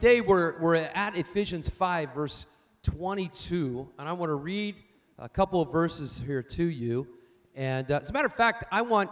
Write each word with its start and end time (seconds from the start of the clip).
today 0.00 0.20
we're, 0.20 0.56
we're 0.60 0.76
at 0.76 1.16
Ephesians 1.16 1.68
5, 1.68 2.14
verse 2.14 2.46
22, 2.84 3.88
and 3.98 4.08
I 4.08 4.12
want 4.12 4.30
to 4.30 4.34
read 4.34 4.76
a 5.18 5.28
couple 5.28 5.60
of 5.60 5.72
verses 5.72 6.22
here 6.24 6.40
to 6.40 6.62
you. 6.62 7.08
And 7.56 7.90
uh, 7.90 7.96
as 7.96 8.08
a 8.08 8.12
matter 8.12 8.28
of 8.28 8.34
fact, 8.34 8.64
I 8.70 8.82
want 8.82 9.10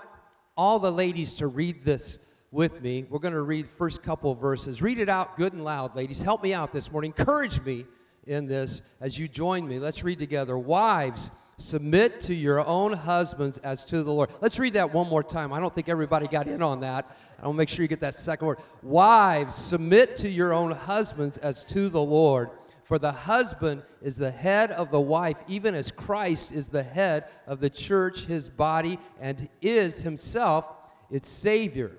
all 0.57 0.79
the 0.79 0.93
ladies 0.93 1.39
to 1.39 1.49
read 1.49 1.85
this 1.85 2.21
with 2.53 2.80
me. 2.82 3.04
We're 3.11 3.18
going 3.18 3.35
to 3.35 3.43
read 3.43 3.67
first 3.67 4.04
couple 4.04 4.30
of 4.30 4.39
verses. 4.39 4.80
Read 4.80 5.00
it 5.00 5.09
out 5.09 5.36
good 5.36 5.54
and 5.54 5.64
loud, 5.64 5.96
ladies. 5.96 6.22
Help 6.22 6.45
me 6.45 6.54
out 6.54 6.71
this 6.71 6.93
morning. 6.93 7.12
Encourage 7.18 7.61
me 7.62 7.84
in 8.25 8.46
this 8.46 8.80
as 9.00 9.18
you 9.18 9.26
join 9.26 9.67
me. 9.67 9.81
Let's 9.81 10.04
read 10.04 10.21
together. 10.21 10.57
Wives, 10.57 11.32
submit 11.59 12.21
to 12.21 12.35
your 12.35 12.65
own 12.65 12.93
husbands 12.93 13.59
as 13.59 13.85
to 13.87 14.03
the 14.03 14.13
Lord. 14.13 14.31
Let's 14.41 14.59
read 14.59 14.75
that 14.75 14.93
one 14.93 15.09
more 15.09 15.23
time. 15.23 15.53
I 15.53 15.61
don't 15.61 15.75
think 15.75 15.89
everybody 15.89 16.29
got 16.29 16.49
in 16.49 16.63
on 16.63 16.81
that. 16.81 17.17
I 17.41 17.46
want 17.46 17.57
to 17.57 17.59
make 17.59 17.69
sure 17.69 17.82
you 17.82 17.89
get 17.89 18.01
that 18.01 18.15
second 18.15 18.46
word. 18.46 18.59
Wives, 18.82 19.55
submit 19.55 20.17
to 20.17 20.29
your 20.29 20.53
own 20.53 20.71
husbands 20.73 21.39
as 21.39 21.65
to 21.67 21.89
the 21.89 22.03
Lord. 22.03 22.51
For 22.85 22.99
the 22.99 23.13
husband 23.13 23.82
is 24.01 24.17
the 24.17 24.31
head 24.31 24.71
of 24.71 24.91
the 24.91 25.01
wife, 25.01 25.39
even 25.49 25.75
as 25.75 25.91
Christ 25.91 26.53
is 26.53 26.69
the 26.69 26.82
head 26.82 27.25
of 27.46 27.59
the 27.59 27.71
church, 27.71 28.27
his 28.27 28.49
body, 28.49 28.99
and 29.21 29.49
is 29.61 30.03
himself 30.03 30.67
its 31.11 31.29
Savior. 31.29 31.93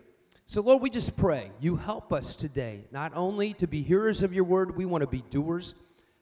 So, 0.46 0.62
Lord, 0.62 0.82
we 0.82 0.90
just 0.90 1.18
pray 1.18 1.52
you 1.60 1.76
help 1.76 2.14
us 2.14 2.36
today, 2.36 2.86
not 2.92 3.12
only 3.16 3.54
to 3.55 3.68
be 3.68 3.82
hearers 3.82 4.24
of 4.24 4.32
your 4.32 4.46
word, 4.46 4.78
we 4.78 4.86
want 4.86 5.02
to 5.02 5.08
be 5.08 5.24
doers. 5.30 5.74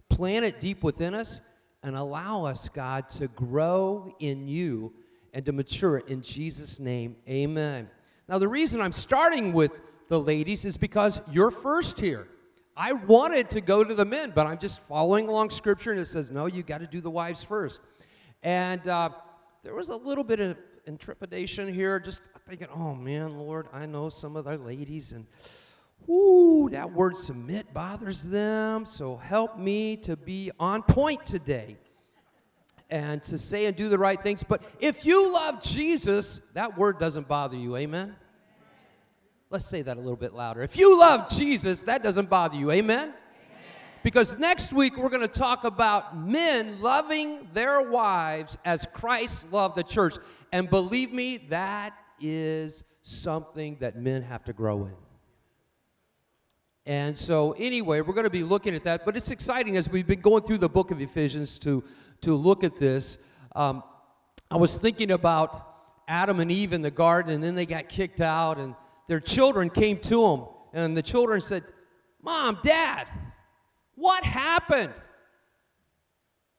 Plant 0.09 0.45
it 0.45 0.59
deep 0.59 0.83
within 0.83 1.13
us 1.13 1.41
and 1.85 1.95
allow 1.95 2.45
us, 2.45 2.67
God, 2.67 3.09
to 3.09 3.27
grow 3.27 4.15
in 4.19 4.47
you 4.47 4.91
and 5.33 5.45
to 5.45 5.51
mature 5.51 5.99
in 5.99 6.23
Jesus' 6.23 6.79
name. 6.79 7.15
Amen. 7.29 7.87
Now, 8.27 8.39
the 8.39 8.47
reason 8.47 8.81
I'm 8.81 8.91
starting 8.91 9.53
with 9.53 9.71
the 10.09 10.19
ladies 10.19 10.65
is 10.65 10.77
because 10.77 11.21
you're 11.31 11.51
first 11.51 11.99
here. 11.99 12.27
I 12.75 12.93
wanted 12.93 13.51
to 13.51 13.61
go 13.61 13.83
to 13.83 13.93
the 13.93 14.03
men, 14.03 14.31
but 14.33 14.47
I'm 14.47 14.57
just 14.57 14.79
following 14.81 15.27
along 15.27 15.51
scripture 15.51 15.91
and 15.91 15.99
it 15.99 16.07
says, 16.07 16.31
no, 16.31 16.47
you 16.47 16.63
got 16.63 16.79
to 16.79 16.87
do 16.87 17.01
the 17.01 17.11
wives 17.11 17.43
first. 17.43 17.81
And 18.41 18.87
uh, 18.87 19.11
there 19.63 19.75
was 19.75 19.89
a 19.89 19.95
little 19.95 20.23
bit 20.23 20.39
of 20.39 20.57
intrepidation 20.87 21.71
here, 21.71 21.99
just 21.99 22.23
thinking, 22.49 22.67
oh 22.75 22.95
man, 22.95 23.37
Lord, 23.37 23.67
I 23.71 23.85
know 23.85 24.09
some 24.09 24.35
of 24.35 24.45
the 24.45 24.57
ladies, 24.57 25.13
and 25.13 25.25
whoo, 26.07 26.69
that 26.69 26.91
word 26.91 27.15
submit 27.17 27.73
bothers 27.73 28.23
them. 28.23 28.85
So 28.85 29.17
help 29.17 29.57
me 29.57 29.97
to 29.97 30.15
be 30.15 30.51
on 30.59 30.83
point 30.83 31.25
today 31.25 31.77
and 32.89 33.21
to 33.23 33.37
say 33.37 33.65
and 33.65 33.75
do 33.75 33.89
the 33.89 33.97
right 33.97 34.21
things. 34.21 34.43
But 34.43 34.63
if 34.79 35.05
you 35.05 35.33
love 35.33 35.61
Jesus, 35.61 36.41
that 36.53 36.77
word 36.77 36.99
doesn't 36.99 37.27
bother 37.27 37.57
you. 37.57 37.75
Amen? 37.75 38.15
Let's 39.49 39.65
say 39.65 39.81
that 39.81 39.97
a 39.97 39.99
little 39.99 40.15
bit 40.15 40.33
louder. 40.33 40.61
If 40.63 40.77
you 40.77 40.99
love 40.99 41.29
Jesus, 41.29 41.81
that 41.83 42.03
doesn't 42.03 42.29
bother 42.29 42.55
you. 42.55 42.71
Amen? 42.71 43.13
Because 44.03 44.37
next 44.37 44.71
week 44.71 44.97
we're 44.97 45.09
going 45.09 45.21
to 45.21 45.27
talk 45.27 45.63
about 45.63 46.15
men 46.15 46.79
loving 46.79 47.47
their 47.53 47.81
wives 47.81 48.57
as 48.63 48.85
Christ 48.93 49.51
loved 49.51 49.75
the 49.75 49.83
church. 49.83 50.15
And 50.51 50.69
believe 50.69 51.11
me, 51.11 51.37
that 51.49 51.97
is 52.19 52.83
something 53.01 53.77
that 53.79 53.97
men 53.97 54.21
have 54.21 54.43
to 54.45 54.53
grow 54.53 54.85
in. 54.85 55.04
And 56.85 57.17
so, 57.17 57.53
anyway, 57.53 58.01
we're 58.01 58.13
going 58.13 58.25
to 58.25 58.29
be 58.29 58.43
looking 58.43 58.75
at 58.75 58.83
that. 58.83 59.05
But 59.05 59.17
it's 59.17 59.31
exciting 59.31 59.75
as 59.75 59.89
we've 59.89 60.05
been 60.05 60.21
going 60.21 60.43
through 60.43 60.59
the 60.59 60.69
book 60.69 60.91
of 60.91 61.01
Ephesians 61.01 61.57
to, 61.59 61.83
to 62.21 62.35
look 62.35 62.63
at 62.63 62.77
this. 62.77 63.17
Um, 63.55 63.83
I 64.51 64.57
was 64.57 64.77
thinking 64.77 65.11
about 65.11 65.67
Adam 66.07 66.39
and 66.39 66.51
Eve 66.51 66.73
in 66.73 66.83
the 66.83 66.91
garden, 66.91 67.33
and 67.33 67.43
then 67.43 67.55
they 67.55 67.65
got 67.65 67.89
kicked 67.89 68.21
out, 68.21 68.59
and 68.59 68.75
their 69.07 69.19
children 69.19 69.71
came 69.71 69.97
to 69.99 70.21
them. 70.21 70.45
And 70.73 70.95
the 70.95 71.01
children 71.01 71.41
said, 71.41 71.63
Mom, 72.21 72.59
Dad, 72.61 73.07
what 73.95 74.23
happened? 74.23 74.93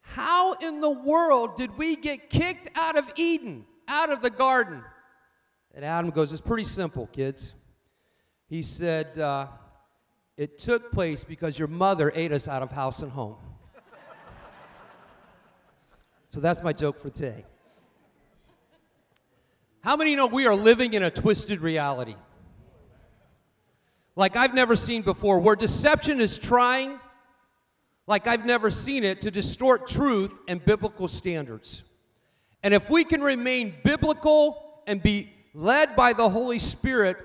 How 0.01 0.55
in 0.55 0.81
the 0.81 0.91
world 0.91 1.57
did 1.57 1.77
we 1.77 1.95
get 1.95 2.31
kicked 2.31 2.69
out 2.77 2.97
of 2.97 3.09
Eden, 3.17 3.65
out 3.87 4.11
of 4.11 4.23
the 4.23 4.31
garden? 4.31 4.83
And 5.75 5.85
Adam 5.85 6.11
goes, 6.11 6.33
It's 6.33 6.41
pretty 6.41 6.65
simple, 6.65 7.07
kids. 7.09 7.55
He 8.49 8.63
said, 8.63 9.19
uh, 9.19 9.49
It 10.37 10.59
took 10.59 10.93
place 10.93 11.25
because 11.25 11.59
your 11.59 11.69
mother 11.69 12.13
ate 12.15 12.33
us 12.33 12.47
out 12.47 12.63
of 12.63 12.71
house 12.71 13.03
and 13.03 13.11
home. 13.11 13.37
so 16.27 16.41
that's 16.41 16.63
my 16.63 16.73
joke 16.73 16.99
for 16.99 17.11
today. 17.11 17.45
How 19.81 19.97
many 19.97 20.17
know 20.17 20.27
we 20.27 20.47
are 20.47 20.55
living 20.55 20.95
in 20.95 21.03
a 21.03 21.11
twisted 21.11 21.61
reality? 21.61 22.17
Like 24.15 24.37
I've 24.37 24.55
never 24.55 24.77
seen 24.77 25.03
before, 25.03 25.39
where 25.39 25.57
deception 25.57 26.21
is 26.21 26.39
trying 26.39 26.99
like 28.07 28.27
I've 28.27 28.45
never 28.45 28.71
seen 28.71 29.05
it 29.05 29.21
to 29.23 29.31
distort 29.31 29.89
truth 29.89 30.37
and 30.47 30.65
biblical 30.65 31.09
standards. 31.09 31.83
And 32.63 32.73
if 32.73 32.89
we 32.89 33.05
can 33.05 33.21
remain 33.21 33.75
biblical 33.85 34.83
and 34.87 35.03
be 35.03 35.33
led 35.55 35.97
by 35.97 36.13
the 36.13 36.29
Holy 36.29 36.59
Spirit, 36.59 37.17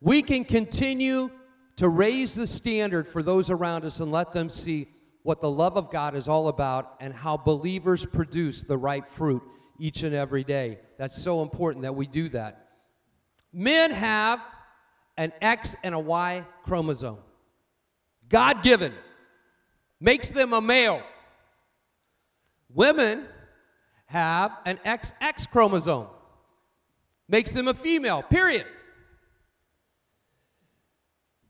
we 0.00 0.22
can 0.22 0.44
continue 0.44 1.30
to 1.76 1.88
raise 1.88 2.34
the 2.34 2.46
standard 2.46 3.06
for 3.06 3.22
those 3.22 3.50
around 3.50 3.84
us 3.84 4.00
and 4.00 4.10
let 4.10 4.32
them 4.32 4.48
see 4.48 4.88
what 5.22 5.40
the 5.40 5.50
love 5.50 5.76
of 5.76 5.90
God 5.90 6.14
is 6.14 6.28
all 6.28 6.48
about 6.48 6.94
and 7.00 7.12
how 7.12 7.36
believers 7.36 8.06
produce 8.06 8.62
the 8.62 8.78
right 8.78 9.06
fruit 9.06 9.42
each 9.78 10.02
and 10.02 10.14
every 10.14 10.44
day. 10.44 10.78
That's 10.98 11.20
so 11.20 11.42
important 11.42 11.82
that 11.82 11.94
we 11.94 12.06
do 12.06 12.28
that. 12.30 12.68
Men 13.52 13.90
have 13.90 14.40
an 15.16 15.32
X 15.40 15.76
and 15.82 15.94
a 15.94 15.98
Y 15.98 16.44
chromosome, 16.64 17.18
God 18.28 18.62
given 18.62 18.92
makes 20.00 20.28
them 20.28 20.52
a 20.52 20.60
male. 20.60 21.02
Women 22.68 23.26
have 24.06 24.52
an 24.64 24.78
XX 24.84 25.48
chromosome, 25.50 26.06
makes 27.28 27.52
them 27.52 27.68
a 27.68 27.74
female, 27.74 28.22
period. 28.22 28.66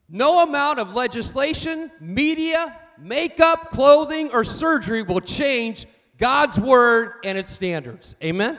No 0.09 0.41
amount 0.41 0.79
of 0.79 0.95
legislation, 0.95 1.91
media, 2.01 2.79
makeup, 2.99 3.71
clothing, 3.71 4.31
or 4.33 4.45
surgery 4.45 5.03
will 5.03 5.21
change 5.21 5.87
God's 6.19 6.59
word 6.59 7.15
and 7.25 7.37
its 7.37 7.49
standards. 7.49 8.17
Amen? 8.23 8.59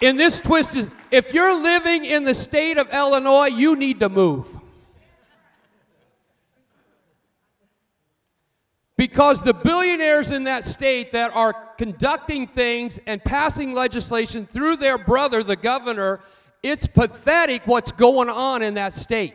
In 0.00 0.16
this 0.16 0.40
twist, 0.40 0.88
if 1.12 1.32
you're 1.32 1.54
living 1.54 2.04
in 2.04 2.24
the 2.24 2.34
state 2.34 2.76
of 2.76 2.92
Illinois, 2.92 3.46
you 3.46 3.76
need 3.76 4.00
to 4.00 4.08
move. 4.08 4.58
Because 9.02 9.42
the 9.42 9.52
billionaires 9.52 10.30
in 10.30 10.44
that 10.44 10.64
state 10.64 11.10
that 11.10 11.34
are 11.34 11.52
conducting 11.76 12.46
things 12.46 13.00
and 13.04 13.20
passing 13.24 13.74
legislation 13.74 14.46
through 14.46 14.76
their 14.76 14.96
brother, 14.96 15.42
the 15.42 15.56
governor, 15.56 16.20
it's 16.62 16.86
pathetic 16.86 17.66
what's 17.66 17.90
going 17.90 18.28
on 18.28 18.62
in 18.62 18.74
that 18.74 18.94
state. 18.94 19.34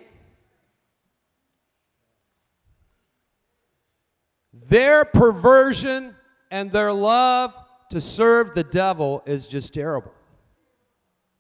Their 4.53 5.03
perversion 5.03 6.16
and 6.49 6.72
their 6.72 6.94
love 6.94 7.53
to 7.89 7.99
serve 7.99 8.53
the 8.53 8.63
devil 8.63 9.22
is 9.25 9.47
just 9.47 9.73
terrible. 9.73 10.13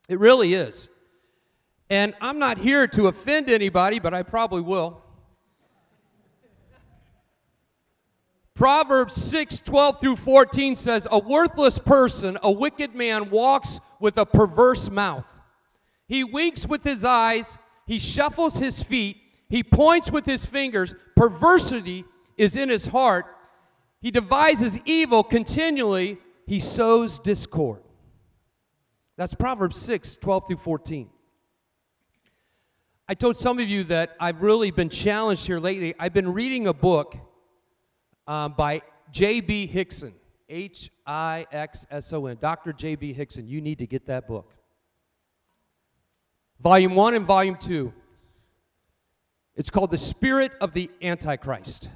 It 0.09 0.19
really 0.19 0.53
is. 0.53 0.89
And 1.89 2.13
I'm 2.19 2.39
not 2.39 2.57
here 2.57 2.87
to 2.87 3.07
offend 3.07 3.49
anybody, 3.49 3.99
but 3.99 4.13
I 4.13 4.23
probably 4.23 4.63
will. 4.63 5.01
Proverbs 8.57 9.13
6 9.13 9.61
12 9.61 10.01
through 10.01 10.15
14 10.15 10.75
says, 10.75 11.07
A 11.11 11.19
worthless 11.19 11.77
person, 11.77 12.39
a 12.41 12.51
wicked 12.51 12.95
man, 12.95 13.29
walks 13.29 13.79
with 13.99 14.17
a 14.17 14.25
perverse 14.25 14.89
mouth. 14.89 15.39
He 16.07 16.23
winks 16.23 16.67
with 16.67 16.83
his 16.83 17.05
eyes, 17.05 17.59
he 17.85 17.99
shuffles 17.99 18.57
his 18.57 18.81
feet, 18.81 19.17
he 19.47 19.63
points 19.63 20.11
with 20.11 20.25
his 20.25 20.43
fingers. 20.43 20.95
Perversity 21.15 22.03
is 22.35 22.55
in 22.55 22.69
his 22.69 22.87
heart. 22.87 23.27
He 24.01 24.09
devises 24.09 24.79
evil 24.85 25.23
continually, 25.23 26.17
he 26.47 26.59
sows 26.59 27.19
discord. 27.19 27.83
That's 29.17 29.35
Proverbs 29.35 29.77
6 29.77 30.17
12 30.17 30.47
through 30.47 30.57
14. 30.57 31.09
I 33.07 33.13
told 33.13 33.37
some 33.37 33.59
of 33.59 33.69
you 33.69 33.83
that 33.83 34.15
I've 34.19 34.41
really 34.41 34.71
been 34.71 34.89
challenged 34.89 35.45
here 35.45 35.59
lately. 35.59 35.93
I've 35.99 36.13
been 36.13 36.33
reading 36.33 36.65
a 36.65 36.73
book 36.73 37.26
um, 38.27 38.53
by 38.57 38.81
J.B. 39.11 39.71
Hixson, 39.73 40.13
H 40.49 40.91
I 41.05 41.45
X 41.51 41.85
S 41.89 42.11
O 42.13 42.25
N. 42.25 42.37
Dr. 42.39 42.73
J.B. 42.73 43.13
Hixson, 43.13 43.47
You 43.47 43.61
need 43.61 43.79
to 43.79 43.87
get 43.87 44.05
that 44.07 44.27
book. 44.27 44.53
Volume 46.59 46.95
1 46.95 47.13
and 47.13 47.25
Volume 47.25 47.55
2. 47.55 47.93
It's 49.55 49.69
called 49.69 49.91
The 49.91 49.97
Spirit 49.97 50.51
of 50.59 50.73
the 50.73 50.89
Antichrist. 51.01 51.89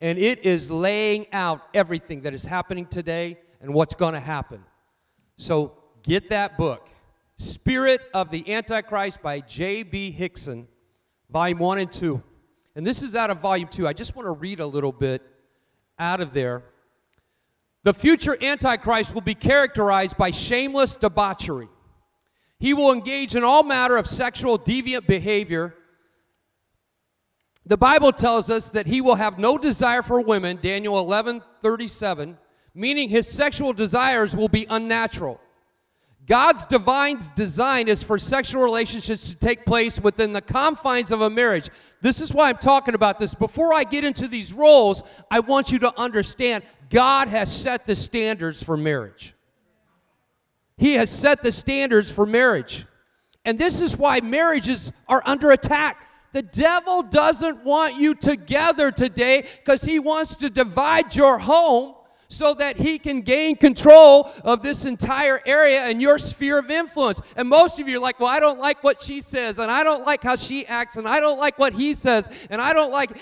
And 0.00 0.18
it 0.18 0.44
is 0.44 0.70
laying 0.70 1.26
out 1.32 1.62
everything 1.74 2.20
that 2.22 2.32
is 2.32 2.44
happening 2.44 2.86
today 2.86 3.38
and 3.60 3.74
what's 3.74 3.94
going 3.94 4.14
to 4.14 4.20
happen. 4.20 4.62
So 5.36 5.78
Get 6.08 6.30
that 6.30 6.56
book. 6.56 6.88
Spirit 7.36 8.00
of 8.14 8.30
the 8.30 8.50
Antichrist 8.50 9.20
by 9.22 9.40
J.B. 9.40 10.16
Hixson, 10.18 10.66
volume 11.30 11.58
1 11.58 11.78
and 11.80 11.92
2. 11.92 12.22
And 12.78 12.86
this 12.86 13.02
is 13.02 13.16
out 13.16 13.28
of 13.28 13.40
volume 13.40 13.66
2. 13.66 13.88
I 13.88 13.92
just 13.92 14.14
want 14.14 14.26
to 14.26 14.30
read 14.30 14.60
a 14.60 14.66
little 14.66 14.92
bit 14.92 15.20
out 15.98 16.20
of 16.20 16.32
there. 16.32 16.62
The 17.82 17.92
future 17.92 18.40
Antichrist 18.40 19.12
will 19.12 19.20
be 19.20 19.34
characterized 19.34 20.16
by 20.16 20.30
shameless 20.30 20.96
debauchery. 20.96 21.66
He 22.60 22.74
will 22.74 22.92
engage 22.92 23.34
in 23.34 23.42
all 23.42 23.64
matter 23.64 23.96
of 23.96 24.06
sexual 24.06 24.60
deviant 24.60 25.08
behavior. 25.08 25.74
The 27.66 27.76
Bible 27.76 28.12
tells 28.12 28.48
us 28.48 28.68
that 28.68 28.86
he 28.86 29.00
will 29.00 29.16
have 29.16 29.40
no 29.40 29.58
desire 29.58 30.02
for 30.02 30.20
women, 30.20 30.60
Daniel 30.62 31.00
11 31.00 31.42
37, 31.60 32.38
meaning 32.74 33.08
his 33.08 33.26
sexual 33.26 33.72
desires 33.72 34.36
will 34.36 34.48
be 34.48 34.66
unnatural. 34.70 35.40
God's 36.28 36.66
divine 36.66 37.20
design 37.34 37.88
is 37.88 38.02
for 38.02 38.18
sexual 38.18 38.62
relationships 38.62 39.30
to 39.30 39.36
take 39.36 39.64
place 39.64 39.98
within 39.98 40.34
the 40.34 40.42
confines 40.42 41.10
of 41.10 41.22
a 41.22 41.30
marriage. 41.30 41.70
This 42.02 42.20
is 42.20 42.34
why 42.34 42.50
I'm 42.50 42.58
talking 42.58 42.94
about 42.94 43.18
this. 43.18 43.34
Before 43.34 43.72
I 43.72 43.84
get 43.84 44.04
into 44.04 44.28
these 44.28 44.52
roles, 44.52 45.02
I 45.30 45.40
want 45.40 45.72
you 45.72 45.78
to 45.80 45.98
understand 45.98 46.64
God 46.90 47.28
has 47.28 47.54
set 47.54 47.86
the 47.86 47.96
standards 47.96 48.62
for 48.62 48.76
marriage. 48.76 49.34
He 50.76 50.94
has 50.94 51.08
set 51.08 51.42
the 51.42 51.50
standards 51.50 52.10
for 52.10 52.26
marriage. 52.26 52.84
And 53.46 53.58
this 53.58 53.80
is 53.80 53.96
why 53.96 54.20
marriages 54.20 54.92
are 55.08 55.22
under 55.24 55.50
attack. 55.50 56.06
The 56.34 56.42
devil 56.42 57.02
doesn't 57.02 57.64
want 57.64 57.96
you 57.96 58.14
together 58.14 58.90
today 58.90 59.46
because 59.58 59.82
he 59.82 59.98
wants 59.98 60.36
to 60.36 60.50
divide 60.50 61.16
your 61.16 61.38
home 61.38 61.94
so 62.28 62.54
that 62.54 62.76
he 62.76 62.98
can 62.98 63.22
gain 63.22 63.56
control 63.56 64.30
of 64.44 64.62
this 64.62 64.84
entire 64.84 65.40
area 65.46 65.82
and 65.84 66.00
your 66.00 66.18
sphere 66.18 66.58
of 66.58 66.70
influence. 66.70 67.20
And 67.36 67.48
most 67.48 67.80
of 67.80 67.88
you 67.88 67.96
are 67.96 68.00
like, 68.00 68.20
well, 68.20 68.28
I 68.28 68.38
don't 68.38 68.58
like 68.58 68.84
what 68.84 69.02
she 69.02 69.20
says, 69.20 69.58
and 69.58 69.70
I 69.70 69.82
don't 69.82 70.04
like 70.04 70.22
how 70.22 70.36
she 70.36 70.66
acts, 70.66 70.96
and 70.96 71.08
I 71.08 71.20
don't 71.20 71.38
like 71.38 71.58
what 71.58 71.72
he 71.72 71.94
says, 71.94 72.28
and 72.50 72.60
I 72.60 72.72
don't 72.72 72.92
like. 72.92 73.18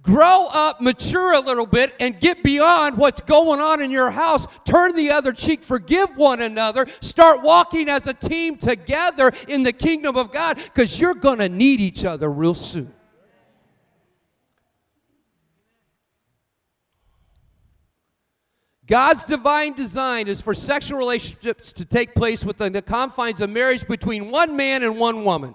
Grow 0.00 0.46
up, 0.46 0.80
mature 0.80 1.32
a 1.32 1.40
little 1.40 1.66
bit, 1.66 1.92
and 1.98 2.18
get 2.20 2.44
beyond 2.44 2.96
what's 2.96 3.20
going 3.20 3.60
on 3.60 3.82
in 3.82 3.90
your 3.90 4.10
house. 4.10 4.46
Turn 4.64 4.94
the 4.94 5.10
other 5.10 5.32
cheek, 5.32 5.64
forgive 5.64 6.16
one 6.16 6.40
another, 6.40 6.86
start 7.00 7.42
walking 7.42 7.88
as 7.88 8.06
a 8.06 8.14
team 8.14 8.56
together 8.56 9.32
in 9.48 9.64
the 9.64 9.72
kingdom 9.72 10.16
of 10.16 10.32
God 10.32 10.56
because 10.56 11.00
you're 11.00 11.14
going 11.14 11.40
to 11.40 11.48
need 11.48 11.80
each 11.80 12.04
other 12.04 12.30
real 12.30 12.54
soon. 12.54 12.94
God's 18.88 19.22
divine 19.22 19.74
design 19.74 20.28
is 20.28 20.40
for 20.40 20.54
sexual 20.54 20.98
relationships 20.98 21.74
to 21.74 21.84
take 21.84 22.14
place 22.14 22.42
within 22.42 22.72
the 22.72 22.80
confines 22.80 23.42
of 23.42 23.50
marriage 23.50 23.86
between 23.86 24.30
one 24.30 24.56
man 24.56 24.82
and 24.82 24.98
one 24.98 25.24
woman. 25.24 25.54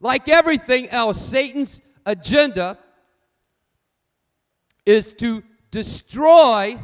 Like 0.00 0.28
everything 0.28 0.88
else, 0.88 1.24
Satan's 1.24 1.80
agenda 2.04 2.76
is 4.84 5.12
to 5.14 5.44
destroy 5.70 6.78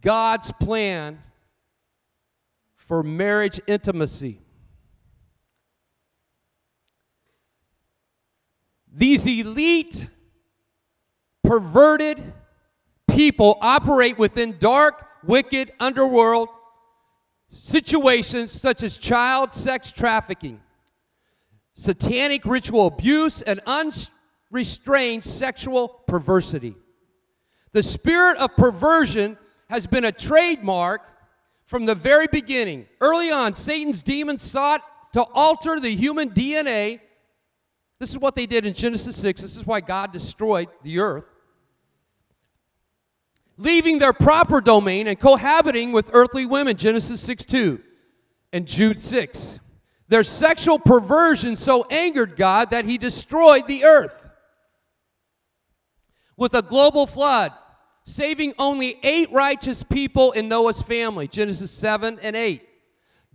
God's 0.00 0.50
plan 0.50 1.20
for 2.74 3.04
marriage 3.04 3.60
intimacy. 3.68 4.40
These 8.92 9.26
elite, 9.26 10.08
perverted, 11.44 12.20
people 13.12 13.58
operate 13.60 14.18
within 14.18 14.56
dark, 14.58 15.06
wicked, 15.24 15.72
underworld 15.78 16.48
situations 17.48 18.50
such 18.50 18.82
as 18.82 18.96
child 18.96 19.52
sex 19.52 19.92
trafficking, 19.92 20.60
satanic 21.74 22.44
ritual 22.46 22.86
abuse, 22.86 23.42
and 23.42 23.60
unrestrained 23.66 25.22
sexual 25.22 25.88
perversity. 26.08 26.74
The 27.72 27.82
spirit 27.82 28.38
of 28.38 28.56
perversion 28.56 29.36
has 29.68 29.86
been 29.86 30.04
a 30.04 30.12
trademark 30.12 31.02
from 31.64 31.86
the 31.86 31.94
very 31.94 32.26
beginning. 32.26 32.86
Early 33.00 33.30
on, 33.30 33.54
Satan's 33.54 34.02
demons 34.02 34.42
sought 34.42 34.82
to 35.12 35.22
alter 35.22 35.78
the 35.78 35.94
human 35.94 36.30
DNA. 36.30 37.00
This 37.98 38.10
is 38.10 38.18
what 38.18 38.34
they 38.34 38.46
did 38.46 38.66
in 38.66 38.74
Genesis 38.74 39.16
6. 39.16 39.40
This 39.42 39.56
is 39.56 39.66
why 39.66 39.80
God 39.80 40.12
destroyed 40.12 40.68
the 40.82 40.98
earth 40.98 41.31
leaving 43.62 43.98
their 43.98 44.12
proper 44.12 44.60
domain 44.60 45.06
and 45.06 45.18
cohabiting 45.18 45.92
with 45.92 46.10
earthly 46.12 46.46
women, 46.46 46.76
Genesis 46.76 47.20
6 47.20 47.44
2 47.44 47.80
and 48.52 48.66
Jude 48.66 49.00
6. 49.00 49.60
Their 50.08 50.22
sexual 50.22 50.78
perversion 50.78 51.56
so 51.56 51.84
angered 51.84 52.36
God 52.36 52.70
that 52.70 52.84
he 52.84 52.98
destroyed 52.98 53.66
the 53.66 53.84
earth 53.84 54.28
with 56.36 56.54
a 56.54 56.62
global 56.62 57.06
flood, 57.06 57.52
saving 58.04 58.52
only 58.58 58.98
eight 59.02 59.30
righteous 59.32 59.82
people 59.82 60.32
in 60.32 60.48
Noah's 60.48 60.82
family, 60.82 61.28
Genesis 61.28 61.70
7 61.70 62.18
and 62.20 62.36
8. 62.36 62.62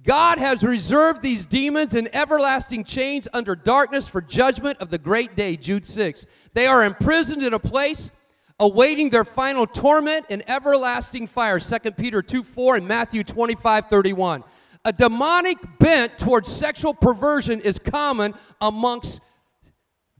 God 0.03 0.37
has 0.37 0.63
reserved 0.63 1.21
these 1.21 1.45
demons 1.45 1.95
in 1.95 2.13
everlasting 2.13 2.83
chains 2.83 3.27
under 3.33 3.55
darkness 3.55 4.07
for 4.07 4.21
judgment 4.21 4.77
of 4.79 4.89
the 4.89 4.97
great 4.99 5.35
day, 5.35 5.57
Jude 5.57 5.85
6. 5.85 6.25
They 6.53 6.67
are 6.67 6.83
imprisoned 6.83 7.41
in 7.41 7.53
a 7.53 7.59
place 7.59 8.11
awaiting 8.59 9.09
their 9.09 9.25
final 9.25 9.67
torment 9.67 10.25
in 10.29 10.43
everlasting 10.49 11.27
fire 11.27 11.59
2 11.59 11.91
peter 11.91 12.21
2 12.21 12.43
4 12.43 12.77
and 12.77 12.87
matthew 12.87 13.23
25 13.23 13.87
31 13.87 14.43
a 14.87 14.93
demonic 14.93 15.57
bent 15.79 16.17
towards 16.17 16.49
sexual 16.49 16.93
perversion 16.93 17.59
is 17.59 17.77
common 17.77 18.33
amongst 18.61 19.21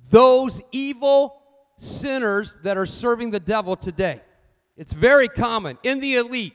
those 0.10 0.62
evil 0.74 1.42
sinners 1.78 2.58
that 2.64 2.78
are 2.78 2.86
serving 2.86 3.32
the 3.32 3.40
devil 3.40 3.78
today. 3.78 4.22
It's 4.76 4.92
very 4.94 5.28
common. 5.28 5.78
In 5.84 6.02
the 6.02 6.16
elite 6.16 6.54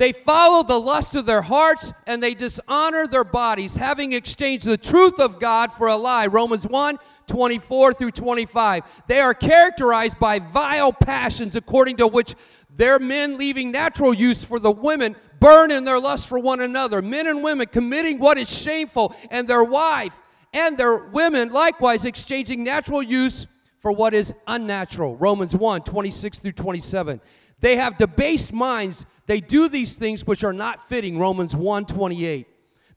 they 0.00 0.12
follow 0.12 0.62
the 0.62 0.80
lust 0.80 1.14
of 1.14 1.26
their 1.26 1.42
hearts 1.42 1.92
and 2.06 2.22
they 2.22 2.32
dishonor 2.32 3.06
their 3.06 3.22
bodies, 3.22 3.76
having 3.76 4.14
exchanged 4.14 4.64
the 4.64 4.78
truth 4.78 5.20
of 5.20 5.38
God 5.38 5.74
for 5.74 5.88
a 5.88 5.96
lie. 5.96 6.26
Romans 6.26 6.66
1 6.66 6.98
24 7.26 7.92
through 7.92 8.10
25. 8.12 8.82
They 9.08 9.20
are 9.20 9.34
characterized 9.34 10.18
by 10.18 10.38
vile 10.38 10.94
passions, 10.94 11.54
according 11.54 11.98
to 11.98 12.06
which 12.06 12.34
their 12.74 12.98
men 12.98 13.36
leaving 13.36 13.70
natural 13.70 14.14
use 14.14 14.42
for 14.42 14.58
the 14.58 14.70
women 14.70 15.16
burn 15.38 15.70
in 15.70 15.84
their 15.84 16.00
lust 16.00 16.30
for 16.30 16.38
one 16.38 16.60
another. 16.60 17.02
Men 17.02 17.26
and 17.26 17.44
women 17.44 17.66
committing 17.66 18.18
what 18.18 18.38
is 18.38 18.48
shameful, 18.48 19.14
and 19.30 19.46
their 19.46 19.64
wife 19.64 20.18
and 20.54 20.78
their 20.78 20.96
women 20.96 21.52
likewise 21.52 22.06
exchanging 22.06 22.64
natural 22.64 23.02
use 23.02 23.46
for 23.80 23.92
what 23.92 24.14
is 24.14 24.32
unnatural. 24.46 25.14
Romans 25.16 25.54
1 25.54 25.82
26 25.82 26.38
through 26.38 26.52
27. 26.52 27.20
They 27.60 27.76
have 27.76 27.98
debased 27.98 28.54
minds. 28.54 29.04
They 29.30 29.40
do 29.40 29.68
these 29.68 29.94
things 29.94 30.26
which 30.26 30.42
are 30.42 30.52
not 30.52 30.88
fitting. 30.88 31.16
Romans 31.16 31.54
1 31.54 31.84
28. 31.84 32.48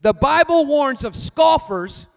The 0.02 0.16
Bible 0.16 0.66
warns 0.66 1.04
of 1.04 1.16
scoffers 1.16 2.08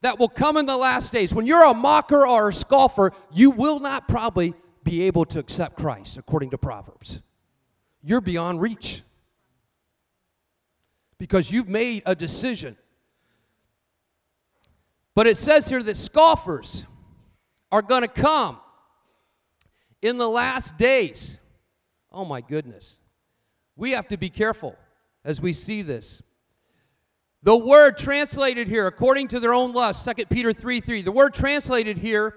that 0.00 0.18
will 0.18 0.30
come 0.30 0.56
in 0.56 0.64
the 0.64 0.78
last 0.78 1.12
days. 1.12 1.34
When 1.34 1.46
you're 1.46 1.66
a 1.66 1.74
mocker 1.74 2.26
or 2.26 2.48
a 2.48 2.52
scoffer, 2.54 3.12
you 3.30 3.50
will 3.50 3.78
not 3.78 4.08
probably 4.08 4.54
be 4.84 5.02
able 5.02 5.26
to 5.26 5.38
accept 5.38 5.76
Christ, 5.76 6.16
according 6.16 6.48
to 6.52 6.56
Proverbs. 6.56 7.20
You're 8.02 8.22
beyond 8.22 8.62
reach 8.62 9.02
because 11.18 11.50
you've 11.50 11.68
made 11.68 12.04
a 12.06 12.14
decision. 12.14 12.74
But 15.14 15.26
it 15.26 15.36
says 15.36 15.68
here 15.68 15.82
that 15.82 15.98
scoffers 15.98 16.86
are 17.70 17.82
going 17.82 18.00
to 18.00 18.08
come 18.08 18.60
in 20.00 20.16
the 20.16 20.26
last 20.26 20.78
days. 20.78 21.36
Oh 22.10 22.24
my 22.24 22.40
goodness. 22.40 23.00
We 23.78 23.92
have 23.92 24.08
to 24.08 24.16
be 24.16 24.28
careful 24.28 24.76
as 25.24 25.40
we 25.40 25.52
see 25.52 25.82
this. 25.82 26.20
The 27.44 27.56
word 27.56 27.96
translated 27.96 28.66
here, 28.66 28.88
according 28.88 29.28
to 29.28 29.40
their 29.40 29.54
own 29.54 29.72
lust, 29.72 30.04
2 30.04 30.26
Peter 30.26 30.52
3 30.52 30.80
3, 30.80 31.02
the 31.02 31.12
word 31.12 31.32
translated 31.32 31.96
here 31.96 32.34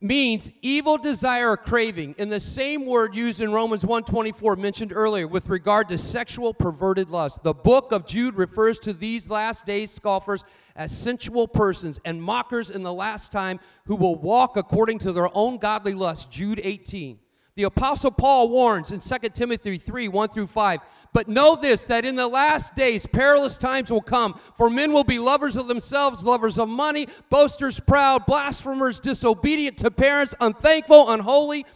means 0.00 0.52
evil 0.62 0.98
desire 0.98 1.50
or 1.50 1.56
craving 1.56 2.14
in 2.18 2.28
the 2.28 2.38
same 2.38 2.86
word 2.86 3.14
used 3.14 3.40
in 3.40 3.52
Romans 3.52 3.84
1:24 3.84 4.56
mentioned 4.56 4.92
earlier 4.92 5.26
with 5.26 5.48
regard 5.48 5.88
to 5.88 5.98
sexual 5.98 6.54
perverted 6.54 7.08
lust. 7.08 7.42
The 7.42 7.54
book 7.54 7.90
of 7.90 8.06
Jude 8.06 8.36
refers 8.36 8.78
to 8.80 8.92
these 8.92 9.30
last 9.30 9.66
days 9.66 9.90
scoffers 9.90 10.44
as 10.76 10.96
sensual 10.96 11.48
persons 11.48 12.00
and 12.04 12.22
mockers 12.22 12.70
in 12.70 12.84
the 12.84 12.92
last 12.92 13.32
time 13.32 13.58
who 13.86 13.96
will 13.96 14.16
walk 14.16 14.56
according 14.56 14.98
to 15.00 15.12
their 15.12 15.28
own 15.36 15.58
godly 15.58 15.94
lust. 15.94 16.30
Jude 16.30 16.60
18. 16.62 17.18
The 17.54 17.64
Apostle 17.64 18.10
Paul 18.10 18.48
warns 18.48 18.92
in 18.92 19.00
2 19.00 19.28
Timothy 19.28 19.76
3 19.76 20.08
1 20.08 20.28
through 20.30 20.46
5. 20.46 20.80
But 21.12 21.28
know 21.28 21.54
this, 21.54 21.84
that 21.84 22.06
in 22.06 22.16
the 22.16 22.26
last 22.26 22.74
days 22.74 23.04
perilous 23.04 23.58
times 23.58 23.90
will 23.90 24.00
come, 24.00 24.40
for 24.56 24.70
men 24.70 24.92
will 24.92 25.04
be 25.04 25.18
lovers 25.18 25.58
of 25.58 25.68
themselves, 25.68 26.24
lovers 26.24 26.58
of 26.58 26.70
money, 26.70 27.08
boasters, 27.28 27.78
proud, 27.78 28.24
blasphemers, 28.24 29.00
disobedient 29.00 29.76
to 29.78 29.90
parents, 29.90 30.34
unthankful, 30.40 31.10
unholy, 31.10 31.66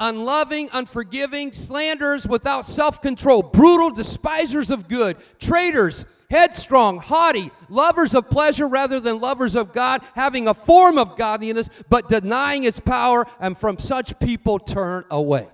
unloving, 0.00 0.68
unforgiving, 0.72 1.52
slanderers 1.52 2.26
without 2.26 2.66
self 2.66 3.00
control, 3.00 3.44
brutal, 3.44 3.90
despisers 3.90 4.72
of 4.72 4.88
good, 4.88 5.16
traitors, 5.38 6.04
headstrong, 6.30 6.98
haughty, 6.98 7.50
lovers 7.68 8.14
of 8.14 8.28
pleasure 8.30 8.66
rather 8.66 9.00
than 9.00 9.20
lovers 9.20 9.56
of 9.56 9.72
God, 9.72 10.02
having 10.14 10.48
a 10.48 10.54
form 10.54 10.98
of 10.98 11.16
godliness, 11.16 11.70
but 11.88 12.08
denying 12.08 12.64
its 12.64 12.80
power, 12.80 13.26
and 13.40 13.56
from 13.56 13.78
such 13.78 14.18
people 14.18 14.58
turn 14.58 15.04
away. 15.10 15.48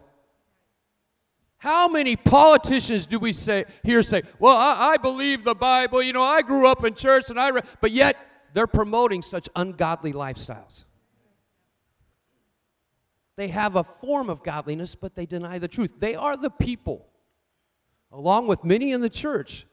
How 1.59 1.87
many 1.87 2.17
politicians 2.17 3.07
do 3.07 3.21
we 3.21 3.33
say 3.33 3.67
here 3.85 4.03
say, 4.03 4.23
"Well, 4.41 4.57
I, 4.57 4.95
I 4.95 4.97
believe 4.97 5.45
the 5.45 5.55
Bible. 5.55 6.03
You 6.03 6.13
know, 6.13 6.25
I 6.25 6.43
grew 6.43 6.67
up 6.67 6.85
in 6.85 6.95
church, 6.95 7.31
and 7.31 7.39
I," 7.39 7.49
re-, 7.49 7.63
but 7.81 7.93
yet 7.93 8.17
they're 8.53 8.67
promoting 8.67 9.23
such 9.23 9.49
ungodly 9.55 10.13
lifestyles. 10.13 10.85
They 13.37 13.49
have 13.49 13.77
a 13.77 13.85
form 13.85 14.29
of 14.29 14.43
godliness, 14.43 14.95
but 14.95 15.15
they 15.15 15.25
deny 15.25 15.59
the 15.59 15.69
truth. 15.69 15.93
They 15.99 16.15
are 16.15 16.37
the 16.37 16.51
people, 16.51 17.07
along 18.11 18.49
with 18.49 18.65
many 18.65 18.91
in 18.91 19.01
the 19.01 19.09
church, 19.09 19.65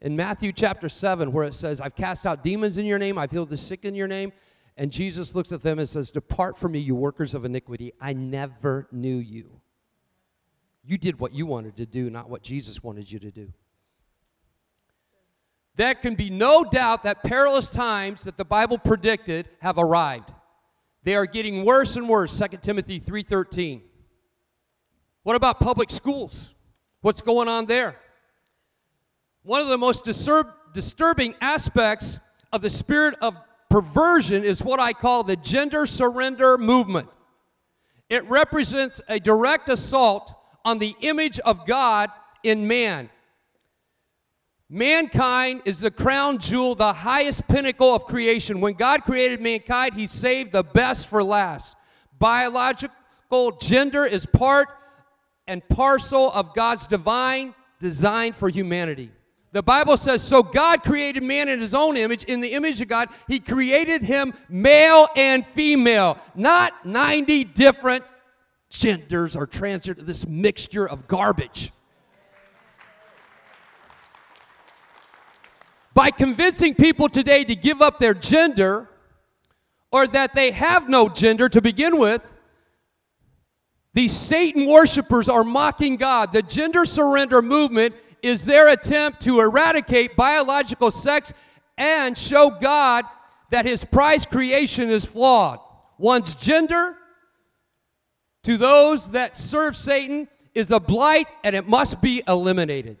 in 0.00 0.16
Matthew 0.16 0.52
chapter 0.52 0.88
7, 0.88 1.32
where 1.32 1.44
it 1.44 1.54
says, 1.54 1.80
I've 1.80 1.94
cast 1.94 2.26
out 2.26 2.42
demons 2.42 2.78
in 2.78 2.86
your 2.86 2.98
name, 2.98 3.18
I've 3.18 3.30
healed 3.30 3.50
the 3.50 3.56
sick 3.56 3.84
in 3.84 3.94
your 3.94 4.08
name. 4.08 4.32
And 4.76 4.92
Jesus 4.92 5.34
looks 5.34 5.50
at 5.50 5.62
them 5.62 5.80
and 5.80 5.88
says, 5.88 6.12
Depart 6.12 6.56
from 6.56 6.72
me, 6.72 6.78
you 6.78 6.94
workers 6.94 7.34
of 7.34 7.44
iniquity. 7.44 7.92
I 8.00 8.12
never 8.12 8.86
knew 8.92 9.16
you. 9.16 9.60
You 10.84 10.96
did 10.96 11.18
what 11.18 11.34
you 11.34 11.46
wanted 11.46 11.76
to 11.78 11.86
do, 11.86 12.10
not 12.10 12.30
what 12.30 12.42
Jesus 12.42 12.82
wanted 12.82 13.10
you 13.10 13.18
to 13.18 13.30
do. 13.32 13.52
There 15.74 15.94
can 15.94 16.14
be 16.14 16.30
no 16.30 16.64
doubt 16.64 17.02
that 17.02 17.22
perilous 17.22 17.68
times 17.70 18.24
that 18.24 18.36
the 18.36 18.44
Bible 18.44 18.78
predicted 18.78 19.48
have 19.60 19.78
arrived. 19.78 20.32
They 21.02 21.14
are 21.14 21.26
getting 21.26 21.64
worse 21.64 21.96
and 21.96 22.08
worse, 22.08 22.36
2 22.36 22.62
Timothy 22.62 22.98
3:13. 22.98 23.82
What 25.22 25.36
about 25.36 25.60
public 25.60 25.90
schools? 25.90 26.54
What's 27.00 27.22
going 27.22 27.48
on 27.48 27.66
there? 27.66 27.96
One 29.42 29.60
of 29.60 29.68
the 29.68 29.78
most 29.78 30.04
disturb- 30.04 30.48
disturbing 30.74 31.34
aspects 31.40 32.18
of 32.52 32.62
the 32.62 32.70
spirit 32.70 33.16
of 33.20 33.36
perversion 33.70 34.44
is 34.44 34.62
what 34.62 34.80
I 34.80 34.92
call 34.92 35.22
the 35.22 35.36
gender 35.36 35.86
surrender 35.86 36.58
movement. 36.58 37.08
It 38.08 38.28
represents 38.28 39.00
a 39.08 39.20
direct 39.20 39.68
assault 39.68 40.32
on 40.64 40.78
the 40.78 40.96
image 41.00 41.38
of 41.40 41.66
God 41.66 42.10
in 42.42 42.66
man. 42.66 43.10
Mankind 44.70 45.62
is 45.64 45.80
the 45.80 45.90
crown 45.90 46.38
jewel, 46.38 46.74
the 46.74 46.92
highest 46.92 47.48
pinnacle 47.48 47.94
of 47.94 48.04
creation. 48.04 48.60
When 48.60 48.74
God 48.74 49.04
created 49.04 49.40
mankind, 49.40 49.94
He 49.94 50.06
saved 50.06 50.52
the 50.52 50.62
best 50.62 51.08
for 51.08 51.24
last. 51.24 51.76
Biological 52.18 53.52
gender 53.60 54.04
is 54.04 54.26
part 54.26 54.68
and 55.46 55.66
parcel 55.68 56.30
of 56.32 56.54
God's 56.54 56.86
divine 56.86 57.54
design 57.78 58.34
for 58.34 58.50
humanity. 58.50 59.10
The 59.58 59.62
Bible 59.62 59.96
says, 59.96 60.22
So 60.22 60.44
God 60.44 60.84
created 60.84 61.24
man 61.24 61.48
in 61.48 61.58
his 61.58 61.74
own 61.74 61.96
image. 61.96 62.22
In 62.22 62.40
the 62.40 62.52
image 62.52 62.80
of 62.80 62.86
God, 62.86 63.08
he 63.26 63.40
created 63.40 64.04
him 64.04 64.32
male 64.48 65.08
and 65.16 65.44
female, 65.44 66.16
not 66.36 66.86
90 66.86 67.42
different 67.42 68.04
genders 68.70 69.34
or 69.34 69.48
transgender, 69.48 69.96
to 69.96 70.02
this 70.02 70.28
mixture 70.28 70.88
of 70.88 71.08
garbage. 71.08 71.72
By 75.92 76.12
convincing 76.12 76.76
people 76.76 77.08
today 77.08 77.42
to 77.42 77.56
give 77.56 77.82
up 77.82 77.98
their 77.98 78.14
gender 78.14 78.88
or 79.90 80.06
that 80.06 80.34
they 80.34 80.52
have 80.52 80.88
no 80.88 81.08
gender 81.08 81.48
to 81.48 81.60
begin 81.60 81.98
with, 81.98 82.22
these 83.92 84.16
Satan 84.16 84.66
worshipers 84.66 85.28
are 85.28 85.42
mocking 85.42 85.96
God. 85.96 86.32
The 86.32 86.42
gender 86.42 86.84
surrender 86.84 87.42
movement 87.42 87.96
is 88.22 88.44
their 88.44 88.68
attempt 88.68 89.20
to 89.22 89.40
eradicate 89.40 90.16
biological 90.16 90.90
sex 90.90 91.32
and 91.76 92.16
show 92.16 92.50
God 92.50 93.04
that 93.50 93.64
his 93.64 93.84
prize 93.84 94.26
creation 94.26 94.90
is 94.90 95.04
flawed. 95.04 95.60
One's 95.96 96.34
gender 96.34 96.96
to 98.42 98.56
those 98.56 99.10
that 99.10 99.36
serve 99.36 99.76
Satan 99.76 100.28
is 100.54 100.70
a 100.70 100.80
blight 100.80 101.28
and 101.44 101.54
it 101.54 101.66
must 101.66 102.00
be 102.00 102.22
eliminated. 102.26 102.98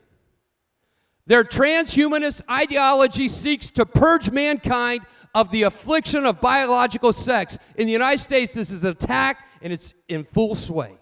Their 1.26 1.44
transhumanist 1.44 2.42
ideology 2.50 3.28
seeks 3.28 3.70
to 3.72 3.84
purge 3.84 4.30
mankind 4.30 5.02
of 5.34 5.50
the 5.50 5.64
affliction 5.64 6.24
of 6.24 6.40
biological 6.40 7.12
sex. 7.12 7.58
In 7.76 7.86
the 7.86 7.92
United 7.92 8.18
States, 8.20 8.54
this 8.54 8.70
is 8.70 8.84
an 8.84 8.92
attack 8.92 9.46
and 9.60 9.72
it's 9.72 9.92
in 10.08 10.24
full 10.24 10.54
sway. 10.54 10.96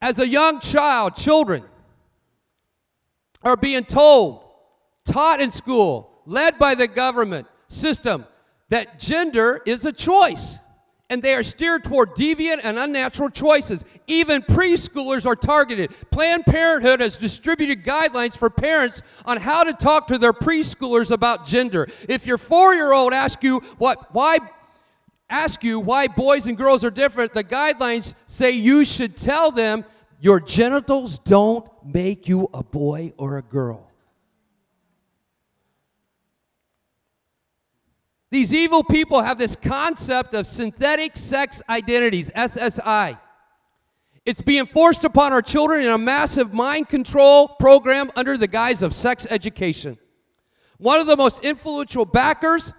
As 0.00 0.18
a 0.18 0.26
young 0.26 0.58
child, 0.58 1.14
children 1.14 1.62
are 3.44 3.56
being 3.56 3.84
told, 3.84 4.44
taught 5.04 5.40
in 5.40 5.50
school, 5.50 6.10
led 6.26 6.58
by 6.58 6.74
the 6.74 6.86
government 6.86 7.46
system, 7.68 8.26
that 8.68 8.98
gender 8.98 9.60
is 9.66 9.84
a 9.84 9.92
choice 9.92 10.60
and 11.12 11.22
they 11.22 11.34
are 11.34 11.42
steered 11.42 11.84
toward 11.84 12.14
deviant 12.14 12.60
and 12.62 12.78
unnatural 12.78 13.28
choices. 13.28 13.84
Even 14.06 14.40
preschoolers 14.40 15.26
are 15.26 15.36
targeted. 15.36 15.92
Planned 16.10 16.46
Parenthood 16.46 17.00
has 17.00 17.18
distributed 17.18 17.84
guidelines 17.84 18.34
for 18.34 18.48
parents 18.48 19.02
on 19.26 19.36
how 19.36 19.62
to 19.62 19.74
talk 19.74 20.06
to 20.06 20.16
their 20.16 20.32
preschoolers 20.32 21.10
about 21.10 21.44
gender. 21.44 21.86
If 22.08 22.26
your 22.26 22.38
four-year-old 22.38 23.12
asks 23.12 23.44
you 23.44 23.58
what 23.76 24.14
why 24.14 24.38
ask 25.28 25.62
you 25.62 25.80
why 25.80 26.08
boys 26.08 26.46
and 26.46 26.56
girls 26.56 26.82
are 26.82 26.90
different, 26.90 27.34
the 27.34 27.44
guidelines 27.44 28.14
say 28.24 28.52
you 28.52 28.82
should 28.82 29.14
tell 29.14 29.50
them 29.50 29.84
your 30.22 30.38
genitals 30.38 31.18
don't 31.18 31.68
make 31.84 32.28
you 32.28 32.48
a 32.54 32.62
boy 32.62 33.12
or 33.16 33.38
a 33.38 33.42
girl. 33.42 33.90
These 38.30 38.54
evil 38.54 38.84
people 38.84 39.20
have 39.20 39.36
this 39.36 39.56
concept 39.56 40.32
of 40.32 40.46
synthetic 40.46 41.16
sex 41.16 41.60
identities, 41.68 42.30
SSI. 42.30 43.18
It's 44.24 44.40
being 44.40 44.66
forced 44.66 45.02
upon 45.02 45.32
our 45.32 45.42
children 45.42 45.84
in 45.84 45.90
a 45.90 45.98
massive 45.98 46.54
mind 46.54 46.88
control 46.88 47.48
program 47.58 48.12
under 48.14 48.38
the 48.38 48.46
guise 48.46 48.84
of 48.84 48.94
sex 48.94 49.26
education. 49.28 49.98
One 50.78 51.00
of 51.00 51.08
the 51.08 51.16
most 51.16 51.42
influential 51.42 52.04
backers 52.04 52.72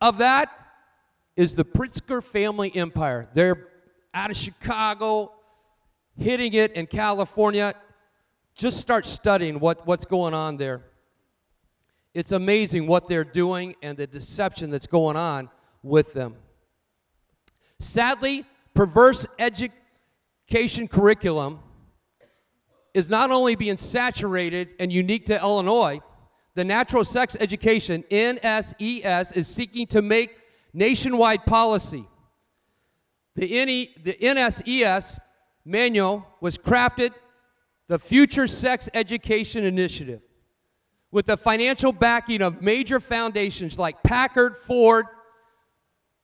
of 0.00 0.18
that 0.18 0.50
is 1.36 1.54
the 1.54 1.64
Pritzker 1.64 2.20
family 2.20 2.74
empire. 2.74 3.28
They're 3.32 3.68
out 4.12 4.32
of 4.32 4.36
Chicago, 4.36 5.30
hitting 6.16 6.52
it 6.54 6.72
in 6.72 6.86
California. 6.86 7.74
Just 8.54 8.78
start 8.78 9.06
studying 9.06 9.58
what, 9.60 9.86
what's 9.86 10.04
going 10.04 10.34
on 10.34 10.56
there. 10.56 10.82
It's 12.14 12.32
amazing 12.32 12.86
what 12.86 13.08
they're 13.08 13.24
doing 13.24 13.74
and 13.82 13.98
the 13.98 14.06
deception 14.06 14.70
that's 14.70 14.86
going 14.86 15.16
on 15.16 15.50
with 15.82 16.12
them. 16.12 16.36
Sadly, 17.80 18.44
perverse 18.72 19.26
education 19.38 20.88
curriculum 20.88 21.58
is 22.94 23.10
not 23.10 23.32
only 23.32 23.56
being 23.56 23.76
saturated 23.76 24.70
and 24.78 24.92
unique 24.92 25.26
to 25.26 25.40
Illinois, 25.40 26.00
the 26.54 26.64
Natural 26.64 27.02
Sex 27.02 27.36
Education, 27.40 28.04
NSES, 28.10 29.36
is 29.36 29.48
seeking 29.48 29.88
to 29.88 30.00
make 30.00 30.38
nationwide 30.72 31.44
policy. 31.44 32.06
The, 33.34 33.64
NE, 33.64 33.94
the 34.04 34.12
NSES 34.14 35.18
manual 35.64 36.26
was 36.40 36.58
crafted 36.58 37.10
the 37.88 37.98
Future 37.98 38.46
Sex 38.46 38.88
Education 38.94 39.64
Initiative 39.64 40.20
with 41.10 41.26
the 41.26 41.36
financial 41.36 41.92
backing 41.92 42.42
of 42.42 42.60
major 42.60 42.98
foundations 42.98 43.78
like 43.78 44.02
Packard, 44.02 44.56
Ford, 44.56 45.06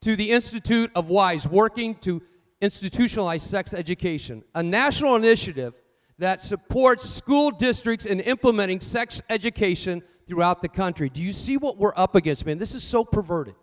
to 0.00 0.16
the 0.16 0.32
Institute 0.32 0.90
of 0.94 1.10
Wise, 1.10 1.46
working 1.46 1.94
to 1.96 2.22
institutionalize 2.62 3.40
sex 3.40 3.72
education, 3.74 4.42
a 4.54 4.62
national 4.62 5.16
initiative 5.16 5.74
that 6.18 6.40
supports 6.40 7.08
school 7.08 7.50
districts 7.50 8.04
in 8.04 8.20
implementing 8.20 8.80
sex 8.80 9.22
education 9.30 10.02
throughout 10.26 10.60
the 10.60 10.68
country. 10.68 11.08
Do 11.08 11.22
you 11.22 11.32
see 11.32 11.56
what 11.56 11.78
we're 11.78 11.94
up 11.96 12.14
against, 12.14 12.44
man? 12.44 12.58
This 12.58 12.74
is 12.74 12.82
so 12.82 13.04
perverted. 13.04 13.54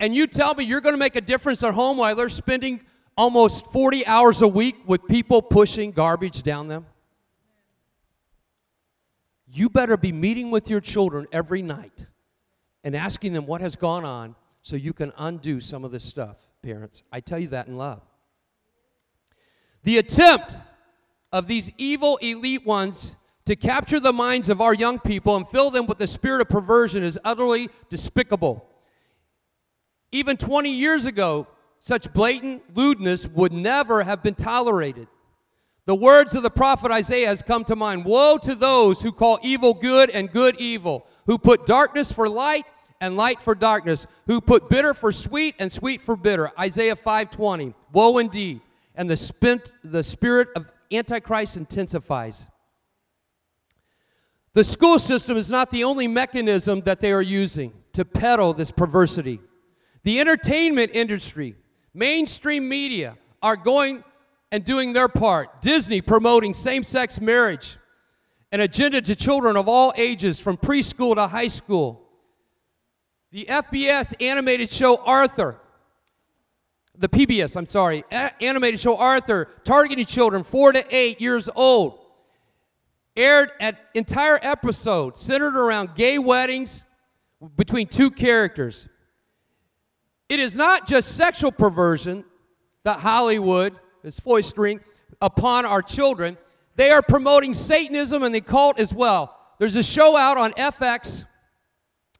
And 0.00 0.14
you 0.14 0.26
tell 0.26 0.54
me 0.54 0.64
you're 0.64 0.80
going 0.80 0.94
to 0.94 0.98
make 0.98 1.16
a 1.16 1.20
difference 1.20 1.62
at 1.62 1.74
home 1.74 1.96
while 1.96 2.14
they're 2.14 2.28
spending 2.28 2.80
almost 3.16 3.66
40 3.66 4.06
hours 4.06 4.42
a 4.42 4.48
week 4.48 4.76
with 4.86 5.06
people 5.06 5.42
pushing 5.42 5.92
garbage 5.92 6.42
down 6.42 6.68
them? 6.68 6.86
you 9.56 9.70
better 9.70 9.96
be 9.96 10.12
meeting 10.12 10.50
with 10.50 10.68
your 10.68 10.80
children 10.80 11.26
every 11.32 11.62
night 11.62 12.06
and 12.84 12.94
asking 12.94 13.32
them 13.32 13.46
what 13.46 13.60
has 13.60 13.74
gone 13.74 14.04
on 14.04 14.34
so 14.62 14.76
you 14.76 14.92
can 14.92 15.12
undo 15.16 15.60
some 15.60 15.84
of 15.84 15.92
this 15.92 16.04
stuff, 16.04 16.36
parents. 16.62 17.02
I 17.10 17.20
tell 17.20 17.38
you 17.38 17.48
that 17.48 17.66
in 17.66 17.76
love. 17.76 18.02
The 19.84 19.98
attempt 19.98 20.56
of 21.32 21.46
these 21.46 21.70
evil 21.78 22.16
elite 22.18 22.66
ones 22.66 23.16
to 23.46 23.54
capture 23.54 24.00
the 24.00 24.12
minds 24.12 24.48
of 24.48 24.60
our 24.60 24.74
young 24.74 24.98
people 24.98 25.36
and 25.36 25.48
fill 25.48 25.70
them 25.70 25.86
with 25.86 25.98
the 25.98 26.06
spirit 26.06 26.40
of 26.40 26.48
perversion 26.48 27.04
is 27.04 27.18
utterly 27.24 27.70
despicable. 27.88 28.68
Even 30.10 30.36
20 30.36 30.70
years 30.70 31.06
ago, 31.06 31.46
such 31.78 32.12
blatant 32.12 32.62
lewdness 32.74 33.26
would 33.28 33.52
never 33.52 34.02
have 34.02 34.22
been 34.22 34.34
tolerated. 34.34 35.08
The 35.86 35.94
words 35.94 36.34
of 36.34 36.42
the 36.42 36.50
prophet 36.50 36.90
Isaiah 36.90 37.28
has 37.28 37.42
come 37.42 37.64
to 37.64 37.76
mind. 37.76 38.04
Woe 38.04 38.38
to 38.38 38.54
those 38.56 39.02
who 39.02 39.12
call 39.12 39.38
evil 39.42 39.72
good 39.72 40.10
and 40.10 40.32
good 40.32 40.60
evil, 40.60 41.06
who 41.26 41.38
put 41.38 41.64
darkness 41.64 42.10
for 42.10 42.28
light 42.28 42.66
and 43.00 43.16
light 43.16 43.40
for 43.40 43.54
darkness, 43.54 44.06
who 44.26 44.40
put 44.40 44.68
bitter 44.68 44.94
for 44.94 45.12
sweet 45.12 45.54
and 45.58 45.70
sweet 45.70 46.00
for 46.00 46.16
bitter. 46.16 46.50
Isaiah 46.58 46.96
5:20. 46.96 47.74
Woe 47.92 48.18
indeed. 48.18 48.60
And 48.96 49.08
the, 49.08 49.16
spent, 49.16 49.74
the 49.84 50.02
spirit 50.02 50.48
of 50.56 50.70
Antichrist 50.90 51.56
intensifies. 51.56 52.48
The 54.54 54.64
school 54.64 54.98
system 54.98 55.36
is 55.36 55.50
not 55.50 55.70
the 55.70 55.84
only 55.84 56.08
mechanism 56.08 56.80
that 56.80 57.00
they 57.00 57.12
are 57.12 57.22
using 57.22 57.74
to 57.92 58.06
peddle 58.06 58.54
this 58.54 58.70
perversity. 58.70 59.38
The 60.02 60.18
entertainment 60.18 60.92
industry, 60.94 61.56
mainstream 61.96 62.68
media 62.68 63.16
are 63.42 63.56
going 63.56 64.04
and 64.52 64.64
doing 64.64 64.92
their 64.92 65.08
part. 65.08 65.62
Disney 65.62 66.00
promoting 66.00 66.54
same 66.54 66.84
sex 66.84 67.20
marriage, 67.20 67.78
an 68.52 68.60
agenda 68.60 69.00
to 69.00 69.14
children 69.16 69.56
of 69.56 69.68
all 69.68 69.92
ages 69.96 70.38
from 70.38 70.56
preschool 70.56 71.16
to 71.16 71.26
high 71.26 71.48
school. 71.48 72.02
The 73.32 73.46
FBS 73.48 74.14
animated 74.20 74.70
show 74.70 74.98
Arthur, 74.98 75.58
the 76.96 77.08
PBS, 77.08 77.56
I'm 77.56 77.66
sorry, 77.66 78.04
a- 78.12 78.42
animated 78.42 78.78
show 78.78 78.96
Arthur, 78.96 79.48
targeting 79.64 80.04
children 80.04 80.42
four 80.42 80.72
to 80.72 80.84
eight 80.94 81.20
years 81.20 81.48
old, 81.54 81.98
aired 83.16 83.50
an 83.58 83.76
entire 83.94 84.38
episode 84.42 85.16
centered 85.16 85.56
around 85.56 85.94
gay 85.94 86.18
weddings 86.18 86.84
between 87.56 87.86
two 87.86 88.10
characters. 88.10 88.88
It 90.28 90.40
is 90.40 90.56
not 90.56 90.86
just 90.86 91.16
sexual 91.16 91.52
perversion 91.52 92.24
that 92.84 93.00
Hollywood 93.00 93.74
is 94.02 94.18
foistering 94.18 94.80
upon 95.20 95.64
our 95.64 95.82
children. 95.82 96.36
They 96.74 96.90
are 96.90 97.02
promoting 97.02 97.54
Satanism 97.54 98.22
and 98.22 98.34
the 98.34 98.40
cult 98.40 98.78
as 98.78 98.92
well. 98.92 99.36
There's 99.58 99.76
a 99.76 99.82
show 99.82 100.16
out 100.16 100.36
on 100.36 100.52
FX, 100.52 101.24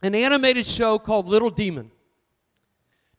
an 0.03 0.15
animated 0.15 0.67
show 0.67 0.99
called 0.99 1.27
Little 1.27 1.51
Demon, 1.51 1.91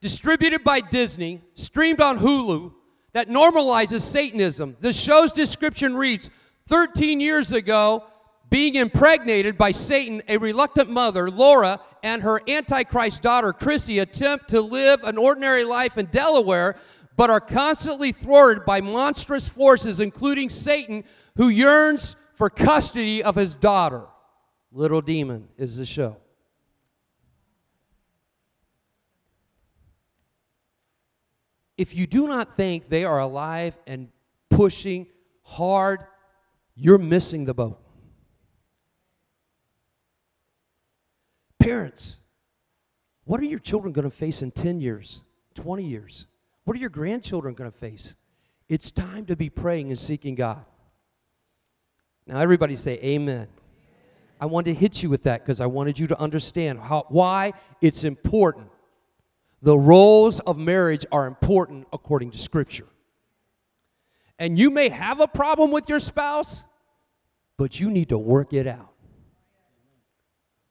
distributed 0.02 0.64
by 0.64 0.82
Disney, 0.82 1.42
streamed 1.54 2.02
on 2.02 2.18
Hulu, 2.20 2.74
that 3.14 3.30
normalizes 3.30 4.02
Satanism. 4.02 4.76
The 4.80 4.94
show's 4.94 5.34
description 5.34 5.96
reads 5.96 6.30
13 6.68 7.20
years 7.20 7.52
ago, 7.52 8.06
being 8.50 8.76
impregnated 8.76 9.58
by 9.58 9.72
Satan, 9.72 10.22
a 10.28 10.38
reluctant 10.38 10.90
mother, 10.90 11.30
Laura, 11.30 11.80
and 12.04 12.24
her 12.24 12.42
Antichrist 12.48 13.22
daughter, 13.22 13.52
Chrissy, 13.52 14.00
attempt 14.00 14.50
to 14.50 14.62
live 14.62 15.04
an 15.04 15.18
ordinary 15.18 15.64
life 15.64 15.98
in 15.98 16.06
Delaware, 16.08 16.76
but 17.16 17.30
are 17.30 17.42
constantly 17.42 18.12
thwarted 18.12 18.64
by 18.64 18.80
monstrous 18.80 19.50
forces, 19.50 20.00
including 20.00 20.50
Satan, 20.50 21.04
who 21.36 21.50
yearns 21.50 22.16
for 22.36 22.50
custody 22.50 23.24
of 23.24 23.36
his 23.36 23.56
daughter. 23.56 24.06
Little 24.72 25.02
Demon 25.02 25.50
is 25.58 25.78
the 25.78 25.86
show. 25.86 26.18
If 31.78 31.96
you 31.96 32.08
do 32.08 32.28
not 32.28 32.56
think 32.56 32.90
they 32.90 33.04
are 33.04 33.20
alive 33.20 33.78
and 33.86 34.10
pushing 34.50 35.08
hard, 35.44 36.02
you're 36.76 36.98
missing 36.98 37.46
the 37.46 37.54
boat. 37.54 37.80
Parents, 41.68 42.22
what 43.26 43.42
are 43.42 43.46
your 43.46 43.60
children 43.60 43.92
going 43.92 44.10
to 44.10 44.16
face 44.16 44.42
in 44.42 44.52
10 44.52 44.80
years, 44.80 45.26
20 45.56 45.84
years? 45.84 46.26
What 46.64 46.78
are 46.78 46.80
your 46.80 46.90
grandchildren 46.90 47.56
going 47.56 47.70
to 47.70 47.78
face? 47.78 48.16
It's 48.70 48.90
time 48.90 49.26
to 49.26 49.36
be 49.36 49.50
praying 49.50 49.90
and 49.90 50.00
seeking 50.00 50.36
God. 50.36 50.64
Now, 52.26 52.40
everybody 52.40 52.78
say 52.78 52.94
amen. 53.04 53.50
I 54.40 54.46
wanted 54.46 54.76
to 54.76 54.80
hit 54.80 55.04
you 55.04 55.10
with 55.10 55.24
that 55.24 55.44
because 55.44 55.60
I 55.60 55.66
wanted 55.66 56.00
you 56.00 56.08
to 56.08 56.18
understand 56.18 56.80
how, 56.80 57.06
why 57.10 57.52
it's 57.82 58.06
important. 58.06 58.70
The 59.62 59.78
roles 59.78 60.40
of 60.40 60.58
marriage 60.58 61.06
are 61.12 61.28
important 61.28 61.86
according 61.92 62.32
to 62.32 62.38
Scripture. 62.38 62.88
And 64.40 64.58
you 64.58 64.72
may 64.72 64.88
have 64.88 65.20
a 65.20 65.28
problem 65.28 65.72
with 65.72 65.90
your 65.90 66.00
spouse, 66.00 66.64
but 67.58 67.78
you 67.78 67.92
need 67.92 68.08
to 68.08 68.18
work 68.18 68.54
it 68.54 68.68
out. 68.68 68.94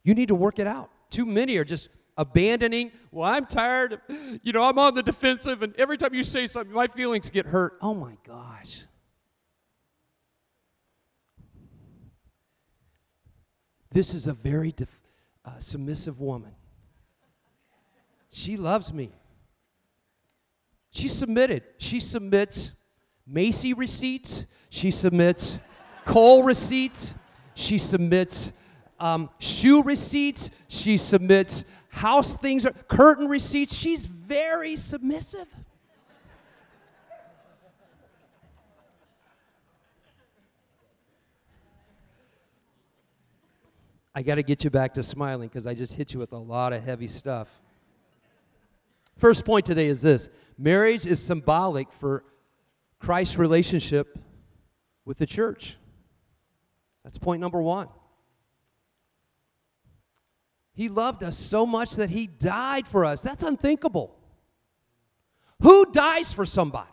You 0.07 0.14
need 0.14 0.29
to 0.29 0.37
work 0.37 0.61
it 0.61 0.68
out. 0.68 0.90
Too 1.16 1.24
many 1.24 1.57
are 1.57 1.64
just 1.64 1.88
abandoning. 2.18 2.92
Well, 3.11 3.26
I'm 3.33 3.46
tired. 3.46 4.02
You 4.42 4.52
know, 4.52 4.62
I'm 4.64 4.79
on 4.79 4.94
the 4.94 5.02
defensive, 5.02 5.62
and 5.62 5.74
every 5.76 5.96
time 5.96 6.12
you 6.12 6.22
say 6.22 6.46
something, 6.46 6.74
my 6.74 6.88
feelings 6.88 7.31
get 7.31 7.46
hurt. 7.46 7.79
Oh 7.81 7.94
my 7.94 8.18
gosh. 8.22 8.85
This 13.90 14.12
is 14.12 14.26
a 14.26 14.35
very 14.35 14.72
def- 14.72 15.00
uh, 15.42 15.52
submissive 15.59 16.20
woman. 16.20 16.55
She 18.29 18.59
loves 18.59 18.92
me. 18.92 19.11
She 20.90 21.09
submitted. 21.09 21.62
She 21.79 21.98
submits 21.98 22.74
Macy 23.26 23.72
receipts. 23.72 24.44
She 24.68 24.90
submits 24.90 25.59
coal 26.05 26.42
receipts. 26.42 27.14
She 27.55 27.79
submits 27.79 28.52
um, 28.98 29.30
shoe 29.38 29.82
receipts. 29.82 30.50
She 30.68 30.96
submits 30.96 31.64
house 31.88 32.37
things, 32.37 32.66
curtain 32.88 33.28
receipts. 33.28 33.74
She's 33.74 34.06
very 34.06 34.76
submissive. 34.76 35.48
I 44.14 44.22
got 44.22 44.37
to 44.37 44.42
get 44.42 44.64
you 44.64 44.70
back 44.70 44.94
to 44.94 45.02
smiling 45.02 45.48
because 45.48 45.66
I 45.66 45.74
just 45.74 45.92
hit 45.92 46.14
you 46.14 46.20
with 46.20 46.32
a 46.32 46.38
lot 46.38 46.72
of 46.72 46.82
heavy 46.82 47.06
stuff. 47.06 47.48
First 49.18 49.44
point 49.44 49.66
today 49.66 49.88
is 49.88 50.00
this 50.00 50.30
marriage 50.56 51.04
is 51.04 51.22
symbolic 51.22 51.92
for 51.92 52.24
Christ's 52.98 53.37
relationship 53.37 54.18
with 55.04 55.18
the 55.18 55.26
church. 55.26 55.76
That's 57.04 57.18
point 57.18 57.42
number 57.42 57.61
one. 57.61 57.88
He 60.77 60.91
loved 60.91 61.25
us 61.25 61.39
so 61.39 61.65
much 61.65 61.97
that 61.97 62.11
he 62.11 62.27
died 62.27 62.87
for 62.87 63.07
us. 63.07 63.23
That's 63.23 63.43
unthinkable. 63.43 64.15
Who 65.62 65.91
dies 65.91 66.35
for 66.35 66.45
somebody? 66.45 66.91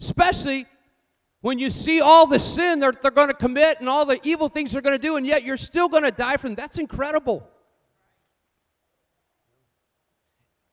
Especially 0.00 0.66
when 1.40 1.58
you 1.58 1.70
see 1.70 2.00
all 2.00 2.26
the 2.26 2.38
sin 2.38 2.78
that 2.80 3.02
they're 3.02 3.10
going 3.10 3.28
to 3.28 3.34
commit 3.34 3.80
and 3.80 3.88
all 3.88 4.06
the 4.06 4.20
evil 4.22 4.48
things 4.48 4.72
they're 4.72 4.80
going 4.80 4.94
to 4.94 5.02
do, 5.02 5.16
and 5.16 5.26
yet 5.26 5.42
you're 5.42 5.56
still 5.56 5.88
going 5.88 6.04
to 6.04 6.12
die 6.12 6.36
for 6.36 6.48
them. 6.48 6.54
That's 6.54 6.78
incredible. 6.78 7.46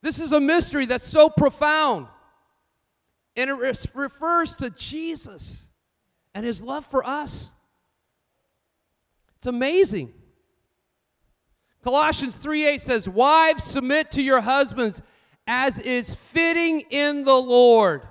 This 0.03 0.19
is 0.19 0.33
a 0.33 0.39
mystery 0.39 0.85
that's 0.85 1.07
so 1.07 1.27
profound. 1.27 2.05
And 3.35 3.49
it 3.49 3.87
refers 3.95 4.55
to 4.57 4.69
Jesus 4.69 5.67
and 6.35 6.45
his 6.45 6.61
love 6.61 6.85
for 6.85 7.03
us. 7.03 7.51
It's 9.37 9.47
amazing. 9.47 10.13
Colossians 11.83 12.35
3:8 12.35 12.79
says, 12.79 13.09
"Wives 13.09 13.63
submit 13.63 14.11
to 14.11 14.21
your 14.21 14.41
husbands 14.41 15.01
as 15.47 15.79
is 15.79 16.13
fitting 16.13 16.81
in 16.81 17.23
the 17.23 17.35
Lord." 17.35 18.07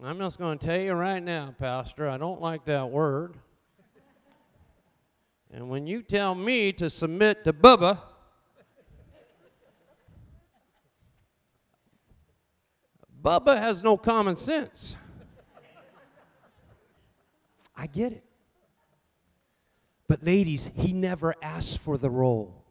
I'm 0.00 0.18
just 0.18 0.38
going 0.38 0.58
to 0.58 0.64
tell 0.64 0.78
you 0.78 0.92
right 0.92 1.20
now, 1.20 1.56
Pastor, 1.58 2.08
I 2.08 2.18
don't 2.18 2.40
like 2.40 2.64
that 2.66 2.88
word. 2.88 3.36
And 5.50 5.68
when 5.68 5.88
you 5.88 6.02
tell 6.02 6.36
me 6.36 6.72
to 6.74 6.88
submit 6.88 7.42
to 7.42 7.52
Bubba, 7.52 8.00
Bubba 13.20 13.58
has 13.58 13.82
no 13.82 13.96
common 13.96 14.36
sense. 14.36 14.96
I 17.76 17.88
get 17.88 18.12
it. 18.12 18.27
But, 20.08 20.24
ladies, 20.24 20.70
he 20.74 20.92
never 20.92 21.34
asked 21.42 21.78
for 21.78 21.98
the 21.98 22.10
role. 22.10 22.64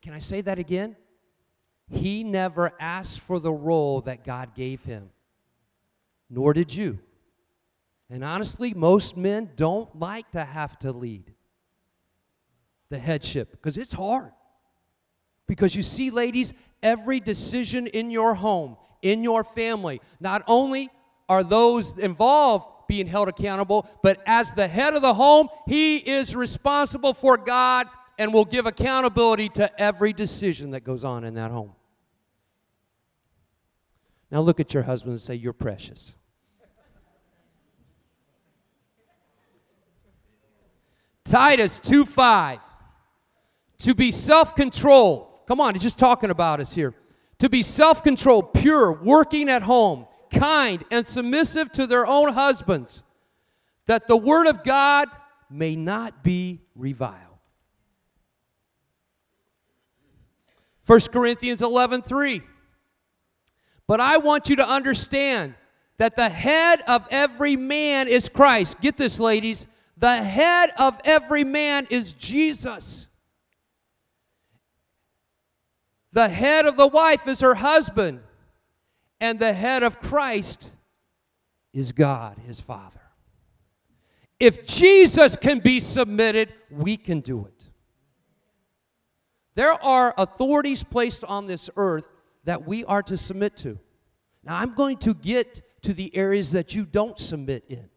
Can 0.00 0.14
I 0.14 0.18
say 0.18 0.40
that 0.40 0.58
again? 0.58 0.96
He 1.90 2.24
never 2.24 2.72
asked 2.80 3.20
for 3.20 3.38
the 3.38 3.52
role 3.52 4.00
that 4.02 4.24
God 4.24 4.54
gave 4.54 4.82
him, 4.84 5.10
nor 6.30 6.54
did 6.54 6.74
you. 6.74 6.98
And 8.08 8.24
honestly, 8.24 8.74
most 8.74 9.16
men 9.16 9.50
don't 9.56 9.98
like 9.98 10.30
to 10.32 10.44
have 10.44 10.78
to 10.80 10.92
lead 10.92 11.32
the 12.88 12.98
headship 12.98 13.50
because 13.50 13.76
it's 13.76 13.92
hard. 13.92 14.32
Because 15.46 15.74
you 15.74 15.82
see, 15.82 16.10
ladies, 16.10 16.54
every 16.82 17.20
decision 17.20 17.86
in 17.88 18.10
your 18.10 18.34
home, 18.34 18.76
in 19.02 19.22
your 19.22 19.44
family, 19.44 20.00
not 20.20 20.42
only 20.46 20.90
are 21.28 21.42
those 21.42 21.98
involved 21.98 22.66
being 22.88 23.06
held 23.06 23.28
accountable, 23.28 23.88
but 24.02 24.20
as 24.26 24.52
the 24.52 24.68
head 24.68 24.94
of 24.94 25.02
the 25.02 25.14
home, 25.14 25.48
he 25.66 25.96
is 25.96 26.34
responsible 26.36 27.14
for 27.14 27.36
God 27.36 27.86
and 28.18 28.32
will 28.32 28.44
give 28.44 28.66
accountability 28.66 29.48
to 29.50 29.80
every 29.80 30.12
decision 30.12 30.70
that 30.72 30.84
goes 30.84 31.04
on 31.04 31.24
in 31.24 31.34
that 31.34 31.50
home. 31.50 31.72
Now 34.30 34.40
look 34.40 34.60
at 34.60 34.74
your 34.74 34.82
husband 34.82 35.12
and 35.12 35.20
say, 35.20 35.34
You're 35.34 35.52
precious. 35.52 36.14
Titus 41.24 41.80
2 41.80 42.04
5. 42.04 42.60
To 43.78 43.94
be 43.94 44.10
self 44.10 44.54
controlled. 44.54 45.28
Come 45.46 45.60
on, 45.60 45.74
he's 45.74 45.82
just 45.82 45.98
talking 45.98 46.30
about 46.30 46.60
us 46.60 46.74
here. 46.74 46.94
To 47.38 47.48
be 47.48 47.62
self 47.62 48.02
controlled, 48.02 48.54
pure, 48.54 48.92
working 48.92 49.48
at 49.48 49.62
home, 49.62 50.06
kind, 50.34 50.84
and 50.90 51.08
submissive 51.08 51.72
to 51.72 51.86
their 51.86 52.06
own 52.06 52.32
husbands, 52.32 53.02
that 53.86 54.06
the 54.06 54.16
word 54.16 54.46
of 54.46 54.64
God 54.64 55.08
may 55.50 55.76
not 55.76 56.22
be 56.22 56.60
reviled. 56.74 57.20
1 60.86 61.00
Corinthians 61.12 61.62
11 61.62 62.02
3. 62.02 62.42
But 63.86 64.00
I 64.00 64.18
want 64.18 64.48
you 64.48 64.56
to 64.56 64.68
understand 64.68 65.54
that 65.98 66.16
the 66.16 66.28
head 66.28 66.82
of 66.86 67.06
every 67.10 67.56
man 67.56 68.08
is 68.08 68.28
Christ. 68.28 68.80
Get 68.80 68.96
this, 68.96 69.20
ladies. 69.20 69.66
The 69.96 70.16
head 70.16 70.70
of 70.78 70.98
every 71.04 71.44
man 71.44 71.86
is 71.90 72.14
Jesus. 72.14 73.06
The 76.12 76.28
head 76.28 76.66
of 76.66 76.76
the 76.76 76.86
wife 76.86 77.26
is 77.26 77.40
her 77.40 77.54
husband. 77.54 78.20
And 79.24 79.38
the 79.38 79.54
head 79.54 79.82
of 79.82 80.02
Christ 80.02 80.70
is 81.72 81.92
God, 81.92 82.36
his 82.46 82.60
Father. 82.60 83.00
If 84.38 84.66
Jesus 84.66 85.34
can 85.34 85.60
be 85.60 85.80
submitted, 85.80 86.52
we 86.70 86.98
can 86.98 87.20
do 87.20 87.46
it. 87.46 87.70
There 89.54 89.72
are 89.82 90.12
authorities 90.18 90.84
placed 90.84 91.24
on 91.24 91.46
this 91.46 91.70
earth 91.74 92.06
that 92.44 92.66
we 92.66 92.84
are 92.84 93.02
to 93.04 93.16
submit 93.16 93.56
to. 93.56 93.78
Now, 94.42 94.56
I'm 94.56 94.74
going 94.74 94.98
to 94.98 95.14
get 95.14 95.62
to 95.84 95.94
the 95.94 96.14
areas 96.14 96.52
that 96.52 96.74
you 96.74 96.84
don't 96.84 97.18
submit 97.18 97.64
in. 97.66 97.88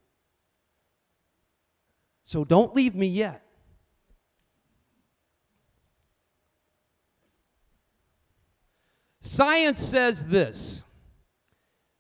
So 2.24 2.46
don't 2.46 2.74
leave 2.74 2.96
me 2.96 3.08
yet. 3.08 3.44
Science 9.20 9.86
says 9.86 10.28
this 10.28 10.84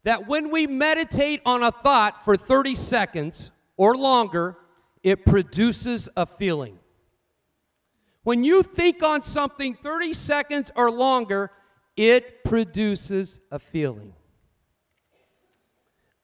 that 0.07 0.25
when 0.25 0.51
we 0.51 0.65
meditate 0.65 1.41
on 1.45 1.61
a 1.63 1.69
thought 1.69 2.23
for 2.23 2.37
30 2.37 2.75
seconds 2.75 3.51
or 3.75 3.93
longer, 3.93 4.55
it 5.03 5.25
produces 5.25 6.07
a 6.15 6.25
feeling. 6.25 6.79
When 8.23 8.45
you 8.45 8.63
think 8.63 9.03
on 9.03 9.21
something 9.21 9.73
30 9.75 10.13
seconds 10.13 10.71
or 10.77 10.89
longer, 10.89 11.51
it 11.97 12.45
produces 12.45 13.41
a 13.51 13.59
feeling. 13.59 14.13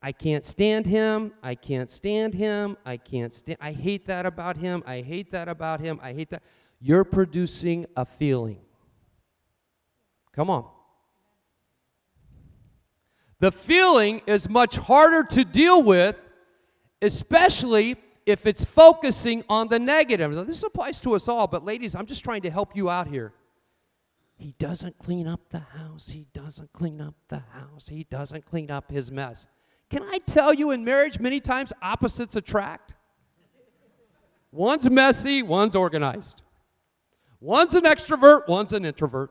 I 0.00 0.12
can't 0.12 0.46
stand 0.46 0.86
him. 0.86 1.34
I 1.42 1.54
can't 1.54 1.90
stand 1.90 2.32
him. 2.32 2.78
I 2.86 2.96
can't 2.96 3.34
stand. 3.34 3.58
I 3.60 3.72
hate 3.72 4.06
that 4.06 4.24
about 4.24 4.56
him. 4.56 4.82
I 4.86 5.02
hate 5.02 5.30
that 5.32 5.46
about 5.46 5.80
him. 5.80 6.00
I 6.02 6.14
hate 6.14 6.30
that. 6.30 6.42
You're 6.80 7.04
producing 7.04 7.84
a 7.96 8.06
feeling. 8.06 8.60
Come 10.32 10.48
on. 10.48 10.73
The 13.40 13.52
feeling 13.52 14.22
is 14.26 14.48
much 14.48 14.76
harder 14.76 15.24
to 15.24 15.44
deal 15.44 15.82
with, 15.82 16.28
especially 17.02 17.96
if 18.26 18.46
it's 18.46 18.64
focusing 18.64 19.44
on 19.48 19.68
the 19.68 19.78
negative. 19.78 20.32
Now, 20.32 20.44
this 20.44 20.62
applies 20.62 21.00
to 21.00 21.14
us 21.14 21.28
all, 21.28 21.46
but 21.46 21.64
ladies, 21.64 21.94
I'm 21.94 22.06
just 22.06 22.24
trying 22.24 22.42
to 22.42 22.50
help 22.50 22.74
you 22.74 22.88
out 22.88 23.06
here. 23.06 23.32
He 24.36 24.54
doesn't 24.58 24.98
clean 24.98 25.28
up 25.28 25.48
the 25.50 25.60
house. 25.60 26.08
He 26.08 26.26
doesn't 26.32 26.72
clean 26.72 27.00
up 27.00 27.14
the 27.28 27.42
house. 27.52 27.88
He 27.88 28.04
doesn't 28.04 28.46
clean 28.46 28.70
up 28.70 28.90
his 28.90 29.12
mess. 29.12 29.46
Can 29.90 30.02
I 30.02 30.18
tell 30.18 30.52
you 30.52 30.70
in 30.70 30.84
marriage, 30.84 31.20
many 31.20 31.40
times 31.40 31.72
opposites 31.82 32.34
attract? 32.36 32.94
One's 34.50 34.88
messy, 34.88 35.42
one's 35.42 35.76
organized. 35.76 36.42
One's 37.40 37.74
an 37.74 37.84
extrovert, 37.84 38.48
one's 38.48 38.72
an 38.72 38.84
introvert. 38.84 39.30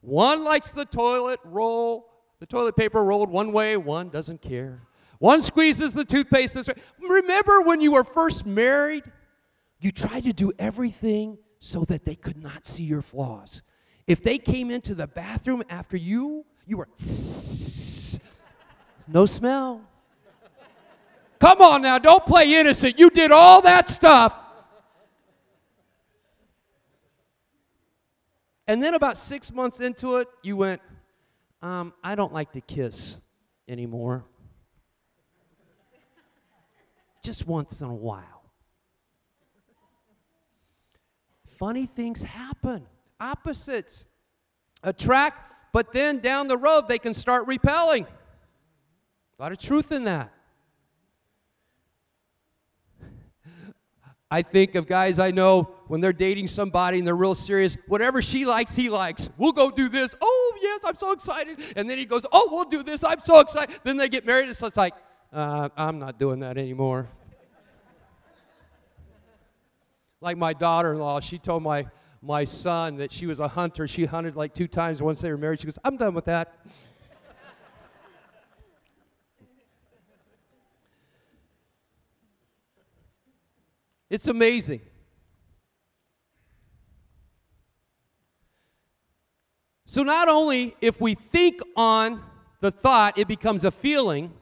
One 0.00 0.44
likes 0.44 0.70
the 0.70 0.84
toilet 0.84 1.40
roll, 1.44 2.07
the 2.40 2.46
toilet 2.46 2.76
paper 2.76 3.02
rolled 3.02 3.30
one 3.30 3.52
way, 3.52 3.76
one 3.76 4.08
doesn't 4.08 4.40
care. 4.40 4.82
One 5.18 5.40
squeezes 5.40 5.92
the 5.92 6.04
toothpaste 6.04 6.54
this 6.54 6.68
way. 6.68 6.74
Remember 7.00 7.60
when 7.60 7.80
you 7.80 7.92
were 7.92 8.04
first 8.04 8.46
married? 8.46 9.04
You 9.80 9.90
tried 9.90 10.24
to 10.24 10.32
do 10.32 10.52
everything 10.58 11.38
so 11.58 11.84
that 11.86 12.04
they 12.04 12.14
could 12.14 12.36
not 12.36 12.66
see 12.66 12.84
your 12.84 13.02
flaws. 13.02 13.62
If 14.06 14.22
they 14.22 14.38
came 14.38 14.70
into 14.70 14.94
the 14.94 15.06
bathroom 15.06 15.62
after 15.68 15.96
you, 15.96 16.46
you 16.66 16.76
were 16.76 16.88
no 19.08 19.26
smell. 19.26 19.82
Come 21.40 21.60
on 21.60 21.82
now, 21.82 21.98
don't 21.98 22.24
play 22.24 22.54
innocent. 22.54 22.98
You 22.98 23.10
did 23.10 23.30
all 23.30 23.60
that 23.62 23.88
stuff. 23.88 24.38
And 28.66 28.82
then 28.82 28.94
about 28.94 29.16
six 29.16 29.52
months 29.52 29.80
into 29.80 30.16
it, 30.16 30.28
you 30.42 30.56
went, 30.56 30.82
um, 31.62 31.92
I 32.02 32.14
don't 32.14 32.32
like 32.32 32.52
to 32.52 32.60
kiss 32.60 33.20
anymore. 33.68 34.24
Just 37.22 37.46
once 37.46 37.80
in 37.80 37.88
a 37.88 37.94
while. 37.94 38.38
Funny 41.58 41.86
things 41.86 42.22
happen. 42.22 42.86
Opposites 43.20 44.04
attract, 44.82 45.52
but 45.72 45.92
then 45.92 46.20
down 46.20 46.46
the 46.46 46.56
road 46.56 46.88
they 46.88 46.98
can 46.98 47.12
start 47.12 47.46
repelling. 47.46 48.04
A 48.04 49.42
lot 49.42 49.50
of 49.52 49.58
truth 49.58 49.90
in 49.90 50.04
that. 50.04 50.32
I 54.30 54.42
think 54.42 54.74
of 54.74 54.86
guys 54.86 55.18
I 55.18 55.30
know 55.30 55.74
when 55.88 56.00
they're 56.00 56.12
dating 56.12 56.46
somebody 56.46 56.98
and 56.98 57.06
they're 57.06 57.16
real 57.16 57.34
serious, 57.34 57.76
whatever 57.88 58.22
she 58.22 58.46
likes, 58.46 58.76
he 58.76 58.90
likes. 58.90 59.28
We'll 59.36 59.52
go 59.52 59.70
do 59.70 59.88
this. 59.88 60.14
Oh, 60.20 60.58
yes, 60.62 60.82
I'm 60.84 60.94
so 60.94 61.12
excited. 61.12 61.58
And 61.76 61.88
then 61.88 61.98
he 61.98 62.04
goes, 62.04 62.24
Oh, 62.30 62.48
we'll 62.50 62.64
do 62.64 62.82
this. 62.82 63.02
I'm 63.02 63.20
so 63.20 63.40
excited. 63.40 63.78
Then 63.82 63.96
they 63.96 64.08
get 64.08 64.24
married. 64.24 64.46
And 64.46 64.56
so 64.56 64.66
it's 64.66 64.76
like, 64.76 64.94
uh, 65.32 65.70
I'm 65.76 65.98
not 65.98 66.18
doing 66.18 66.40
that 66.40 66.56
anymore. 66.58 67.08
like 70.20 70.36
my 70.36 70.52
daughter 70.52 70.92
in 70.92 70.98
law, 70.98 71.20
she 71.20 71.38
told 71.38 71.62
my, 71.62 71.86
my 72.22 72.44
son 72.44 72.96
that 72.96 73.10
she 73.10 73.26
was 73.26 73.40
a 73.40 73.48
hunter. 73.48 73.88
She 73.88 74.04
hunted 74.04 74.36
like 74.36 74.54
two 74.54 74.68
times 74.68 75.00
once 75.02 75.20
they 75.20 75.30
were 75.30 75.38
married. 75.38 75.60
She 75.60 75.66
goes, 75.66 75.78
I'm 75.84 75.96
done 75.96 76.14
with 76.14 76.26
that. 76.26 76.54
It's 84.10 84.26
amazing. 84.26 84.80
So, 89.90 90.02
not 90.02 90.28
only 90.28 90.76
if 90.82 91.00
we 91.00 91.14
think 91.14 91.62
on 91.74 92.22
the 92.60 92.70
thought, 92.70 93.16
it 93.16 93.26
becomes 93.26 93.64
a 93.64 93.70
feeling, 93.70 94.34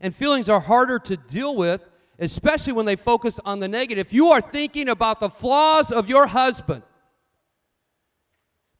and 0.00 0.12
feelings 0.12 0.48
are 0.48 0.58
harder 0.58 0.98
to 0.98 1.16
deal 1.16 1.54
with, 1.54 1.88
especially 2.18 2.72
when 2.72 2.84
they 2.84 2.96
focus 2.96 3.38
on 3.44 3.60
the 3.60 3.68
negative. 3.68 4.08
If 4.08 4.12
you 4.12 4.32
are 4.32 4.40
thinking 4.40 4.88
about 4.88 5.20
the 5.20 5.30
flaws 5.30 5.92
of 5.92 6.08
your 6.08 6.26
husband, 6.26 6.82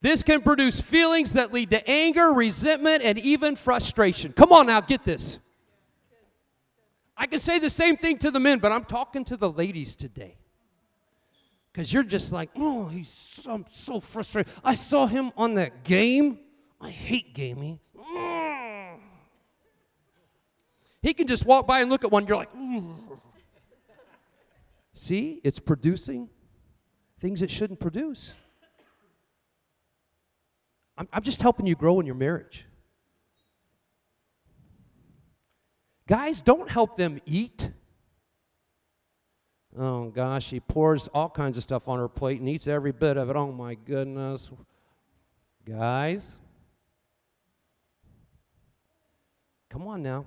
this 0.00 0.24
can 0.24 0.40
produce 0.40 0.80
feelings 0.80 1.34
that 1.34 1.52
lead 1.52 1.70
to 1.70 1.88
anger, 1.88 2.32
resentment, 2.32 3.04
and 3.04 3.16
even 3.20 3.54
frustration. 3.54 4.32
Come 4.32 4.52
on 4.52 4.66
now, 4.66 4.80
get 4.80 5.04
this. 5.04 5.38
I 7.16 7.26
can 7.26 7.38
say 7.38 7.60
the 7.60 7.70
same 7.70 7.96
thing 7.96 8.18
to 8.18 8.32
the 8.32 8.40
men, 8.40 8.58
but 8.58 8.72
I'm 8.72 8.86
talking 8.86 9.22
to 9.26 9.36
the 9.36 9.52
ladies 9.52 9.94
today. 9.94 10.36
Because 11.72 11.92
you're 11.92 12.02
just 12.02 12.32
like, 12.32 12.50
oh, 12.56 12.86
he's 12.86 13.08
so, 13.08 13.50
I'm 13.50 13.64
so 13.70 13.98
frustrated. 13.98 14.52
I 14.62 14.74
saw 14.74 15.06
him 15.06 15.32
on 15.36 15.54
that 15.54 15.84
game. 15.84 16.38
I 16.80 16.90
hate 16.90 17.34
gaming. 17.34 17.80
He 21.00 21.14
can 21.14 21.26
just 21.26 21.46
walk 21.46 21.66
by 21.66 21.80
and 21.80 21.90
look 21.90 22.04
at 22.04 22.10
one. 22.10 22.26
You're 22.26 22.36
like, 22.36 22.50
see, 24.92 25.40
it's 25.42 25.58
producing 25.58 26.28
things 27.18 27.42
it 27.42 27.50
shouldn't 27.50 27.80
produce. 27.80 28.34
I'm, 30.96 31.08
I'm 31.12 31.22
just 31.22 31.40
helping 31.40 31.66
you 31.66 31.74
grow 31.74 31.98
in 32.00 32.06
your 32.06 32.14
marriage. 32.14 32.66
Guys, 36.06 36.42
don't 36.42 36.70
help 36.70 36.96
them 36.96 37.20
eat. 37.24 37.70
Oh 39.78 40.10
gosh, 40.10 40.46
she 40.46 40.60
pours 40.60 41.08
all 41.08 41.30
kinds 41.30 41.56
of 41.56 41.62
stuff 41.62 41.88
on 41.88 41.98
her 41.98 42.08
plate 42.08 42.40
and 42.40 42.48
eats 42.48 42.66
every 42.66 42.92
bit 42.92 43.16
of 43.16 43.30
it. 43.30 43.36
Oh 43.36 43.50
my 43.52 43.74
goodness. 43.74 44.50
Guys, 45.66 46.36
come 49.70 49.86
on 49.86 50.02
now. 50.02 50.26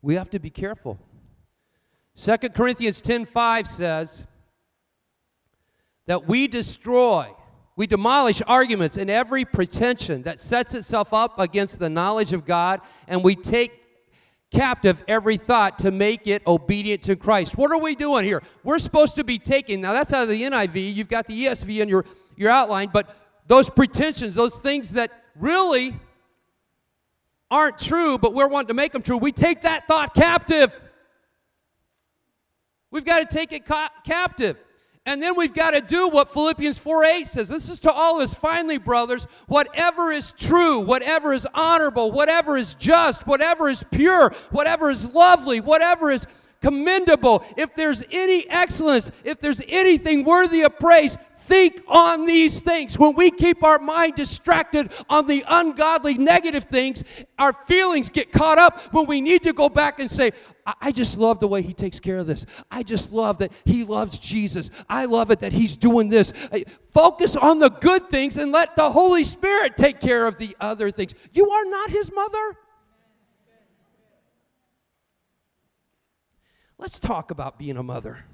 We 0.00 0.14
have 0.14 0.30
to 0.30 0.38
be 0.38 0.50
careful. 0.50 0.98
2 2.14 2.36
Corinthians 2.54 3.02
10:5 3.02 3.66
says, 3.66 4.26
that 6.06 6.26
we 6.26 6.48
destroy, 6.48 7.32
we 7.76 7.86
demolish 7.86 8.42
arguments 8.46 8.96
and 8.96 9.08
every 9.08 9.44
pretension 9.44 10.22
that 10.22 10.40
sets 10.40 10.74
itself 10.74 11.14
up 11.14 11.38
against 11.38 11.78
the 11.78 11.88
knowledge 11.88 12.32
of 12.32 12.44
God, 12.44 12.80
and 13.06 13.22
we 13.22 13.36
take 13.36 13.81
captive 14.52 15.02
every 15.08 15.36
thought 15.36 15.78
to 15.80 15.90
make 15.90 16.26
it 16.26 16.42
obedient 16.46 17.02
to 17.02 17.16
Christ. 17.16 17.56
What 17.56 17.70
are 17.72 17.78
we 17.78 17.94
doing 17.94 18.24
here? 18.24 18.42
We're 18.62 18.78
supposed 18.78 19.16
to 19.16 19.24
be 19.24 19.38
taking, 19.38 19.80
now 19.80 19.92
that's 19.92 20.12
out 20.12 20.24
of 20.24 20.28
the 20.28 20.42
NIV, 20.42 20.94
you've 20.94 21.08
got 21.08 21.26
the 21.26 21.46
ESV 21.46 21.80
in 21.80 21.88
your, 21.88 22.04
your 22.36 22.50
outline, 22.50 22.90
but 22.92 23.16
those 23.46 23.70
pretensions, 23.70 24.34
those 24.34 24.56
things 24.58 24.92
that 24.92 25.10
really 25.36 25.98
aren't 27.50 27.78
true, 27.78 28.18
but 28.18 28.34
we're 28.34 28.48
wanting 28.48 28.68
to 28.68 28.74
make 28.74 28.92
them 28.92 29.02
true, 29.02 29.16
we 29.16 29.32
take 29.32 29.62
that 29.62 29.86
thought 29.86 30.14
captive. 30.14 30.78
We've 32.90 33.04
got 33.04 33.18
to 33.20 33.36
take 33.36 33.52
it 33.52 33.64
ca- 33.64 33.90
captive. 34.04 34.62
And 35.04 35.20
then 35.20 35.36
we've 35.36 35.52
got 35.52 35.72
to 35.72 35.80
do 35.80 36.08
what 36.08 36.32
Philippians 36.32 36.78
4 36.78 37.04
8 37.04 37.26
says. 37.26 37.48
This 37.48 37.68
is 37.68 37.80
to 37.80 37.92
all 37.92 38.16
of 38.16 38.22
us, 38.22 38.34
finally, 38.34 38.78
brothers, 38.78 39.26
whatever 39.48 40.12
is 40.12 40.32
true, 40.32 40.80
whatever 40.80 41.32
is 41.32 41.46
honorable, 41.54 42.12
whatever 42.12 42.56
is 42.56 42.74
just, 42.74 43.26
whatever 43.26 43.68
is 43.68 43.82
pure, 43.90 44.30
whatever 44.50 44.90
is 44.90 45.12
lovely, 45.12 45.60
whatever 45.60 46.10
is 46.10 46.26
commendable, 46.60 47.44
if 47.56 47.74
there's 47.74 48.04
any 48.12 48.48
excellence, 48.48 49.10
if 49.24 49.40
there's 49.40 49.60
anything 49.66 50.24
worthy 50.24 50.62
of 50.62 50.78
praise, 50.78 51.18
think 51.42 51.82
on 51.88 52.26
these 52.26 52.60
things. 52.60 52.98
When 52.98 53.14
we 53.14 53.30
keep 53.30 53.62
our 53.62 53.78
mind 53.78 54.14
distracted 54.14 54.92
on 55.08 55.26
the 55.26 55.44
ungodly 55.46 56.14
negative 56.14 56.64
things, 56.64 57.04
our 57.38 57.52
feelings 57.52 58.10
get 58.10 58.32
caught 58.32 58.58
up 58.58 58.80
when 58.92 59.06
we 59.06 59.20
need 59.20 59.42
to 59.42 59.52
go 59.52 59.68
back 59.68 59.98
and 59.98 60.10
say, 60.10 60.32
I 60.80 60.92
just 60.92 61.18
love 61.18 61.40
the 61.40 61.48
way 61.48 61.62
he 61.62 61.72
takes 61.72 61.98
care 61.98 62.18
of 62.18 62.26
this. 62.26 62.46
I 62.70 62.82
just 62.84 63.12
love 63.12 63.38
that 63.38 63.52
he 63.64 63.84
loves 63.84 64.18
Jesus. 64.18 64.70
I 64.88 65.06
love 65.06 65.30
it 65.30 65.40
that 65.40 65.52
he's 65.52 65.76
doing 65.76 66.08
this. 66.08 66.32
Focus 66.90 67.34
on 67.36 67.58
the 67.58 67.70
good 67.70 68.08
things 68.08 68.36
and 68.36 68.52
let 68.52 68.76
the 68.76 68.90
Holy 68.90 69.24
Spirit 69.24 69.76
take 69.76 69.98
care 70.00 70.26
of 70.26 70.38
the 70.38 70.56
other 70.60 70.90
things. 70.90 71.14
You 71.32 71.50
are 71.50 71.64
not 71.64 71.90
his 71.90 72.12
mother. 72.12 72.56
Let's 76.78 76.98
talk 76.98 77.30
about 77.30 77.58
being 77.58 77.76
a 77.76 77.82
mother. 77.82 78.24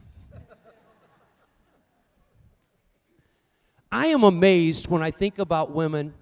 I 3.91 4.09
am 4.09 4.23
amazed 4.23 4.89
when 4.89 5.03
I 5.03 5.11
think 5.11 5.39
about 5.39 5.73
women 5.73 6.15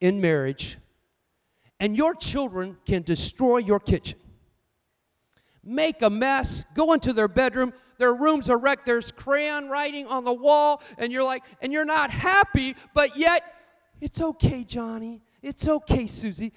in 0.00 0.20
marriage, 0.20 0.78
and 1.78 1.96
your 1.96 2.14
children 2.14 2.76
can 2.84 3.02
destroy 3.02 3.58
your 3.58 3.78
kitchen. 3.78 4.18
Make 5.62 6.02
a 6.02 6.10
mess, 6.10 6.64
go 6.74 6.92
into 6.92 7.12
their 7.12 7.28
bedroom, 7.28 7.72
their 7.98 8.12
rooms 8.12 8.50
are 8.50 8.58
wrecked, 8.58 8.84
there's 8.84 9.12
crayon 9.12 9.68
writing 9.68 10.08
on 10.08 10.24
the 10.24 10.32
wall, 10.32 10.82
and 10.98 11.12
you're 11.12 11.22
like, 11.22 11.44
and 11.60 11.72
you're 11.72 11.84
not 11.84 12.10
happy, 12.10 12.74
but 12.94 13.16
yet, 13.16 13.44
it's 14.00 14.20
okay, 14.20 14.64
Johnny, 14.64 15.22
it's 15.40 15.68
okay, 15.68 16.08
Susie. 16.08 16.52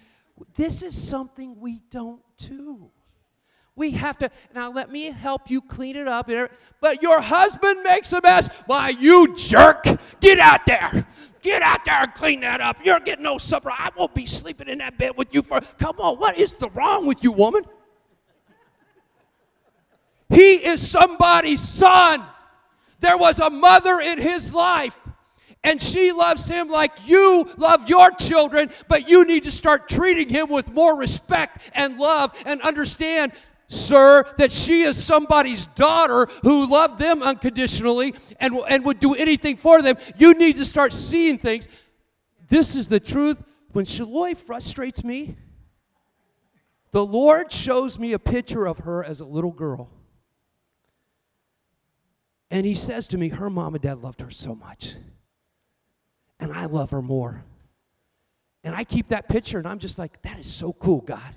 This 0.56 0.82
is 0.82 0.96
something 0.96 1.60
we 1.60 1.82
don't 1.92 2.24
do. 2.38 2.90
We 3.78 3.92
have 3.92 4.18
to, 4.20 4.30
now 4.54 4.72
let 4.72 4.90
me 4.90 5.12
help 5.12 5.50
you 5.50 5.62
clean 5.62 5.98
it 5.98 6.08
up. 6.08 6.30
But 6.80 7.04
your 7.04 7.20
husband 7.20 7.84
makes 7.84 8.14
a 8.14 8.22
mess. 8.22 8.48
Why, 8.66 8.90
you 8.90 9.36
jerk, 9.36 9.86
get 10.22 10.40
out 10.40 10.66
there. 10.66 11.06
Get 11.42 11.62
out 11.62 11.84
there 11.86 12.02
and 12.02 12.14
clean 12.14 12.40
that 12.40 12.62
up. 12.62 12.78
You're 12.84 13.02
getting 13.02 13.24
no 13.24 13.38
supper. 13.38 13.70
I 13.70 13.92
won't 13.96 14.16
be 14.16 14.26
sleeping 14.26 14.70
in 14.70 14.78
that 14.80 14.98
bed 14.98 15.18
with 15.18 15.34
you 15.34 15.42
for, 15.42 15.60
come 15.78 16.00
on, 16.00 16.18
what 16.18 16.38
is 16.38 16.56
the 16.56 16.70
wrong 16.70 17.06
with 17.06 17.24
you, 17.24 17.32
woman? 17.32 17.64
He 20.30 20.54
is 20.54 20.90
somebody's 20.90 21.62
son. 21.62 22.24
There 23.00 23.18
was 23.18 23.40
a 23.40 23.50
mother 23.50 24.00
in 24.00 24.20
his 24.20 24.54
life 24.54 24.98
and 25.66 25.82
she 25.82 26.12
loves 26.12 26.48
him 26.48 26.70
like 26.70 27.08
you 27.08 27.50
love 27.58 27.90
your 27.90 28.12
children, 28.12 28.70
but 28.88 29.10
you 29.10 29.26
need 29.26 29.44
to 29.44 29.52
start 29.52 29.90
treating 29.90 30.30
him 30.30 30.48
with 30.50 30.72
more 30.72 30.96
respect 30.96 31.72
and 31.74 31.98
love 31.98 32.34
and 32.46 32.62
understand 32.62 33.34
sir, 33.68 34.26
that 34.38 34.52
she 34.52 34.84
is 34.84 35.02
somebody's 35.02 35.68
daughter 35.68 36.28
who 36.44 36.68
loved 36.68 37.00
them 37.00 37.22
unconditionally 37.24 38.16
and, 38.40 38.56
and 38.68 38.86
would 38.86 39.00
do 39.00 39.14
anything 39.16 39.58
for 39.58 39.82
them. 39.82 39.98
You 40.18 40.34
need 40.34 40.58
to 40.58 40.66
start 40.66 40.94
seeing 40.94 41.38
things. 41.38 41.68
This 42.48 42.76
is 42.76 42.88
the 42.88 43.00
truth. 43.00 43.44
When 43.72 43.86
Shaloi 43.86 44.38
frustrates 44.38 45.04
me, 45.04 45.36
the 46.92 47.06
Lord 47.06 47.52
shows 47.52 48.00
me 48.00 48.14
a 48.14 48.20
picture 48.20 48.66
of 48.66 48.80
her 48.80 49.04
as 49.04 49.20
a 49.20 49.26
little 49.26 49.52
girl. 49.52 49.90
And 52.50 52.66
he 52.66 52.74
says 52.74 53.08
to 53.10 53.18
me, 53.18 53.30
Her 53.30 53.50
mom 53.50 53.76
and 53.76 53.82
dad 53.82 53.98
loved 53.98 54.22
her 54.22 54.30
so 54.30 54.56
much. 54.56 54.94
And 56.40 56.54
I 56.54 56.66
love 56.68 56.92
her 56.92 57.02
more. 57.02 57.44
And 58.64 58.74
I 58.76 58.84
keep 58.84 59.10
that 59.10 59.28
picture 59.28 59.58
and 59.58 59.68
I'm 59.68 59.80
just 59.80 60.00
like, 60.00 60.22
That 60.22 60.40
is 60.40 60.48
so 60.48 60.72
cool, 60.72 61.02
God. 61.02 61.36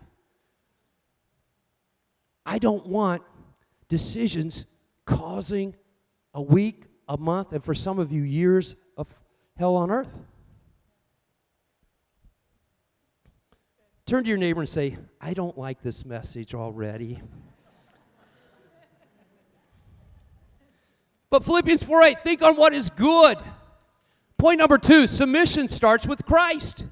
I 2.49 2.59
don't 2.59 2.87
want 2.87 3.21
decisions 3.89 4.65
causing 5.05 5.77
a 6.33 6.41
week, 6.41 6.87
a 7.07 7.19
month, 7.19 7.53
and 7.53 7.63
for 7.63 7.75
some 7.75 7.99
of 7.99 8.11
you, 8.11 8.23
years 8.23 8.75
of 8.97 9.07
hell 9.59 9.77
on 9.77 9.91
earth. 9.91 10.19
Turn 14.07 14.25
to 14.25 14.29
your 14.31 14.39
neighbor 14.39 14.61
and 14.61 14.69
say, 14.69 14.97
I 15.21 15.35
don't 15.35 15.59
like 15.59 15.83
this 15.83 16.07
message 16.07 16.55
already. 16.55 17.21
but 21.29 21.45
Philippians 21.45 21.83
4 21.83 22.03
8, 22.03 22.21
think 22.23 22.41
on 22.43 22.57
what 22.57 22.73
is 22.73 22.89
good. 22.89 23.37
Point 24.39 24.59
number 24.59 24.79
two 24.79 25.07
submission 25.07 25.69
starts 25.69 26.07
with 26.07 26.25
Christ. 26.25 26.87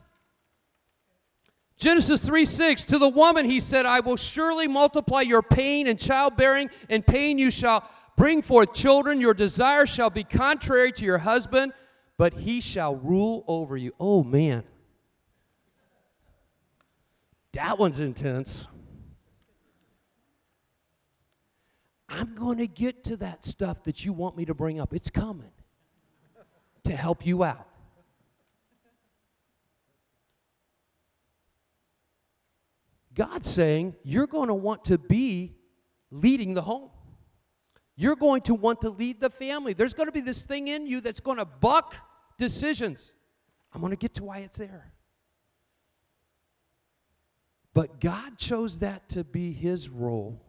Genesis 1.76 2.24
3 2.24 2.44
6, 2.44 2.86
to 2.86 2.98
the 2.98 3.08
woman 3.08 3.44
he 3.44 3.60
said, 3.60 3.84
I 3.84 4.00
will 4.00 4.16
surely 4.16 4.66
multiply 4.66 5.20
your 5.20 5.42
pain 5.42 5.86
and 5.86 5.98
childbearing, 5.98 6.70
and 6.88 7.06
pain 7.06 7.38
you 7.38 7.50
shall 7.50 7.88
bring 8.16 8.40
forth 8.40 8.72
children. 8.72 9.20
Your 9.20 9.34
desire 9.34 9.84
shall 9.84 10.08
be 10.08 10.24
contrary 10.24 10.90
to 10.92 11.04
your 11.04 11.18
husband, 11.18 11.74
but 12.16 12.32
he 12.34 12.60
shall 12.60 12.96
rule 12.96 13.44
over 13.46 13.76
you. 13.76 13.92
Oh, 14.00 14.24
man. 14.24 14.64
That 17.52 17.78
one's 17.78 18.00
intense. 18.00 18.66
I'm 22.08 22.34
going 22.34 22.58
to 22.58 22.66
get 22.66 23.04
to 23.04 23.16
that 23.18 23.44
stuff 23.44 23.82
that 23.84 24.04
you 24.04 24.12
want 24.12 24.36
me 24.36 24.46
to 24.46 24.54
bring 24.54 24.80
up. 24.80 24.94
It's 24.94 25.10
coming 25.10 25.50
to 26.84 26.96
help 26.96 27.26
you 27.26 27.44
out. 27.44 27.66
God's 33.16 33.50
saying 33.50 33.96
you're 34.04 34.26
going 34.26 34.48
to 34.48 34.54
want 34.54 34.84
to 34.84 34.98
be 34.98 35.56
leading 36.10 36.54
the 36.54 36.62
home. 36.62 36.90
You're 37.96 38.14
going 38.16 38.42
to 38.42 38.54
want 38.54 38.82
to 38.82 38.90
lead 38.90 39.20
the 39.20 39.30
family. 39.30 39.72
There's 39.72 39.94
going 39.94 40.06
to 40.06 40.12
be 40.12 40.20
this 40.20 40.44
thing 40.44 40.68
in 40.68 40.86
you 40.86 41.00
that's 41.00 41.20
going 41.20 41.38
to 41.38 41.46
buck 41.46 41.96
decisions. 42.36 43.12
I'm 43.72 43.80
going 43.80 43.90
to 43.90 43.96
get 43.96 44.14
to 44.14 44.24
why 44.24 44.38
it's 44.38 44.58
there. 44.58 44.92
But 47.72 48.00
God 48.00 48.38
chose 48.38 48.80
that 48.80 49.08
to 49.10 49.24
be 49.24 49.52
his 49.52 49.88
role 49.88 50.42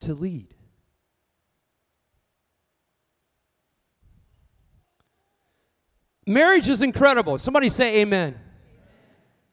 to 0.00 0.14
lead. 0.14 0.54
Marriage 6.26 6.68
is 6.68 6.82
incredible. 6.82 7.38
Somebody 7.38 7.68
say 7.68 8.00
amen. 8.00 8.38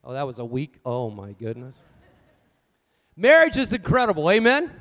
Oh, 0.03 0.13
that 0.13 0.25
was 0.25 0.39
a 0.39 0.45
week. 0.45 0.79
Oh, 0.85 1.09
my 1.09 1.31
goodness. 1.33 1.77
Marriage 3.15 3.57
is 3.57 3.73
incredible. 3.73 4.29
Amen? 4.29 4.63
Amen? 4.63 4.79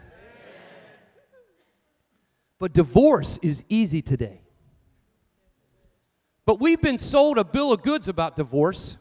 But 2.58 2.72
divorce 2.72 3.38
is 3.42 3.64
easy 3.68 4.00
today. 4.00 4.40
But 6.44 6.60
we've 6.60 6.80
been 6.80 6.98
sold 6.98 7.38
a 7.38 7.44
bill 7.44 7.72
of 7.72 7.82
goods 7.82 8.08
about 8.08 8.36
divorce. 8.36 8.96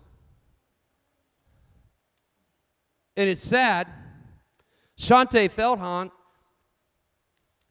And 3.16 3.30
it's 3.30 3.42
sad. 3.42 3.88
Shaunti 4.98 5.50
Feldhahn, 5.50 6.12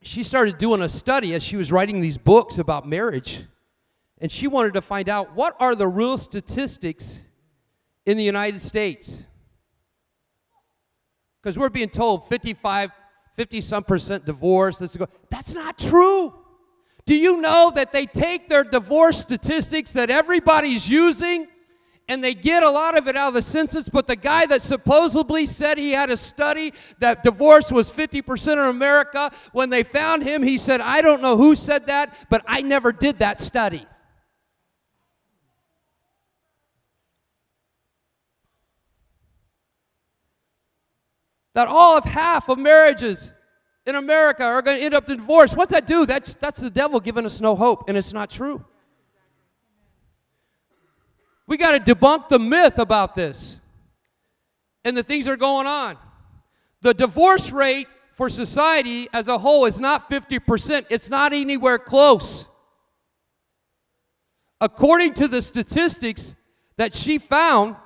she 0.02 0.22
started 0.22 0.58
doing 0.58 0.82
a 0.82 0.88
study 0.88 1.34
as 1.34 1.42
she 1.42 1.56
was 1.56 1.70
writing 1.70 2.00
these 2.00 2.18
books 2.18 2.58
about 2.58 2.88
marriage. 2.88 3.44
And 4.18 4.30
she 4.30 4.48
wanted 4.48 4.74
to 4.74 4.80
find 4.80 5.08
out 5.08 5.34
what 5.34 5.56
are 5.60 5.74
the 5.74 5.88
real 5.88 6.18
statistics 6.18 7.26
in 8.06 8.16
the 8.16 8.24
United 8.24 8.60
States. 8.60 9.24
Because 11.42 11.58
we're 11.58 11.70
being 11.70 11.88
told 11.88 12.28
55, 12.28 12.90
50 13.36 13.60
some 13.60 13.84
percent 13.84 14.26
divorce. 14.26 14.78
This 14.78 14.96
is 14.96 15.02
That's 15.30 15.54
not 15.54 15.78
true. 15.78 16.34
Do 17.06 17.16
you 17.16 17.40
know 17.40 17.72
that 17.74 17.92
they 17.92 18.06
take 18.06 18.48
their 18.48 18.64
divorce 18.64 19.18
statistics 19.18 19.92
that 19.92 20.10
everybody's 20.10 20.88
using 20.88 21.48
and 22.10 22.24
they 22.24 22.34
get 22.34 22.64
a 22.64 22.70
lot 22.70 22.98
of 22.98 23.06
it 23.06 23.16
out 23.16 23.28
of 23.28 23.34
the 23.34 23.42
census, 23.42 23.88
but 23.88 24.08
the 24.08 24.16
guy 24.16 24.44
that 24.46 24.60
supposedly 24.60 25.46
said 25.46 25.78
he 25.78 25.92
had 25.92 26.10
a 26.10 26.16
study 26.16 26.72
that 26.98 27.22
divorce 27.22 27.70
was 27.70 27.88
50% 27.88 28.54
in 28.54 28.58
America, 28.58 29.30
when 29.52 29.70
they 29.70 29.84
found 29.84 30.24
him, 30.24 30.42
he 30.42 30.58
said, 30.58 30.80
I 30.80 31.02
don't 31.02 31.22
know 31.22 31.36
who 31.36 31.54
said 31.54 31.86
that, 31.86 32.16
but 32.28 32.42
I 32.48 32.62
never 32.62 32.90
did 32.90 33.20
that 33.20 33.38
study. 33.38 33.86
That 41.54 41.68
all 41.68 41.96
of 41.96 42.04
half 42.04 42.48
of 42.48 42.58
marriages 42.58 43.32
in 43.86 43.94
America 43.94 44.44
are 44.44 44.62
going 44.62 44.78
to 44.78 44.84
end 44.84 44.94
up 44.94 45.08
in 45.08 45.16
divorce. 45.16 45.54
What's 45.54 45.72
that 45.72 45.86
do? 45.86 46.06
That's, 46.06 46.34
that's 46.34 46.60
the 46.60 46.70
devil 46.70 47.00
giving 47.00 47.26
us 47.26 47.40
no 47.40 47.56
hope, 47.56 47.88
and 47.88 47.96
it's 47.96 48.12
not 48.12 48.30
true. 48.30 48.64
We 51.46 51.56
got 51.56 51.84
to 51.84 51.94
debunk 51.94 52.28
the 52.28 52.38
myth 52.38 52.78
about 52.78 53.14
this 53.14 53.58
and 54.84 54.96
the 54.96 55.02
things 55.02 55.24
that 55.24 55.32
are 55.32 55.36
going 55.36 55.66
on. 55.66 55.98
The 56.82 56.94
divorce 56.94 57.50
rate 57.50 57.88
for 58.12 58.30
society 58.30 59.08
as 59.12 59.28
a 59.28 59.38
whole 59.38 59.64
is 59.64 59.80
not 59.80 60.08
50%, 60.08 60.86
it's 60.90 61.10
not 61.10 61.32
anywhere 61.32 61.78
close. 61.78 62.46
According 64.60 65.14
to 65.14 65.26
the 65.26 65.42
statistics 65.42 66.36
that 66.76 66.94
she 66.94 67.18
found, 67.18 67.76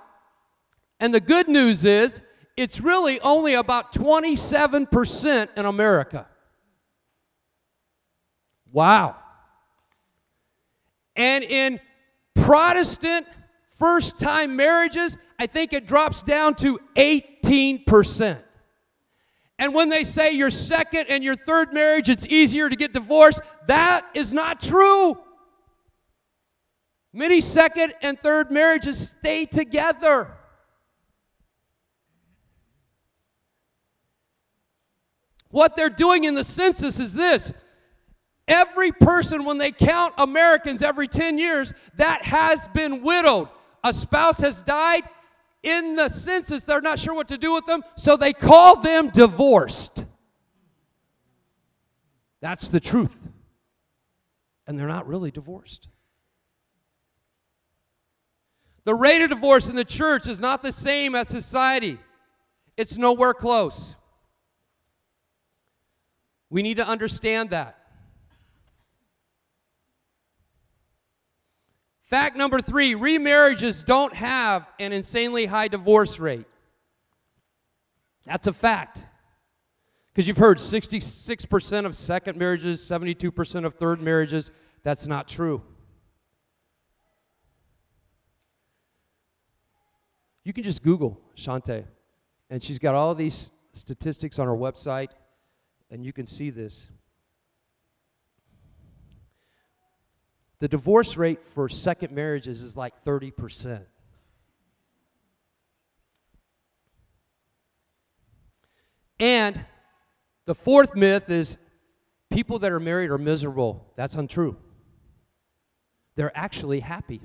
and 1.01 1.15
the 1.15 1.21
good 1.21 1.49
news 1.49 1.85
is 1.85 2.21
it's 2.57 2.81
really 2.81 3.21
only 3.21 3.55
about 3.55 3.93
27% 3.93 5.49
in 5.57 5.67
America. 5.67 6.27
Wow. 8.73 9.17
And 11.17 11.45
in 11.45 11.81
Protestant 12.35 13.27
first 13.79 14.19
time 14.19 14.57
marriages, 14.57 15.19
I 15.39 15.47
think 15.47 15.73
it 15.73 15.87
drops 15.87 16.23
down 16.23 16.55
to 16.57 16.81
18%. 16.97 18.41
And 19.59 19.75
when 19.75 19.89
they 19.89 20.05
say 20.05 20.33
your 20.33 20.51
second 20.51 21.07
and 21.09 21.23
your 21.23 21.37
third 21.37 21.73
marriage, 21.73 22.09
it's 22.09 22.27
easier 22.27 22.69
to 22.69 22.77
get 22.77 22.93
divorced, 22.93 23.41
that 23.69 24.07
is 24.15 24.33
not 24.33 24.61
true. 24.61 25.19
Many 27.13 27.41
second 27.41 27.95
and 28.03 28.19
third 28.19 28.51
marriages 28.51 29.11
stay 29.11 29.47
together. 29.47 30.37
What 35.55 35.77
they're 35.77 35.89
doing 35.89 36.25
in 36.25 36.35
the 36.35 36.43
census 36.43 36.99
is 36.99 37.15
this 37.15 37.53
every 38.49 38.91
person, 38.91 39.45
when 39.45 39.57
they 39.57 39.71
count 39.71 40.13
Americans 40.19 40.83
every 40.83 41.07
10 41.07 41.39
years, 41.39 41.73
that 41.97 42.25
has 42.25 42.67
been 42.75 43.05
widowed, 43.05 43.49
a 43.85 43.93
spouse 43.93 44.41
has 44.41 44.63
died. 44.63 45.05
In 45.63 45.95
the 45.95 46.09
census, 46.09 46.65
they're 46.65 46.81
not 46.81 46.99
sure 46.99 47.15
what 47.15 47.29
to 47.29 47.39
do 47.39 47.55
with 47.55 47.67
them, 47.67 47.85
so 47.95 48.17
they 48.17 48.33
call 48.33 48.81
them 48.81 49.11
divorced. 49.11 50.05
That's 52.41 52.67
the 52.67 52.81
truth. 52.81 53.29
And 54.67 54.77
they're 54.77 54.89
not 54.89 55.07
really 55.07 55.31
divorced. 55.31 55.87
The 58.83 58.95
rate 58.97 59.23
of 59.23 59.31
divorce 59.31 59.69
in 59.69 59.77
the 59.77 59.85
church 59.85 60.27
is 60.27 60.41
not 60.41 60.63
the 60.63 60.73
same 60.73 61.15
as 61.15 61.29
society, 61.29 61.99
it's 62.77 62.99
nowhere 62.99 63.35
close. 63.35 63.95
We 66.55 66.63
need 66.63 66.77
to 66.77 66.87
understand 66.87 67.51
that. 67.51 67.77
Fact 72.05 72.37
number 72.37 72.61
three 72.61 72.95
remarriages 72.95 73.85
don't 73.85 74.15
have 74.15 74.69
an 74.79 74.93
insanely 74.93 75.47
high 75.47 75.67
divorce 75.67 76.21
rate. 76.21 76.47
That's 78.25 78.47
a 78.47 78.53
fact. 78.53 79.05
Because 80.13 80.29
you've 80.29 80.37
heard 80.37 80.59
66% 80.59 81.87
of 81.87 81.97
second 81.97 82.39
marriages, 82.39 82.81
72% 82.83 83.65
of 83.65 83.75
third 83.75 84.01
marriages. 84.01 84.53
That's 84.85 85.09
not 85.09 85.27
true. 85.27 85.61
You 90.45 90.53
can 90.53 90.63
just 90.63 90.85
Google 90.85 91.21
Shaunti, 91.37 91.85
and 92.49 92.63
she's 92.63 92.79
got 92.79 92.95
all 92.95 93.13
these 93.17 93.51
statistics 93.73 94.39
on 94.39 94.47
her 94.47 94.55
website 94.55 95.09
and 95.91 96.05
you 96.05 96.13
can 96.13 96.27
see 96.27 96.51
this. 96.51 96.89
The 100.61 100.69
divorce 100.69 101.17
rate 101.17 101.45
for 101.45 101.69
second 101.69 102.13
marriages 102.13 102.63
is 102.63 102.77
like 102.77 103.05
30%. 103.05 103.85
And 109.21 109.65
the 110.47 110.55
fourth 110.55 110.95
myth 110.95 111.31
is 111.31 111.59
people 112.31 112.59
that 112.61 112.73
are 112.73 112.81
married 112.81 113.11
are 113.11 113.19
miserable. 113.19 113.93
That's 113.97 114.17
untrue. 114.17 114.57
They're 116.17 116.37
actually 116.37 116.81
happy. 116.81 117.21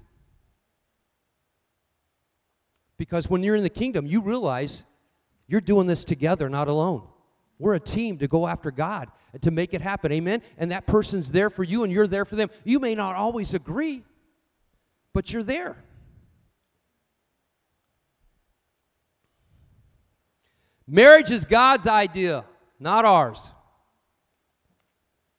Because 2.97 3.29
when 3.29 3.43
you're 3.43 3.55
in 3.55 3.63
the 3.63 3.69
kingdom, 3.69 4.05
you 4.05 4.21
realize 4.21 4.85
you're 5.47 5.61
doing 5.61 5.87
this 5.87 6.03
together, 6.03 6.49
not 6.49 6.67
alone. 6.67 7.07
We're 7.59 7.75
a 7.75 7.79
team 7.79 8.17
to 8.19 8.27
go 8.27 8.47
after 8.47 8.71
God 8.71 9.09
and 9.33 9.41
to 9.41 9.51
make 9.51 9.73
it 9.73 9.81
happen. 9.81 10.11
Amen? 10.13 10.41
And 10.57 10.71
that 10.71 10.87
person's 10.87 11.31
there 11.31 11.49
for 11.49 11.63
you 11.63 11.83
and 11.83 11.91
you're 11.91 12.07
there 12.07 12.25
for 12.25 12.37
them. 12.37 12.49
You 12.63 12.79
may 12.79 12.95
not 12.95 13.15
always 13.15 13.53
agree, 13.53 14.03
but 15.13 15.31
you're 15.33 15.43
there. 15.43 15.77
Marriage 20.87 21.31
is 21.31 21.45
God's 21.45 21.85
idea, 21.85 22.45
not 22.79 23.05
ours. 23.05 23.51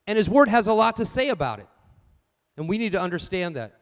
And 0.07 0.17
His 0.17 0.29
Word 0.29 0.49
has 0.49 0.67
a 0.67 0.73
lot 0.73 0.97
to 0.97 1.05
say 1.05 1.31
about 1.31 1.59
it. 1.59 1.67
And 2.57 2.69
we 2.69 2.79
need 2.79 2.93
to 2.93 3.01
understand 3.01 3.57
that. 3.57 3.81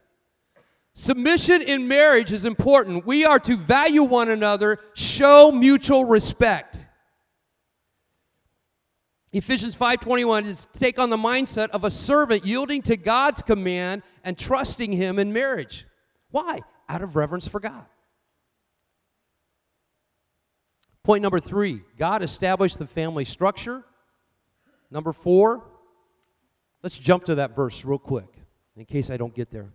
Submission 0.95 1.61
in 1.61 1.87
marriage 1.87 2.33
is 2.33 2.45
important. 2.45 3.05
We 3.05 3.25
are 3.25 3.39
to 3.41 3.57
value 3.57 4.03
one 4.03 4.29
another, 4.31 4.79
show 4.95 5.51
mutual 5.53 6.05
respect. 6.05 6.78
Ephesians 9.33 9.75
5:21 9.75 10.47
is 10.47 10.67
take 10.73 10.99
on 10.99 11.11
the 11.11 11.17
mindset 11.17 11.69
of 11.71 11.85
a 11.85 11.91
servant 11.91 12.47
yielding 12.47 12.81
to 12.83 12.97
God's 12.97 13.43
command 13.43 14.03
and 14.25 14.39
trusting 14.39 14.93
him 14.93 15.19
in 15.19 15.33
marriage. 15.33 15.87
Why? 16.31 16.61
Out 16.89 17.03
of 17.03 17.15
reverence 17.15 17.47
for 17.47 17.61
God. 17.61 17.85
Point 21.03 21.23
number 21.23 21.41
3, 21.41 21.83
God 21.99 22.23
established 22.23 22.79
the 22.79 22.87
family 22.87 23.25
structure. 23.25 23.85
Number 24.91 25.13
4, 25.13 25.63
let's 26.83 26.99
jump 26.99 27.25
to 27.25 27.35
that 27.37 27.55
verse 27.55 27.85
real 27.85 27.99
quick 27.99 28.29
in 28.77 28.85
case 28.87 29.11
I 29.11 29.19
don't 29.19 29.35
get 29.35 29.51
there. 29.51 29.73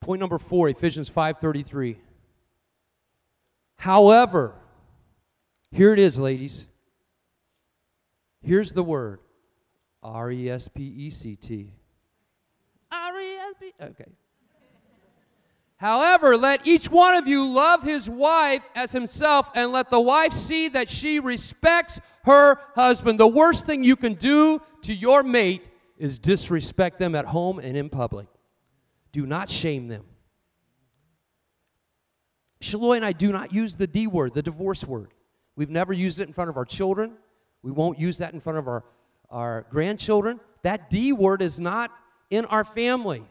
Point 0.00 0.20
number 0.20 0.38
4, 0.38 0.68
Ephesians 0.68 1.08
5:33. 1.08 1.96
However, 3.76 4.54
here 5.74 5.92
it 5.92 5.98
is, 5.98 6.20
ladies. 6.20 6.68
Here's 8.42 8.72
the 8.72 8.82
word 8.84 9.18
R 10.02 10.30
E 10.30 10.48
S 10.48 10.68
P 10.68 10.82
E 10.84 11.10
C 11.10 11.34
T. 11.34 11.72
R 12.92 13.20
E 13.20 13.34
S 13.34 13.54
P. 13.58 13.72
Okay. 13.82 14.06
However, 15.76 16.36
let 16.36 16.64
each 16.64 16.88
one 16.88 17.16
of 17.16 17.26
you 17.26 17.52
love 17.52 17.82
his 17.82 18.08
wife 18.08 18.62
as 18.76 18.92
himself, 18.92 19.50
and 19.54 19.72
let 19.72 19.90
the 19.90 20.00
wife 20.00 20.32
see 20.32 20.68
that 20.68 20.88
she 20.88 21.18
respects 21.18 22.00
her 22.22 22.58
husband. 22.76 23.18
The 23.18 23.26
worst 23.26 23.66
thing 23.66 23.82
you 23.82 23.96
can 23.96 24.14
do 24.14 24.62
to 24.82 24.94
your 24.94 25.24
mate 25.24 25.68
is 25.98 26.20
disrespect 26.20 27.00
them 27.00 27.16
at 27.16 27.24
home 27.24 27.58
and 27.58 27.76
in 27.76 27.88
public. 27.88 28.28
Do 29.10 29.26
not 29.26 29.50
shame 29.50 29.88
them. 29.88 30.04
Shaloy 32.60 32.96
and 32.96 33.04
I 33.04 33.12
do 33.12 33.32
not 33.32 33.52
use 33.52 33.74
the 33.74 33.88
D 33.88 34.06
word, 34.06 34.34
the 34.34 34.42
divorce 34.42 34.84
word. 34.84 35.10
We've 35.56 35.70
never 35.70 35.92
used 35.92 36.20
it 36.20 36.26
in 36.26 36.32
front 36.32 36.50
of 36.50 36.56
our 36.56 36.64
children. 36.64 37.12
We 37.62 37.70
won't 37.70 37.98
use 37.98 38.18
that 38.18 38.34
in 38.34 38.40
front 38.40 38.58
of 38.58 38.68
our, 38.68 38.84
our 39.30 39.66
grandchildren. 39.70 40.40
That 40.62 40.90
D 40.90 41.12
word 41.12 41.42
is 41.42 41.60
not 41.60 41.90
in 42.30 42.44
our 42.46 42.64
family. 42.64 43.24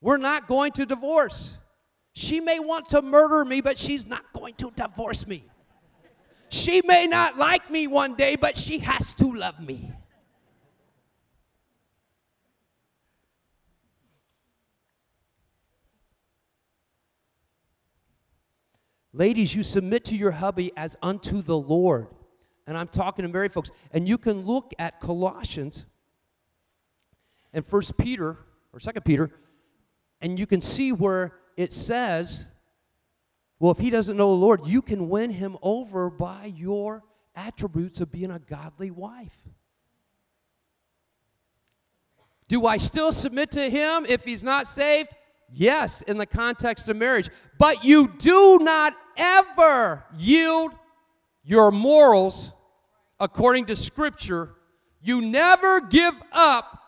We're 0.00 0.16
not 0.18 0.48
going 0.48 0.72
to 0.72 0.86
divorce. 0.86 1.56
She 2.12 2.40
may 2.40 2.58
want 2.58 2.90
to 2.90 3.02
murder 3.02 3.44
me, 3.44 3.60
but 3.60 3.78
she's 3.78 4.06
not 4.06 4.32
going 4.32 4.54
to 4.54 4.70
divorce 4.74 5.26
me. 5.26 5.44
She 6.48 6.82
may 6.84 7.06
not 7.06 7.38
like 7.38 7.70
me 7.70 7.86
one 7.86 8.14
day, 8.14 8.36
but 8.36 8.58
she 8.58 8.78
has 8.80 9.14
to 9.14 9.32
love 9.32 9.58
me. 9.60 9.92
Ladies, 19.12 19.54
you 19.54 19.62
submit 19.62 20.04
to 20.06 20.16
your 20.16 20.30
hubby 20.30 20.72
as 20.76 20.96
unto 21.02 21.42
the 21.42 21.56
Lord. 21.56 22.08
And 22.66 22.78
I'm 22.78 22.88
talking 22.88 23.24
to 23.24 23.30
married 23.30 23.52
folks. 23.52 23.70
And 23.92 24.08
you 24.08 24.16
can 24.16 24.42
look 24.42 24.72
at 24.78 25.00
Colossians 25.00 25.84
and 27.52 27.66
First 27.66 27.98
Peter 27.98 28.38
or 28.72 28.80
Second 28.80 29.04
Peter, 29.04 29.30
and 30.22 30.38
you 30.38 30.46
can 30.46 30.62
see 30.62 30.92
where 30.92 31.34
it 31.56 31.72
says, 31.72 32.48
well, 33.58 33.72
if 33.72 33.78
he 33.78 33.90
doesn't 33.90 34.16
know 34.16 34.30
the 34.30 34.40
Lord, 34.40 34.66
you 34.66 34.80
can 34.80 35.08
win 35.10 35.30
him 35.30 35.58
over 35.60 36.08
by 36.08 36.46
your 36.56 37.02
attributes 37.34 38.00
of 38.00 38.10
being 38.10 38.30
a 38.30 38.38
godly 38.38 38.90
wife. 38.90 39.36
Do 42.48 42.66
I 42.66 42.78
still 42.78 43.12
submit 43.12 43.50
to 43.52 43.68
him 43.68 44.06
if 44.08 44.24
he's 44.24 44.42
not 44.42 44.66
saved? 44.66 45.10
Yes, 45.52 46.02
in 46.02 46.16
the 46.16 46.26
context 46.26 46.88
of 46.88 46.96
marriage. 46.96 47.28
But 47.58 47.84
you 47.84 48.08
do 48.18 48.58
not 48.60 48.94
ever 49.16 50.04
yield 50.16 50.72
your 51.44 51.70
morals 51.70 52.52
according 53.18 53.66
to 53.66 53.76
Scripture. 53.76 54.54
You 55.00 55.20
never 55.20 55.80
give 55.80 56.14
up 56.32 56.78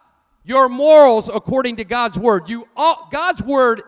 your 0.44 0.68
morals 0.68 1.28
according 1.28 1.76
to 1.76 1.84
God's 1.84 2.18
Word. 2.18 2.48
You, 2.48 2.68
all, 2.76 3.08
God's 3.10 3.42
Word 3.42 3.82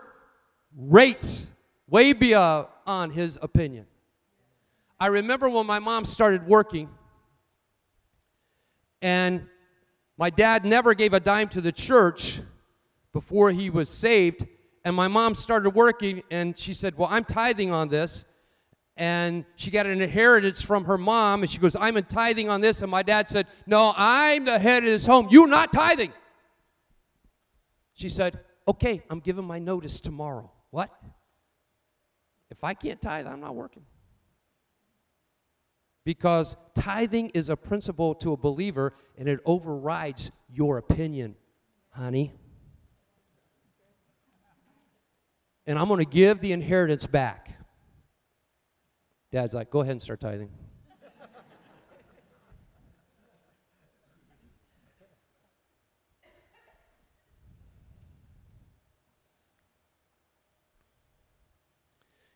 rates 0.75 1.49
way 1.87 2.13
beyond 2.13 3.13
His 3.13 3.37
opinion. 3.41 3.85
I 4.99 5.07
remember 5.07 5.47
when 5.49 5.65
my 5.67 5.79
mom 5.79 6.05
started 6.05 6.47
working, 6.47 6.89
and 9.01 9.45
my 10.17 10.31
dad 10.31 10.65
never 10.65 10.95
gave 10.95 11.13
a 11.13 11.19
dime 11.19 11.49
to 11.49 11.61
the 11.61 11.71
church 11.71 12.41
before 13.13 13.51
he 13.51 13.69
was 13.69 13.89
saved. 13.89 14.47
And 14.87 14.95
my 14.95 15.09
mom 15.09 15.35
started 15.35 15.71
working, 15.71 16.23
and 16.31 16.57
she 16.57 16.73
said, 16.73 16.97
Well, 16.97 17.09
I'm 17.11 17.25
tithing 17.25 17.71
on 17.73 17.89
this. 17.89 18.23
And 18.95 19.43
she 19.57 19.69
got 19.69 19.85
an 19.85 20.01
inheritance 20.01 20.61
from 20.61 20.85
her 20.85 20.97
mom, 20.97 21.41
and 21.41 21.51
she 21.51 21.57
goes, 21.57 21.75
I'm 21.75 21.97
in 21.97 22.05
tithing 22.05 22.47
on 22.47 22.61
this. 22.61 22.81
And 22.81 22.89
my 22.89 23.03
dad 23.03 23.27
said, 23.27 23.47
No, 23.65 23.93
I'm 23.97 24.45
the 24.45 24.57
head 24.57 24.83
of 24.83 24.89
this 24.89 25.05
home. 25.05 25.27
You're 25.29 25.49
not 25.49 25.73
tithing. 25.73 26.13
She 27.95 28.07
said, 28.07 28.39
Okay, 28.65 29.03
I'm 29.09 29.19
giving 29.19 29.43
my 29.43 29.59
notice 29.59 29.99
tomorrow. 29.99 30.49
What? 30.69 30.89
If 32.49 32.63
I 32.63 32.73
can't 32.73 33.01
tithe, 33.01 33.27
I'm 33.27 33.41
not 33.41 33.55
working 33.55 33.83
because 36.05 36.55
tithing 36.75 37.31
is 37.33 37.49
a 37.49 37.57
principle 37.57 38.15
to 38.15 38.31
a 38.31 38.37
believer 38.37 38.93
and 39.17 39.27
it 39.27 39.41
overrides 39.43 40.31
your 40.49 40.77
opinion, 40.77 41.35
honey. 41.89 42.31
And 45.67 45.77
I'm 45.77 45.89
going 45.89 45.99
to 45.99 46.09
give 46.09 46.39
the 46.39 46.53
inheritance 46.53 47.05
back. 47.05 47.53
Dad's 49.31 49.53
like, 49.53 49.69
go 49.69 49.81
ahead 49.81 49.91
and 49.91 50.01
start 50.01 50.21
tithing. 50.21 50.49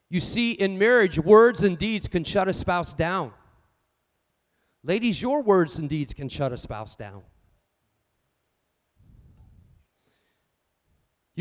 You 0.09 0.19
see, 0.19 0.51
in 0.51 0.77
marriage, 0.77 1.17
words 1.17 1.63
and 1.63 1.77
deeds 1.77 2.09
can 2.09 2.25
shut 2.25 2.49
a 2.49 2.53
spouse 2.53 2.93
down. 2.93 3.31
Ladies, 4.83 5.21
your 5.21 5.41
words 5.41 5.79
and 5.79 5.87
deeds 5.87 6.13
can 6.13 6.27
shut 6.27 6.51
a 6.51 6.57
spouse 6.57 6.97
down. 6.97 7.21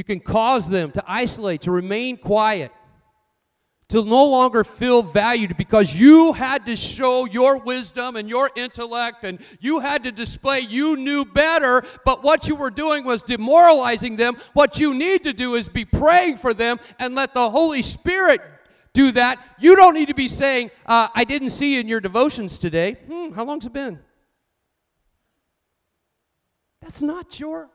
You 0.00 0.04
can 0.04 0.20
cause 0.20 0.66
them 0.66 0.92
to 0.92 1.04
isolate, 1.06 1.60
to 1.60 1.70
remain 1.70 2.16
quiet, 2.16 2.72
to 3.90 4.02
no 4.02 4.24
longer 4.24 4.64
feel 4.64 5.02
valued 5.02 5.58
because 5.58 5.94
you 5.94 6.32
had 6.32 6.64
to 6.64 6.74
show 6.74 7.26
your 7.26 7.58
wisdom 7.58 8.16
and 8.16 8.26
your 8.26 8.50
intellect 8.56 9.24
and 9.24 9.42
you 9.60 9.80
had 9.80 10.04
to 10.04 10.10
display 10.10 10.60
you 10.60 10.96
knew 10.96 11.26
better, 11.26 11.82
but 12.06 12.22
what 12.22 12.48
you 12.48 12.54
were 12.54 12.70
doing 12.70 13.04
was 13.04 13.22
demoralizing 13.22 14.16
them. 14.16 14.38
What 14.54 14.80
you 14.80 14.94
need 14.94 15.22
to 15.24 15.34
do 15.34 15.54
is 15.54 15.68
be 15.68 15.84
praying 15.84 16.38
for 16.38 16.54
them 16.54 16.80
and 16.98 17.14
let 17.14 17.34
the 17.34 17.50
Holy 17.50 17.82
Spirit 17.82 18.40
do 18.94 19.12
that. 19.12 19.38
You 19.58 19.76
don't 19.76 19.92
need 19.92 20.08
to 20.08 20.14
be 20.14 20.28
saying, 20.28 20.70
uh, 20.86 21.08
I 21.14 21.24
didn't 21.24 21.50
see 21.50 21.74
you 21.74 21.80
in 21.80 21.88
your 21.88 22.00
devotions 22.00 22.58
today. 22.58 22.96
Hmm, 23.06 23.32
how 23.32 23.44
long's 23.44 23.66
it 23.66 23.74
been? 23.74 23.98
That's 26.80 27.02
not 27.02 27.38
your 27.38 27.68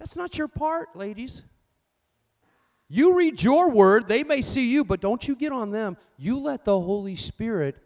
that's 0.00 0.16
not 0.16 0.38
your 0.38 0.48
part, 0.48 0.96
ladies. 0.96 1.42
You 2.92 3.14
read 3.14 3.40
your 3.40 3.70
word, 3.70 4.08
they 4.08 4.24
may 4.24 4.42
see 4.42 4.68
you, 4.68 4.84
but 4.84 5.00
don't 5.00 5.26
you 5.28 5.36
get 5.36 5.52
on 5.52 5.70
them. 5.70 5.96
You 6.16 6.40
let 6.40 6.64
the 6.64 6.78
Holy 6.78 7.14
Spirit 7.14 7.76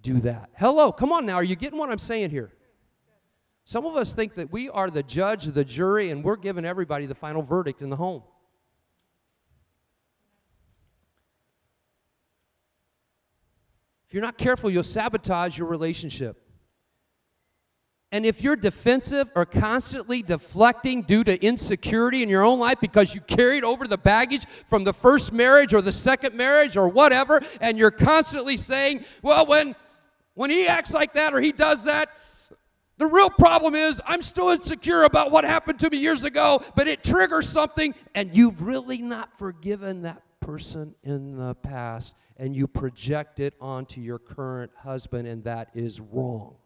do 0.00 0.20
that. 0.20 0.48
Hello, 0.54 0.90
come 0.90 1.12
on 1.12 1.26
now. 1.26 1.34
Are 1.34 1.44
you 1.44 1.54
getting 1.54 1.78
what 1.78 1.90
I'm 1.90 1.98
saying 1.98 2.30
here? 2.30 2.50
Some 3.64 3.84
of 3.84 3.94
us 3.94 4.14
think 4.14 4.36
that 4.36 4.50
we 4.50 4.70
are 4.70 4.88
the 4.88 5.02
judge, 5.02 5.44
the 5.44 5.66
jury, 5.66 6.10
and 6.10 6.24
we're 6.24 6.36
giving 6.36 6.64
everybody 6.64 7.04
the 7.04 7.14
final 7.14 7.42
verdict 7.42 7.82
in 7.82 7.90
the 7.90 7.96
home. 7.96 8.22
If 14.06 14.14
you're 14.14 14.22
not 14.22 14.38
careful, 14.38 14.70
you'll 14.70 14.82
sabotage 14.82 15.58
your 15.58 15.68
relationship. 15.68 16.47
And 18.10 18.24
if 18.24 18.42
you're 18.42 18.56
defensive 18.56 19.30
or 19.34 19.44
constantly 19.44 20.22
deflecting 20.22 21.02
due 21.02 21.24
to 21.24 21.44
insecurity 21.44 22.22
in 22.22 22.30
your 22.30 22.42
own 22.42 22.58
life 22.58 22.78
because 22.80 23.14
you 23.14 23.20
carried 23.20 23.64
over 23.64 23.86
the 23.86 23.98
baggage 23.98 24.46
from 24.66 24.84
the 24.84 24.94
first 24.94 25.32
marriage 25.32 25.74
or 25.74 25.82
the 25.82 25.92
second 25.92 26.34
marriage 26.34 26.76
or 26.76 26.88
whatever, 26.88 27.40
and 27.60 27.76
you're 27.76 27.90
constantly 27.90 28.56
saying, 28.56 29.04
well, 29.22 29.44
when, 29.44 29.76
when 30.34 30.48
he 30.48 30.66
acts 30.66 30.94
like 30.94 31.12
that 31.14 31.34
or 31.34 31.40
he 31.40 31.52
does 31.52 31.84
that, 31.84 32.08
the 32.96 33.06
real 33.06 33.30
problem 33.30 33.74
is 33.74 34.00
I'm 34.06 34.22
still 34.22 34.48
insecure 34.48 35.04
about 35.04 35.30
what 35.30 35.44
happened 35.44 35.78
to 35.80 35.90
me 35.90 35.98
years 35.98 36.24
ago, 36.24 36.62
but 36.74 36.88
it 36.88 37.04
triggers 37.04 37.48
something, 37.48 37.94
and 38.14 38.34
you've 38.34 38.62
really 38.62 39.02
not 39.02 39.38
forgiven 39.38 40.02
that 40.02 40.22
person 40.40 40.94
in 41.04 41.36
the 41.36 41.54
past 41.56 42.14
and 42.38 42.56
you 42.56 42.66
project 42.66 43.38
it 43.38 43.54
onto 43.60 44.00
your 44.00 44.18
current 44.18 44.70
husband, 44.76 45.28
and 45.28 45.44
that 45.44 45.68
is 45.74 46.00
wrong. 46.00 46.56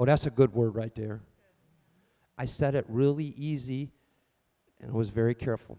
Oh, 0.00 0.06
that's 0.06 0.24
a 0.24 0.30
good 0.30 0.54
word 0.54 0.74
right 0.74 0.94
there. 0.94 1.20
I 2.38 2.46
said 2.46 2.74
it 2.74 2.86
really 2.88 3.34
easy 3.36 3.92
and 4.80 4.92
was 4.92 5.10
very 5.10 5.34
careful. 5.34 5.78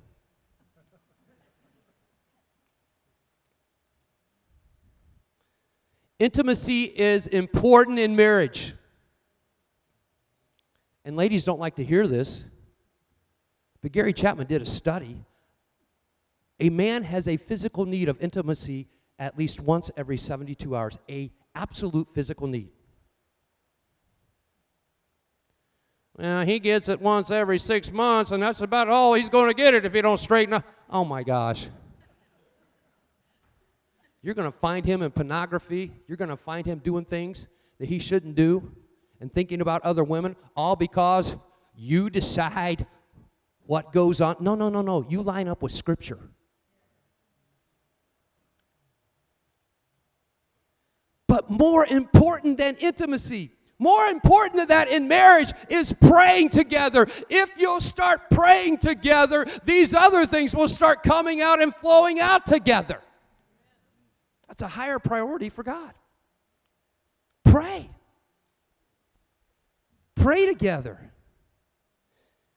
Intimacy 6.19 6.83
is 6.83 7.25
important 7.25 7.97
in 7.97 8.15
marriage. 8.15 8.75
And 11.03 11.17
ladies 11.17 11.43
don't 11.43 11.59
like 11.59 11.77
to 11.77 11.83
hear 11.83 12.05
this, 12.05 12.45
but 13.81 13.91
Gary 13.91 14.13
Chapman 14.13 14.45
did 14.45 14.61
a 14.61 14.67
study 14.67 15.25
a 16.61 16.69
man 16.69 17.03
has 17.03 17.27
a 17.27 17.37
physical 17.37 17.85
need 17.87 18.07
of 18.07 18.21
intimacy 18.21 18.87
at 19.17 19.35
least 19.35 19.59
once 19.59 19.89
every 19.97 20.15
72 20.15 20.75
hours, 20.75 20.99
a 21.09 21.31
absolute 21.55 22.07
physical 22.13 22.45
need. 22.45 22.69
Well, 26.21 26.45
he 26.45 26.59
gets 26.59 26.87
it 26.87 27.01
once 27.01 27.31
every 27.31 27.57
six 27.57 27.91
months, 27.91 28.29
and 28.29 28.43
that's 28.43 28.61
about 28.61 28.87
all 28.87 29.15
he's 29.15 29.27
going 29.27 29.47
to 29.47 29.55
get 29.55 29.73
it 29.73 29.85
if 29.85 29.93
he 29.93 30.03
don't 30.03 30.19
straighten 30.19 30.53
up. 30.53 30.63
Oh 30.87 31.03
my 31.03 31.23
gosh. 31.23 31.67
You're 34.21 34.35
going 34.35 34.51
to 34.51 34.55
find 34.59 34.85
him 34.85 35.01
in 35.01 35.09
pornography. 35.09 35.91
You're 36.07 36.17
going 36.17 36.29
to 36.29 36.37
find 36.37 36.63
him 36.63 36.77
doing 36.77 37.05
things 37.05 37.47
that 37.79 37.89
he 37.89 37.97
shouldn't 37.97 38.35
do 38.35 38.71
and 39.19 39.33
thinking 39.33 39.61
about 39.61 39.81
other 39.81 40.03
women, 40.03 40.35
all 40.55 40.75
because 40.75 41.35
you 41.75 42.11
decide 42.11 42.85
what 43.65 43.91
goes 43.91 44.21
on. 44.21 44.35
No, 44.39 44.53
no, 44.53 44.69
no, 44.69 44.83
no. 44.83 45.03
You 45.09 45.23
line 45.23 45.47
up 45.47 45.63
with 45.63 45.71
Scripture. 45.71 46.19
But 51.25 51.49
more 51.49 51.83
important 51.87 52.59
than 52.59 52.75
intimacy, 52.75 53.53
more 53.81 54.05
important 54.05 54.57
than 54.57 54.67
that 54.67 54.89
in 54.89 55.07
marriage 55.07 55.51
is 55.67 55.91
praying 55.91 56.49
together. 56.49 57.07
If 57.29 57.57
you'll 57.57 57.81
start 57.81 58.29
praying 58.29 58.77
together, 58.77 59.47
these 59.65 59.95
other 59.95 60.27
things 60.27 60.55
will 60.55 60.69
start 60.69 61.01
coming 61.01 61.41
out 61.41 61.59
and 61.59 61.73
flowing 61.73 62.19
out 62.19 62.45
together. 62.45 63.01
That's 64.47 64.61
a 64.61 64.67
higher 64.67 64.99
priority 64.99 65.49
for 65.49 65.63
God. 65.63 65.93
Pray. 67.43 67.89
Pray 70.15 70.45
together. 70.45 70.99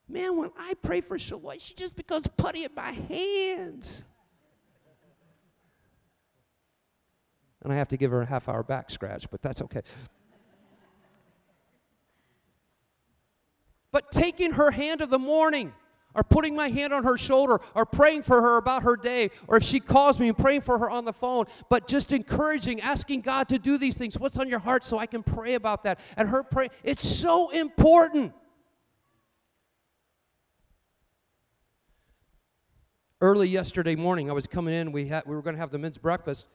Man, 0.06 0.36
when 0.36 0.50
I 0.58 0.74
pray 0.74 1.00
for 1.00 1.16
Shaloi, 1.16 1.58
she 1.58 1.72
just 1.72 1.96
becomes 1.96 2.26
putty 2.36 2.64
in 2.64 2.70
my 2.76 2.92
hands. 2.92 4.04
And 7.62 7.72
I 7.72 7.76
have 7.76 7.88
to 7.88 7.96
give 7.96 8.10
her 8.10 8.20
a 8.20 8.26
half 8.26 8.46
hour 8.46 8.62
back 8.62 8.90
scratch, 8.90 9.30
but 9.30 9.40
that's 9.40 9.62
okay. 9.62 9.80
But 13.94 14.10
taking 14.10 14.50
her 14.54 14.72
hand 14.72 15.02
of 15.02 15.10
the 15.10 15.20
morning, 15.20 15.72
or 16.16 16.24
putting 16.24 16.56
my 16.56 16.68
hand 16.68 16.92
on 16.92 17.04
her 17.04 17.16
shoulder, 17.16 17.60
or 17.76 17.86
praying 17.86 18.24
for 18.24 18.42
her 18.42 18.56
about 18.56 18.82
her 18.82 18.96
day, 18.96 19.30
or 19.46 19.58
if 19.58 19.62
she 19.62 19.78
calls 19.78 20.18
me 20.18 20.26
and 20.26 20.36
praying 20.36 20.62
for 20.62 20.80
her 20.80 20.90
on 20.90 21.04
the 21.04 21.12
phone, 21.12 21.44
but 21.70 21.86
just 21.86 22.12
encouraging, 22.12 22.80
asking 22.80 23.20
God 23.20 23.48
to 23.50 23.58
do 23.58 23.78
these 23.78 23.96
things. 23.96 24.18
What's 24.18 24.36
on 24.36 24.48
your 24.48 24.58
heart 24.58 24.84
so 24.84 24.98
I 24.98 25.06
can 25.06 25.22
pray 25.22 25.54
about 25.54 25.84
that? 25.84 26.00
And 26.16 26.28
her 26.28 26.42
prayer—it's 26.42 27.08
so 27.08 27.50
important. 27.50 28.32
Early 33.20 33.48
yesterday 33.48 33.94
morning, 33.94 34.28
I 34.28 34.32
was 34.32 34.48
coming 34.48 34.74
in, 34.74 34.90
we, 34.90 35.06
had, 35.06 35.22
we 35.24 35.36
were 35.36 35.42
going 35.42 35.54
to 35.54 35.60
have 35.60 35.70
the 35.70 35.78
men's 35.78 35.98
breakfast, 35.98 36.48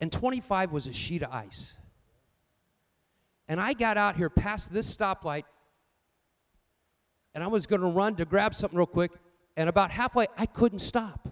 and 0.00 0.12
25 0.12 0.70
was 0.70 0.86
a 0.86 0.92
sheet 0.92 1.24
of 1.24 1.32
ice. 1.32 1.76
And 3.52 3.60
I 3.60 3.74
got 3.74 3.98
out 3.98 4.16
here 4.16 4.30
past 4.30 4.72
this 4.72 4.96
stoplight, 4.96 5.42
and 7.34 7.44
I 7.44 7.48
was 7.48 7.66
going 7.66 7.82
to 7.82 7.86
run 7.86 8.14
to 8.16 8.24
grab 8.24 8.54
something 8.54 8.78
real 8.78 8.86
quick. 8.86 9.10
And 9.58 9.68
about 9.68 9.90
halfway, 9.90 10.26
I 10.38 10.46
couldn't 10.46 10.78
stop. 10.78 11.28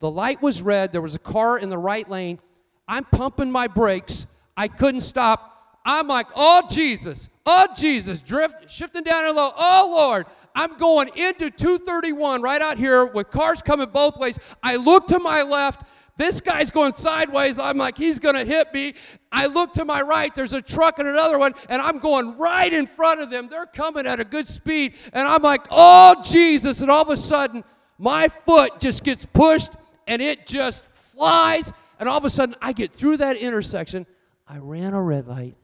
The 0.00 0.10
light 0.10 0.42
was 0.42 0.60
red. 0.60 0.92
There 0.92 1.00
was 1.00 1.14
a 1.14 1.18
car 1.18 1.56
in 1.56 1.70
the 1.70 1.78
right 1.78 2.06
lane. 2.10 2.40
I'm 2.86 3.06
pumping 3.06 3.50
my 3.50 3.68
brakes. 3.68 4.26
I 4.54 4.68
couldn't 4.68 5.00
stop. 5.00 5.78
I'm 5.82 6.08
like, 6.08 6.26
oh, 6.36 6.68
Jesus. 6.68 7.30
Oh, 7.46 7.68
Jesus. 7.74 8.20
Drift, 8.20 8.70
shifting 8.70 9.02
down 9.02 9.24
and 9.24 9.34
low. 9.34 9.50
Oh, 9.56 9.94
Lord. 9.96 10.26
I'm 10.54 10.76
going 10.76 11.08
into 11.16 11.50
231 11.50 12.42
right 12.42 12.60
out 12.60 12.76
here 12.76 13.06
with 13.06 13.30
cars 13.30 13.62
coming 13.62 13.88
both 13.88 14.18
ways. 14.18 14.38
I 14.62 14.76
look 14.76 15.06
to 15.06 15.18
my 15.18 15.40
left. 15.40 15.88
This 16.20 16.38
guy's 16.42 16.70
going 16.70 16.92
sideways. 16.92 17.58
I'm 17.58 17.78
like, 17.78 17.96
he's 17.96 18.18
going 18.18 18.34
to 18.34 18.44
hit 18.44 18.74
me. 18.74 18.92
I 19.32 19.46
look 19.46 19.72
to 19.72 19.86
my 19.86 20.02
right. 20.02 20.34
There's 20.34 20.52
a 20.52 20.60
truck 20.60 20.98
and 20.98 21.08
another 21.08 21.38
one, 21.38 21.54
and 21.70 21.80
I'm 21.80 21.98
going 21.98 22.36
right 22.36 22.70
in 22.70 22.86
front 22.86 23.22
of 23.22 23.30
them. 23.30 23.48
They're 23.48 23.64
coming 23.64 24.06
at 24.06 24.20
a 24.20 24.24
good 24.24 24.46
speed. 24.46 24.96
And 25.14 25.26
I'm 25.26 25.40
like, 25.40 25.62
oh, 25.70 26.20
Jesus. 26.22 26.82
And 26.82 26.90
all 26.90 27.00
of 27.00 27.08
a 27.08 27.16
sudden, 27.16 27.64
my 27.96 28.28
foot 28.28 28.80
just 28.80 29.02
gets 29.02 29.24
pushed 29.24 29.72
and 30.06 30.20
it 30.20 30.46
just 30.46 30.84
flies. 30.84 31.72
And 31.98 32.06
all 32.06 32.18
of 32.18 32.26
a 32.26 32.30
sudden, 32.30 32.54
I 32.60 32.74
get 32.74 32.92
through 32.92 33.16
that 33.16 33.38
intersection. 33.38 34.04
I 34.46 34.58
ran 34.58 34.92
a 34.92 35.02
red 35.02 35.26
light. 35.26 35.56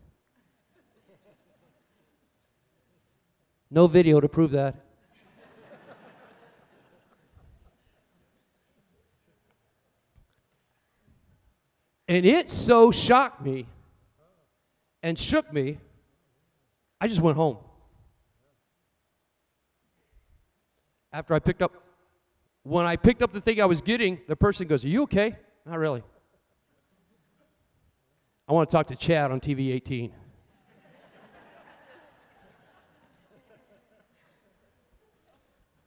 No 3.71 3.89
video 3.89 4.21
to 4.21 4.29
prove 4.29 4.53
that. 4.53 4.86
And 12.09 12.25
it 12.25 12.49
so 12.49 12.91
shocked 12.91 13.43
me 13.43 13.67
and 15.03 15.19
shook 15.19 15.53
me, 15.53 15.79
I 17.01 17.09
just 17.09 17.21
went 17.21 17.37
home. 17.37 17.59
After 21.13 21.35
I 21.35 21.39
picked 21.39 21.63
up, 21.63 21.73
when 22.63 22.87
I 22.87 22.97
picked 22.97 23.23
up 23.23 23.33
the 23.33 23.41
thing 23.41 23.61
I 23.61 23.67
was 23.67 23.81
getting, 23.81 24.21
the 24.29 24.37
person 24.37 24.67
goes, 24.67 24.85
Are 24.85 24.89
you 24.89 25.03
okay? 25.05 25.37
Not 25.65 25.79
really. 25.79 26.03
I 28.49 28.53
want 28.53 28.71
to 28.71 28.77
talk 28.77 28.87
to 28.89 28.97
Chad 28.97 29.31
on 29.31 29.41
TV 29.41 29.73
18. 29.73 30.13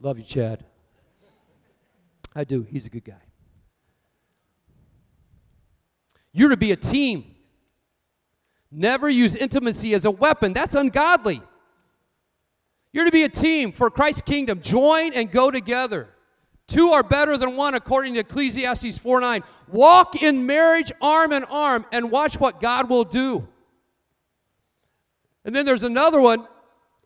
Love 0.01 0.17
you, 0.17 0.23
Chad. 0.23 0.63
I 2.35 2.43
do. 2.43 2.65
He's 2.69 2.85
a 2.85 2.89
good 2.89 3.03
guy. 3.03 3.28
You're 6.31 6.49
to 6.49 6.57
be 6.57 6.71
a 6.71 6.75
team. 6.75 7.35
Never 8.71 9.09
use 9.09 9.35
intimacy 9.35 9.93
as 9.93 10.05
a 10.05 10.11
weapon. 10.11 10.53
That's 10.53 10.75
ungodly. 10.75 11.41
You're 12.91 13.05
to 13.05 13.11
be 13.11 13.23
a 13.23 13.29
team 13.29 13.71
for 13.71 13.89
Christ's 13.89 14.21
kingdom. 14.21 14.61
Join 14.61 15.13
and 15.13 15.31
go 15.31 15.51
together. 15.51 16.09
Two 16.67 16.91
are 16.91 17.01
better 17.01 17.35
than 17.35 17.55
one, 17.55 17.73
according 17.73 18.13
to 18.13 18.19
Ecclesiastes 18.19 18.97
4 18.97 19.21
9. 19.21 19.43
Walk 19.69 20.21
in 20.21 20.45
marriage 20.45 20.91
arm 21.01 21.33
in 21.33 21.43
arm 21.45 21.85
and 21.91 22.11
watch 22.11 22.39
what 22.39 22.59
God 22.59 22.89
will 22.89 23.03
do. 23.03 23.47
And 25.43 25.55
then 25.55 25.65
there's 25.65 25.83
another 25.83 26.21
one 26.21 26.47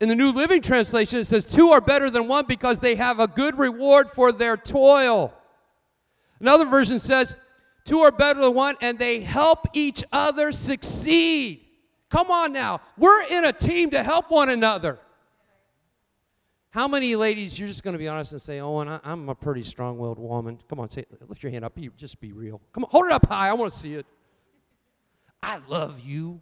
in 0.01 0.09
the 0.09 0.15
New 0.15 0.31
Living 0.31 0.61
Translation, 0.61 1.19
it 1.19 1.25
says, 1.25 1.45
Two 1.45 1.71
are 1.71 1.79
better 1.79 2.09
than 2.09 2.27
one 2.27 2.45
because 2.45 2.79
they 2.79 2.95
have 2.95 3.21
a 3.21 3.27
good 3.27 3.57
reward 3.57 4.09
for 4.09 4.33
their 4.33 4.57
toil. 4.57 5.33
Another 6.41 6.65
version 6.65 6.99
says, 6.99 7.35
Two 7.85 7.99
are 8.01 8.11
better 8.11 8.39
than 8.39 8.53
one, 8.53 8.75
and 8.81 8.97
they 8.97 9.19
help 9.19 9.67
each 9.73 10.03
other 10.11 10.51
succeed. 10.51 11.65
Come 12.09 12.31
on 12.31 12.53
now. 12.53 12.79
We're 12.97 13.23
in 13.23 13.45
a 13.45 13.53
team 13.53 13.89
to 13.91 14.03
help 14.03 14.31
one 14.31 14.49
another. 14.49 14.99
How 16.69 16.87
many 16.87 17.15
ladies, 17.15 17.59
you're 17.59 17.67
just 17.67 17.83
going 17.83 17.93
to 17.93 17.99
be 17.99 18.07
honest 18.07 18.31
and 18.31 18.41
say, 18.41 18.59
Oh, 18.59 18.79
and 18.79 18.89
I, 18.89 18.99
am 19.03 19.29
a 19.29 19.35
pretty 19.35 19.63
strong 19.63 19.97
willed 19.97 20.17
woman. 20.17 20.59
Come 20.69 20.79
on, 20.79 20.89
say, 20.89 21.05
lift 21.27 21.43
your 21.43 21.51
hand 21.51 21.65
up. 21.65 21.77
Just 21.97 22.19
be 22.19 22.31
real. 22.31 22.61
Come 22.71 22.83
on, 22.85 22.89
hold 22.89 23.05
it 23.05 23.11
up 23.11 23.27
high. 23.27 23.49
I 23.49 23.53
want 23.53 23.71
to 23.71 23.77
see 23.77 23.93
it. 23.93 24.07
I 25.41 25.59
love 25.67 25.99
you. 25.99 26.41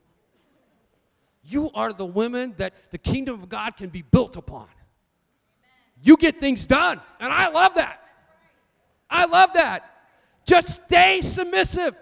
You 1.43 1.71
are 1.73 1.91
the 1.91 2.05
women 2.05 2.53
that 2.57 2.73
the 2.91 2.97
kingdom 2.97 3.41
of 3.41 3.49
God 3.49 3.75
can 3.75 3.89
be 3.89 4.03
built 4.03 4.37
upon. 4.37 4.67
You 6.03 6.15
get 6.17 6.39
things 6.39 6.67
done. 6.67 7.01
And 7.19 7.33
I 7.33 7.49
love 7.49 7.75
that. 7.75 8.01
I 9.09 9.25
love 9.25 9.49
that. 9.55 9.90
Just 10.51 10.83
stay 10.83 11.21
submissive. 11.21 11.95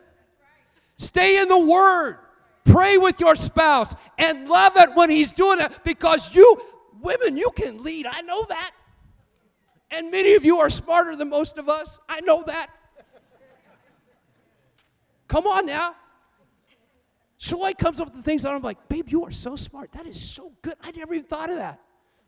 Stay 0.98 1.40
in 1.40 1.50
the 1.50 1.60
Word. 1.60 2.18
Pray 2.66 2.98
with 2.98 3.20
your 3.20 3.36
spouse 3.36 3.94
and 4.18 4.50
love 4.50 4.76
it 4.76 4.96
when 4.96 5.12
he's 5.12 5.34
doing 5.34 5.60
it 5.60 5.72
because 5.84 6.34
you, 6.34 6.60
women, 7.00 7.38
you 7.38 7.52
can 7.56 7.84
lead. 7.84 8.08
I 8.08 8.22
know 8.22 8.44
that. 8.50 8.72
And 9.92 10.10
many 10.10 10.34
of 10.34 10.46
you 10.46 10.58
are 10.62 10.70
smarter 10.72 11.16
than 11.16 11.30
most 11.30 11.60
of 11.60 11.70
us. 11.70 12.00
I 12.10 12.22
know 12.22 12.44
that. 12.48 12.72
Come 15.28 15.46
on 15.46 15.68
now. 15.68 15.94
Joy 17.38 17.74
comes 17.76 18.00
up 18.00 18.08
with 18.08 18.16
the 18.16 18.24
things 18.24 18.42
that 18.42 18.52
I'm 18.52 18.64
like, 18.64 18.90
babe, 18.90 19.10
you 19.10 19.26
are 19.26 19.32
so 19.32 19.56
smart. 19.56 19.92
That 19.92 20.08
is 20.08 20.20
so 20.20 20.54
good. 20.64 20.74
I 20.82 20.90
never 20.90 21.14
even 21.14 21.28
thought 21.28 21.52
of 21.52 21.58
that. 21.58 21.80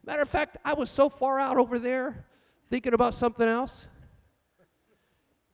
Matter 0.06 0.22
of 0.22 0.30
fact, 0.30 0.58
I 0.64 0.74
was 0.76 0.92
so 0.92 1.10
far 1.10 1.40
out 1.40 1.58
over 1.58 1.80
there 1.80 2.28
thinking 2.70 2.94
about 2.94 3.16
something 3.16 3.48
else. 3.48 3.88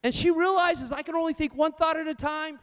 And 0.03 0.13
she 0.13 0.31
realizes 0.31 0.91
I 0.91 1.01
can 1.01 1.15
only 1.15 1.33
think 1.33 1.55
one 1.55 1.71
thought 1.71 1.97
at 1.97 2.07
a 2.07 2.15
time. 2.15 2.59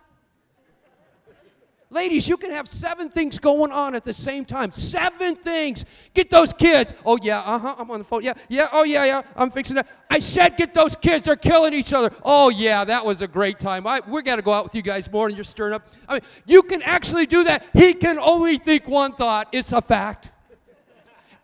Ladies, 1.91 2.29
you 2.29 2.37
can 2.37 2.51
have 2.51 2.67
seven 2.67 3.09
things 3.09 3.39
going 3.39 3.71
on 3.71 3.95
at 3.95 4.03
the 4.03 4.13
same 4.13 4.45
time. 4.45 4.73
Seven 4.73 5.37
things. 5.37 5.85
Get 6.13 6.29
those 6.29 6.53
kids. 6.53 6.93
Oh, 7.07 7.17
yeah, 7.23 7.39
uh 7.41 7.57
huh. 7.57 7.77
I'm 7.79 7.89
on 7.89 7.99
the 7.99 8.05
phone. 8.05 8.25
Yeah, 8.25 8.33
yeah, 8.49 8.69
oh, 8.73 8.83
yeah, 8.83 9.05
yeah. 9.05 9.23
I'm 9.37 9.49
fixing 9.49 9.77
that. 9.77 9.87
I 10.11 10.19
said, 10.19 10.57
get 10.57 10.75
those 10.75 10.97
kids. 10.97 11.27
They're 11.27 11.37
killing 11.37 11.73
each 11.73 11.93
other. 11.93 12.11
Oh, 12.25 12.49
yeah, 12.49 12.85
that 12.85 13.05
was 13.05 13.23
a 13.23 13.29
great 13.29 13.61
time. 13.61 13.87
I, 13.87 14.01
we're 14.09 14.23
going 14.23 14.39
to 14.39 14.43
go 14.43 14.53
out 14.53 14.65
with 14.65 14.75
you 14.75 14.83
guys 14.83 15.09
more 15.13 15.29
and 15.29 15.37
you're 15.37 15.45
stirring 15.45 15.75
up. 15.75 15.87
I 16.09 16.15
mean, 16.15 16.23
you 16.47 16.65
can 16.65 16.83
actually 16.83 17.27
do 17.27 17.45
that. 17.45 17.65
He 17.73 17.95
can 17.95 18.19
only 18.19 18.59
think 18.59 18.89
one 18.89 19.13
thought. 19.13 19.49
It's 19.53 19.73
a 19.73 19.81
fact. 19.81 20.33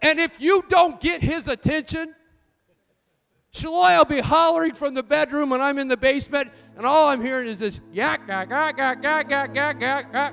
And 0.03 0.19
if 0.19 0.41
you 0.41 0.65
don't 0.69 1.01
get 1.01 1.23
his 1.23 1.47
attention, 1.47 2.15
Shaloi 3.53 3.99
will 3.99 4.05
be 4.05 4.21
hollering 4.21 4.75
from 4.75 4.95
the 4.95 5.03
bedroom 5.03 5.51
when 5.51 5.61
I'm 5.61 5.79
in 5.79 5.89
the 5.89 5.97
basement, 5.97 6.53
and 6.77 6.87
all 6.87 7.09
I'm 7.09 7.21
hearing 7.21 7.49
is 7.49 7.59
this 7.59 7.81
yak, 7.93 8.23
yak, 8.29 8.49
yak, 8.49 8.79
yak, 8.79 9.03
yak, 9.03 9.29
yak, 9.29 9.55
yak, 9.55 9.81
yak, 9.81 10.07
yak. 10.13 10.33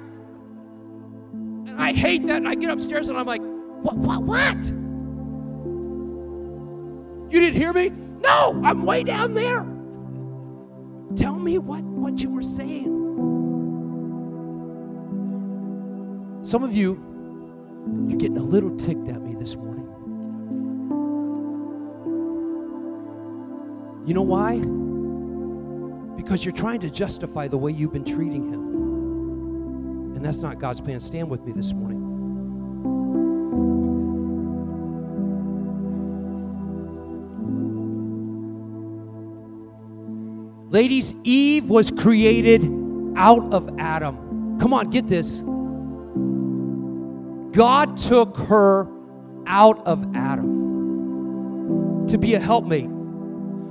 And 1.68 1.82
I 1.82 1.94
hate 1.94 2.28
that, 2.28 2.38
and 2.38 2.48
I 2.48 2.54
get 2.54 2.70
upstairs 2.70 3.10
and 3.10 3.18
I'm 3.18 3.26
like, 3.26 3.42
what, 3.42 3.98
what, 3.98 4.22
what? 4.22 4.66
You 7.34 7.40
didn't 7.42 7.56
hear 7.56 7.74
me? 7.74 7.90
No, 7.90 8.62
I'm 8.64 8.84
way 8.84 9.04
down 9.04 9.34
there. 9.34 9.66
Tell 11.16 11.38
me 11.38 11.58
what, 11.58 11.84
what 11.84 12.22
you 12.22 12.30
were 12.30 12.44
saying. 12.44 12.94
Some 16.44 16.64
of 16.64 16.74
you, 16.74 17.04
you're 18.08 18.20
getting 18.20 18.38
a 18.38 18.44
little 18.44 18.76
ticked 18.78 19.08
at 19.08 19.22
me 19.22 19.36
this 19.36 19.56
morning. 19.56 19.67
You 24.08 24.14
know 24.14 24.22
why? 24.22 24.56
Because 26.16 26.46
you're 26.46 26.54
trying 26.54 26.80
to 26.80 26.90
justify 26.90 27.50
the 27.50 27.58
way 27.58 27.74
you've 27.74 27.92
been 27.92 28.06
treating 28.06 28.54
him. 28.54 30.16
And 30.16 30.24
that's 30.24 30.40
not 30.40 30.60
God's 30.60 30.80
plan. 30.80 31.02
Stand 31.02 31.30
with 31.30 31.44
me 31.44 31.52
this 31.52 31.74
morning. 31.74 31.98
Ladies, 40.70 41.14
Eve 41.26 41.70
was 41.70 41.92
created 41.92 42.64
out 43.18 43.54
of 43.54 43.70
Adam. 43.78 44.58
Come 44.58 44.74
on, 44.74 44.90
get 44.90 45.08
this. 45.08 45.42
God 47.52 47.98
took 47.98 48.38
her 48.38 48.88
out 49.48 49.86
of 49.86 50.16
Adam 50.16 52.08
to 52.08 52.18
be 52.18 52.36
a 52.36 52.40
helpmate 52.40 52.90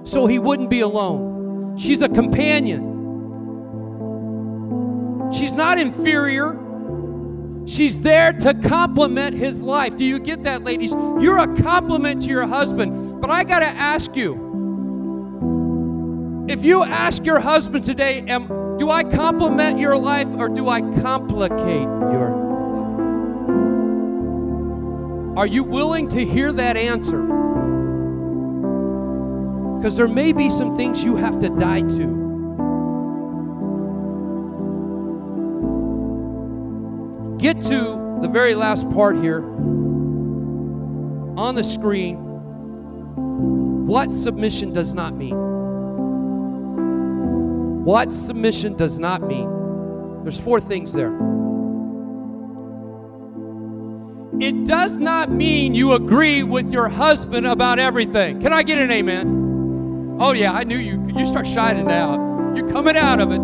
so 0.07 0.27
he 0.27 0.39
wouldn't 0.39 0.71
be 0.71 0.81
alone. 0.81 1.77
She's 1.77 2.01
a 2.01 2.09
companion. 2.09 2.95
She's 5.33 5.53
not 5.53 5.79
inferior. 5.79 6.57
She's 7.67 8.01
there 8.01 8.33
to 8.33 8.55
complement 8.55 9.37
his 9.37 9.61
life. 9.61 9.97
Do 9.97 10.05
you 10.05 10.21
get 10.21 10.45
that, 10.45 10.63
ladies? 10.63 10.93
You're 10.93 11.39
a 11.39 11.57
complement 11.63 12.23
to 12.23 12.29
your 12.29 12.47
husband. 12.47 13.21
But 13.21 13.31
I 13.31 13.43
got 13.43 13.59
to 13.61 13.67
ask 13.67 14.15
you 14.15 14.47
if 16.49 16.63
you 16.63 16.85
ask 16.85 17.27
your 17.27 17.41
husband 17.41 17.83
today, 17.83 18.21
am, 18.29 18.77
do 18.79 18.89
I 18.89 19.03
complement 19.03 19.81
your 19.81 19.97
life 19.97 20.29
or 20.29 20.49
do 20.49 20.69
I 20.69 20.81
complicate 21.01 21.59
your 21.83 22.31
life? 22.31 22.47
Are 25.37 25.47
you 25.47 25.65
willing 25.65 26.07
to 26.11 26.25
hear 26.25 26.53
that 26.53 26.77
answer? 26.77 27.46
Because 29.87 29.99
there 29.99 30.09
may 30.09 30.33
be 30.33 30.51
some 30.51 30.77
things 30.77 31.05
you 31.05 31.15
have 31.15 31.39
to 31.39 31.49
die 31.49 31.83
to. 31.83 32.07
Get 37.39 37.61
to 37.61 38.19
the 38.21 38.27
very 38.27 38.57
last 38.57 38.91
part 38.91 39.17
here 39.17 39.45
on 41.39 41.55
the 41.55 41.63
screen 41.63 42.17
what 43.87 44.11
submission 44.11 44.73
does 44.73 44.93
not 44.93 45.15
mean. 45.15 45.37
What 47.85 48.13
submission 48.13 48.75
does 48.75 48.99
not 48.99 49.23
mean. 49.23 49.49
There's 50.25 50.41
four 50.41 50.59
things 50.59 50.93
there. 50.95 51.15
It 54.41 54.67
does 54.67 54.99
not 54.99 55.31
mean 55.31 55.77
you 55.77 55.93
agree 55.93 56.43
with 56.43 56.73
your 56.73 56.89
husband 56.89 57.47
about 57.47 57.79
everything. 57.79 58.41
Can 58.41 58.53
I 58.53 58.65
get 58.65 58.79
an 58.79 58.91
amen? 58.91 59.46
Oh, 60.19 60.33
yeah, 60.33 60.53
I 60.53 60.65
knew 60.65 60.79
you. 60.79 61.07
You 61.15 61.27
start 61.27 61.47
shining 61.47 61.91
out. 61.91 62.57
You're 62.57 62.71
coming 62.71 62.97
out 62.97 63.21
of 63.21 63.33
it. 63.33 63.41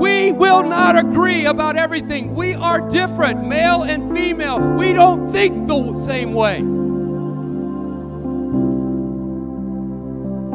We 0.00 0.30
will 0.30 0.62
not 0.62 0.96
agree 0.96 1.46
about 1.46 1.76
everything. 1.76 2.36
We 2.36 2.54
are 2.54 2.88
different, 2.88 3.44
male 3.44 3.82
and 3.82 4.12
female. 4.12 4.60
We 4.76 4.92
don't 4.92 5.32
think 5.32 5.66
the 5.66 6.00
same 6.00 6.34
way. 6.34 6.60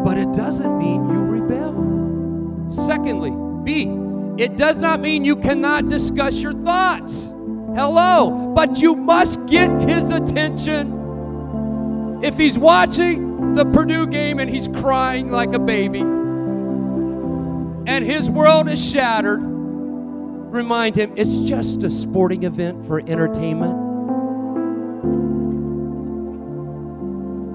But 0.06 0.18
it 0.18 0.32
doesn't 0.32 0.78
mean 0.78 1.10
you 1.10 1.20
rebel. 1.20 2.72
Secondly, 2.72 3.32
B, 3.66 3.89
it 4.41 4.56
does 4.56 4.82
not 4.82 5.02
mean 5.02 5.26
you 5.26 5.36
cannot 5.36 5.89
discuss 5.89 6.41
your 6.41 6.54
thoughts. 6.54 7.26
Hello, 7.76 8.54
but 8.56 8.80
you 8.80 8.95
must 8.95 9.45
get 9.45 9.70
his 9.82 10.12
attention. 10.12 12.22
If 12.24 12.38
he's 12.38 12.58
watching 12.58 13.30
the 13.56 13.66
Purdue 13.74 14.08
game 14.08 14.39
and 14.39 14.49
he's 14.49 14.68
crying 14.68 15.32
like 15.32 15.54
a 15.54 15.60
baby, 15.60 15.99
and 15.99 18.06
his 18.06 18.30
world 18.30 18.70
is 18.70 18.84
shattered, 18.84 19.41
remind 19.41 20.95
him 20.95 21.14
it's 21.16 21.41
just 21.41 21.84
a 21.84 21.89
sporting 21.89 22.43
event 22.43 22.86
for 22.86 22.99
entertainment. 22.99 23.89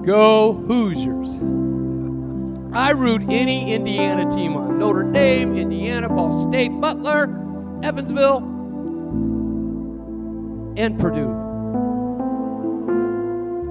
Go 0.05 0.53
Hoosiers. 0.53 1.35
I 2.73 2.91
root 2.91 3.23
any 3.29 3.73
Indiana 3.73 4.29
team 4.29 4.55
on 4.55 4.77
Notre 4.77 5.11
Dame, 5.11 5.57
Indiana, 5.57 6.09
Ball 6.09 6.33
State, 6.33 6.71
Butler, 6.79 7.23
Evansville 7.83 8.37
and 10.77 10.99
Purdue. 10.99 11.33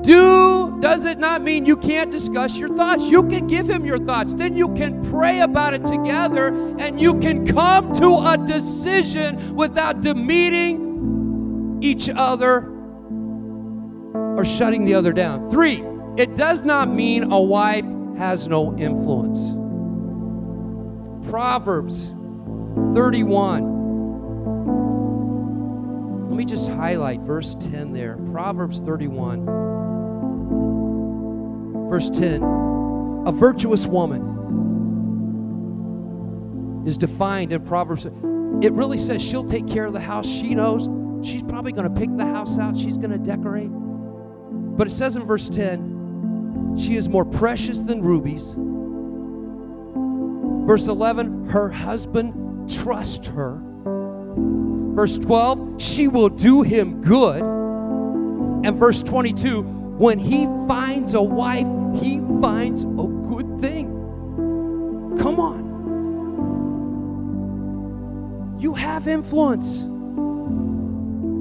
Do 0.03 0.56
does 0.81 1.05
it 1.05 1.19
not 1.19 1.43
mean 1.43 1.65
you 1.65 1.77
can't 1.77 2.11
discuss 2.11 2.57
your 2.57 2.69
thoughts? 2.69 3.11
You 3.11 3.23
can 3.23 3.47
give 3.47 3.69
him 3.69 3.85
your 3.85 3.99
thoughts. 3.99 4.35
Then 4.35 4.57
you 4.57 4.69
can 4.75 5.03
pray 5.11 5.41
about 5.41 5.75
it 5.75 5.85
together 5.85 6.49
and 6.79 7.01
you 7.01 7.19
can 7.19 7.47
come 7.47 7.93
to 7.95 8.17
a 8.17 8.37
decision 8.37 9.55
without 9.55 10.01
demeaning 10.01 11.79
each 11.83 12.11
other 12.11 12.71
or 14.15 14.45
shutting 14.45 14.85
the 14.85 14.95
other 14.95 15.13
down. 15.13 15.49
Three, 15.49 15.83
it 16.17 16.37
does 16.37 16.65
not 16.65 16.91
mean 16.91 17.33
a 17.33 17.41
wife 17.41 17.87
has 18.19 18.49
no 18.49 18.77
influence. 18.77 19.53
Proverbs 21.31 22.13
31 22.95 23.77
let 26.37 26.41
me 26.41 26.45
just 26.45 26.69
highlight 26.69 27.21
verse 27.21 27.55
10 27.55 27.95
there. 27.95 28.19
Proverbs 28.31 28.83
31, 28.83 29.47
verse 31.97 32.11
10. 32.11 32.43
A 33.27 33.33
virtuous 33.33 33.87
woman 33.87 34.21
is 36.87 36.99
defined 36.99 37.53
in 37.53 37.65
Proverbs. 37.65 38.05
It 38.05 38.71
really 38.75 38.99
says 38.99 39.23
she'll 39.23 39.47
take 39.47 39.67
care 39.67 39.87
of 39.87 39.95
the 39.95 40.01
house. 40.01 40.29
She 40.29 40.55
knows 40.55 40.91
she's 41.27 41.43
probably 41.43 41.73
going 41.73 41.91
to 41.91 41.99
pick 41.99 42.15
the 42.15 42.27
house 42.27 42.59
out, 42.59 42.77
she's 42.77 42.99
going 42.99 43.13
to 43.13 43.19
decorate. 43.19 43.71
But 43.71 44.87
it 44.87 44.91
says 44.91 45.17
in 45.17 45.25
verse 45.25 45.49
10, 45.49 46.77
she 46.79 46.97
is 46.97 47.09
more 47.09 47.25
precious 47.25 47.79
than 47.79 48.03
rubies. 48.03 48.55
Verse 50.67 50.87
11, 50.87 51.47
her 51.47 51.71
husband 51.71 52.69
trusts 52.69 53.29
her 53.29 53.63
Verse 54.95 55.17
12, 55.17 55.81
she 55.81 56.09
will 56.09 56.29
do 56.29 56.61
him 56.61 57.01
good. 57.01 57.41
And 57.43 58.77
verse 58.77 59.03
22, 59.03 59.86
when 59.99 60.19
he 60.19 60.45
finds 60.69 61.15
a 61.15 61.23
wife, 61.23 61.67
he 62.01 62.21
finds 62.41 62.85
a 62.85 62.87
good 63.29 63.61
thing. 63.61 63.93
Come 65.19 65.41
on. 65.41 65.67
You 68.61 68.75
have 68.75 69.09
influence. 69.09 69.85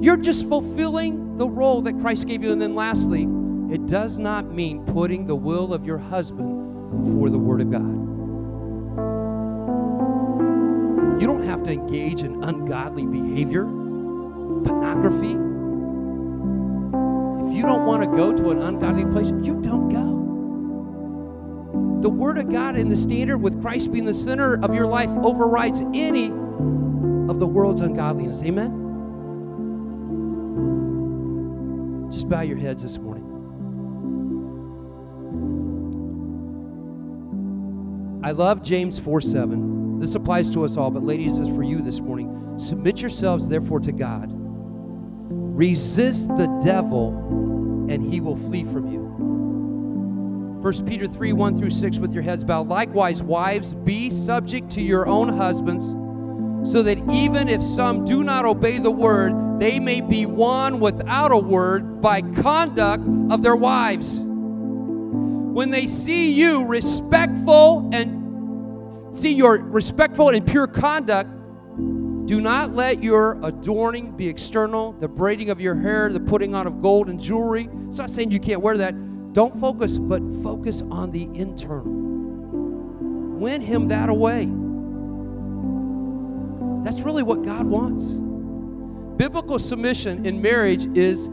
You're 0.04 0.16
just 0.16 0.48
fulfilling 0.48 1.36
the 1.36 1.48
role 1.48 1.82
that 1.82 1.98
Christ 2.00 2.26
gave 2.26 2.42
you. 2.42 2.52
And 2.52 2.62
then 2.62 2.74
lastly, 2.74 3.28
it 3.70 3.86
does 3.86 4.16
not 4.16 4.52
mean 4.52 4.84
putting 4.86 5.26
the 5.26 5.34
will 5.34 5.74
of 5.74 5.84
your 5.84 5.98
husband 5.98 7.02
before 7.02 7.30
the 7.30 7.38
Word 7.38 7.60
of 7.60 7.70
God. 7.70 8.06
You 11.20 11.26
don't 11.26 11.44
have 11.44 11.62
to 11.64 11.70
engage 11.70 12.22
in 12.22 12.44
ungodly 12.44 13.04
behavior, 13.06 13.64
pornography. 13.64 15.45
You 17.56 17.62
don't 17.62 17.86
want 17.86 18.02
to 18.02 18.08
go 18.08 18.36
to 18.36 18.50
an 18.50 18.60
ungodly 18.60 19.06
place, 19.06 19.28
you 19.28 19.58
don't 19.62 19.88
go. 19.88 20.26
The 22.02 22.10
Word 22.10 22.36
of 22.36 22.50
God 22.50 22.76
and 22.76 22.92
the 22.92 22.96
standard 22.96 23.38
with 23.38 23.62
Christ 23.62 23.90
being 23.90 24.04
the 24.04 24.12
center 24.12 24.62
of 24.62 24.74
your 24.74 24.86
life 24.86 25.08
overrides 25.08 25.80
any 25.94 26.26
of 26.26 27.40
the 27.40 27.46
world's 27.46 27.80
ungodliness. 27.80 28.42
Amen? 28.42 28.82
Just 32.12 32.28
bow 32.28 32.42
your 32.42 32.58
heads 32.58 32.82
this 32.82 32.98
morning. 32.98 33.24
I 38.22 38.32
love 38.32 38.62
James 38.62 38.98
4 38.98 39.22
7. 39.22 39.98
This 39.98 40.14
applies 40.14 40.50
to 40.50 40.62
us 40.64 40.76
all, 40.76 40.90
but 40.90 41.04
ladies, 41.04 41.38
is 41.38 41.48
for 41.48 41.62
you 41.62 41.80
this 41.80 42.00
morning. 42.00 42.58
Submit 42.58 43.00
yourselves, 43.00 43.48
therefore, 43.48 43.80
to 43.80 43.92
God. 43.92 44.30
Resist 45.56 46.28
the 46.36 46.48
devil, 46.62 47.12
and 47.96 48.12
he 48.12 48.20
will 48.20 48.36
flee 48.36 48.62
from 48.62 48.86
you. 48.86 49.00
1 50.62 50.86
Peter 50.86 51.08
3 51.08 51.32
1 51.32 51.56
through 51.56 51.70
6, 51.70 51.98
with 51.98 52.12
your 52.12 52.22
heads 52.22 52.44
bowed. 52.44 52.68
Likewise, 52.68 53.22
wives, 53.22 53.74
be 53.74 54.08
subject 54.08 54.70
to 54.70 54.80
your 54.80 55.08
own 55.08 55.28
husbands, 55.28 55.90
so 56.70 56.82
that 56.82 56.98
even 57.10 57.48
if 57.48 57.62
some 57.62 58.04
do 58.04 58.22
not 58.22 58.44
obey 58.44 58.78
the 58.78 58.90
word, 58.90 59.58
they 59.58 59.80
may 59.80 60.00
be 60.00 60.26
won 60.26 60.78
without 60.78 61.32
a 61.32 61.38
word 61.38 62.00
by 62.00 62.20
conduct 62.20 63.04
of 63.30 63.42
their 63.42 63.56
wives. 63.56 64.20
When 64.20 65.70
they 65.70 65.86
see 65.86 66.30
you 66.32 66.64
respectful 66.64 67.90
and 67.92 68.16
See 69.16 69.32
your 69.32 69.56
respectful 69.56 70.28
and 70.28 70.46
pure 70.46 70.66
conduct. 70.66 71.30
Do 72.26 72.40
not 72.40 72.74
let 72.74 73.04
your 73.04 73.38
adorning 73.44 74.16
be 74.16 74.26
external, 74.26 74.92
the 74.92 75.06
braiding 75.06 75.48
of 75.50 75.60
your 75.60 75.76
hair, 75.76 76.12
the 76.12 76.18
putting 76.18 76.56
on 76.56 76.66
of 76.66 76.82
gold 76.82 77.08
and 77.08 77.20
jewelry. 77.20 77.68
It's 77.86 77.98
not 77.98 78.10
saying 78.10 78.32
you 78.32 78.40
can't 78.40 78.60
wear 78.60 78.76
that. 78.78 79.32
Don't 79.32 79.58
focus, 79.60 79.96
but 79.96 80.20
focus 80.42 80.82
on 80.90 81.12
the 81.12 81.28
internal. 81.34 81.84
Win 83.38 83.60
him 83.60 83.86
that 83.88 84.08
away. 84.08 84.46
That's 86.84 87.02
really 87.02 87.22
what 87.22 87.42
God 87.42 87.64
wants. 87.64 88.14
Biblical 89.16 89.60
submission 89.60 90.26
in 90.26 90.42
marriage 90.42 90.86
is 90.96 91.28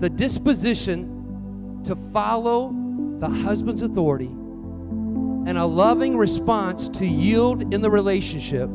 the 0.00 0.10
disposition 0.10 1.80
to 1.84 1.94
follow 2.12 2.74
the 3.20 3.28
husband's 3.28 3.82
authority 3.82 4.26
and 4.26 5.56
a 5.58 5.64
loving 5.64 6.16
response 6.16 6.88
to 6.88 7.06
yield 7.06 7.72
in 7.72 7.82
the 7.82 7.90
relationship. 7.90 8.68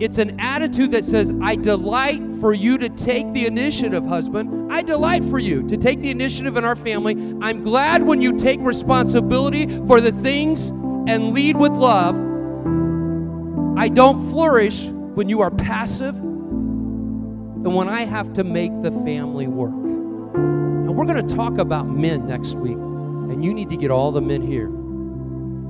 It's 0.00 0.18
an 0.18 0.40
attitude 0.40 0.90
that 0.90 1.04
says, 1.04 1.32
I 1.40 1.54
delight 1.54 2.20
for 2.40 2.52
you 2.52 2.78
to 2.78 2.88
take 2.88 3.32
the 3.32 3.46
initiative, 3.46 4.04
husband. 4.04 4.72
I 4.72 4.82
delight 4.82 5.24
for 5.24 5.38
you 5.38 5.62
to 5.68 5.76
take 5.76 6.00
the 6.00 6.10
initiative 6.10 6.56
in 6.56 6.64
our 6.64 6.74
family. 6.74 7.14
I'm 7.40 7.62
glad 7.62 8.02
when 8.02 8.20
you 8.20 8.36
take 8.36 8.58
responsibility 8.60 9.68
for 9.86 10.00
the 10.00 10.10
things 10.10 10.70
and 10.70 11.32
lead 11.32 11.56
with 11.56 11.72
love. 11.72 12.16
I 13.78 13.88
don't 13.88 14.30
flourish 14.30 14.86
when 14.86 15.28
you 15.28 15.42
are 15.42 15.50
passive 15.50 16.16
and 16.16 17.74
when 17.74 17.88
I 17.88 18.04
have 18.04 18.32
to 18.34 18.44
make 18.44 18.82
the 18.82 18.90
family 18.90 19.46
work. 19.46 19.72
And 19.72 20.96
we're 20.96 21.06
going 21.06 21.24
to 21.24 21.34
talk 21.34 21.58
about 21.58 21.88
men 21.88 22.26
next 22.26 22.54
week, 22.56 22.76
and 22.76 23.44
you 23.44 23.54
need 23.54 23.70
to 23.70 23.76
get 23.76 23.90
all 23.92 24.10
the 24.10 24.20
men 24.20 24.42
here 24.42 24.68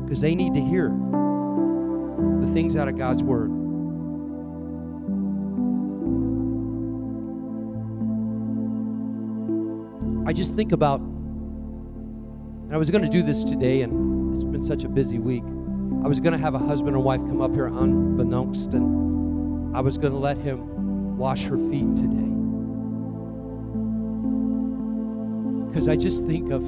because 0.05 0.21
they 0.21 0.35
need 0.35 0.55
to 0.55 0.61
hear 0.61 0.89
the 2.41 2.51
things 2.53 2.75
out 2.75 2.89
of 2.89 2.97
God's 2.97 3.23
Word. 3.23 3.54
I 10.27 10.33
just 10.33 10.57
think 10.57 10.73
about 10.73 11.01
And 11.01 12.75
I 12.75 12.79
was 12.79 12.91
going 12.91 13.05
to 13.05 13.11
do 13.11 13.23
this 13.23 13.45
today, 13.45 13.83
and 13.83 14.35
it's 14.35 14.43
been 14.43 14.63
such 14.63 14.85
a 14.85 14.89
busy 14.89 15.19
week. 15.19 15.45
I 16.03 16.09
was 16.09 16.19
going 16.19 16.33
to 16.33 16.39
have 16.39 16.55
a 16.55 16.59
husband 16.59 16.97
and 16.97 17.05
wife 17.05 17.21
come 17.21 17.43
up 17.43 17.55
here 17.55 17.67
unbeknownst, 17.67 18.73
and 18.73 19.77
I 19.77 19.81
was 19.81 19.99
going 19.99 20.13
to 20.13 20.19
let 20.19 20.39
him 20.39 21.19
wash 21.19 21.45
her 21.45 21.59
feet 21.59 21.95
today. 21.95 22.31
Because 25.69 25.89
I 25.89 25.97
just 25.97 26.25
think 26.25 26.51
of 26.51 26.63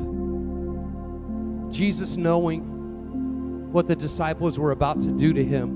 Jesus 1.72 2.16
knowing 2.18 3.72
what 3.72 3.86
the 3.86 3.96
disciples 3.96 4.58
were 4.58 4.72
about 4.72 5.00
to 5.00 5.12
do 5.12 5.32
to 5.32 5.44
him, 5.44 5.70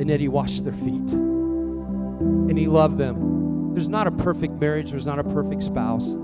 and 0.00 0.10
yet 0.10 0.18
he 0.18 0.28
washed 0.28 0.64
their 0.64 0.72
feet. 0.72 1.10
And 1.12 2.58
he 2.58 2.66
loved 2.66 2.98
them. 2.98 3.72
There's 3.72 3.88
not 3.88 4.06
a 4.08 4.10
perfect 4.10 4.60
marriage, 4.60 4.90
there's 4.90 5.06
not 5.06 5.20
a 5.20 5.24
perfect 5.24 5.62
spouse. 5.62 6.16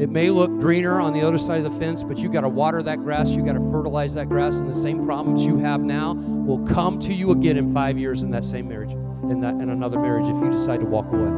It 0.00 0.08
may 0.08 0.30
look 0.30 0.50
greener 0.60 0.98
on 0.98 1.12
the 1.12 1.20
other 1.20 1.36
side 1.36 1.62
of 1.62 1.70
the 1.70 1.78
fence, 1.78 2.02
but 2.02 2.16
you've 2.16 2.32
got 2.32 2.40
to 2.40 2.48
water 2.48 2.82
that 2.82 3.00
grass, 3.00 3.28
you've 3.28 3.44
got 3.44 3.52
to 3.52 3.70
fertilize 3.70 4.14
that 4.14 4.30
grass, 4.30 4.56
and 4.56 4.66
the 4.66 4.72
same 4.72 5.04
problems 5.04 5.44
you 5.44 5.58
have 5.58 5.82
now 5.82 6.14
will 6.14 6.64
come 6.66 6.98
to 7.00 7.12
you 7.12 7.32
again 7.32 7.58
in 7.58 7.74
five 7.74 7.98
years 7.98 8.22
in 8.22 8.30
that 8.30 8.46
same 8.46 8.66
marriage, 8.66 8.92
in 8.92 9.42
that 9.42 9.52
in 9.56 9.68
another 9.68 9.98
marriage 9.98 10.24
if 10.26 10.34
you 10.42 10.50
decide 10.50 10.80
to 10.80 10.86
walk 10.86 11.04
away. 11.12 11.28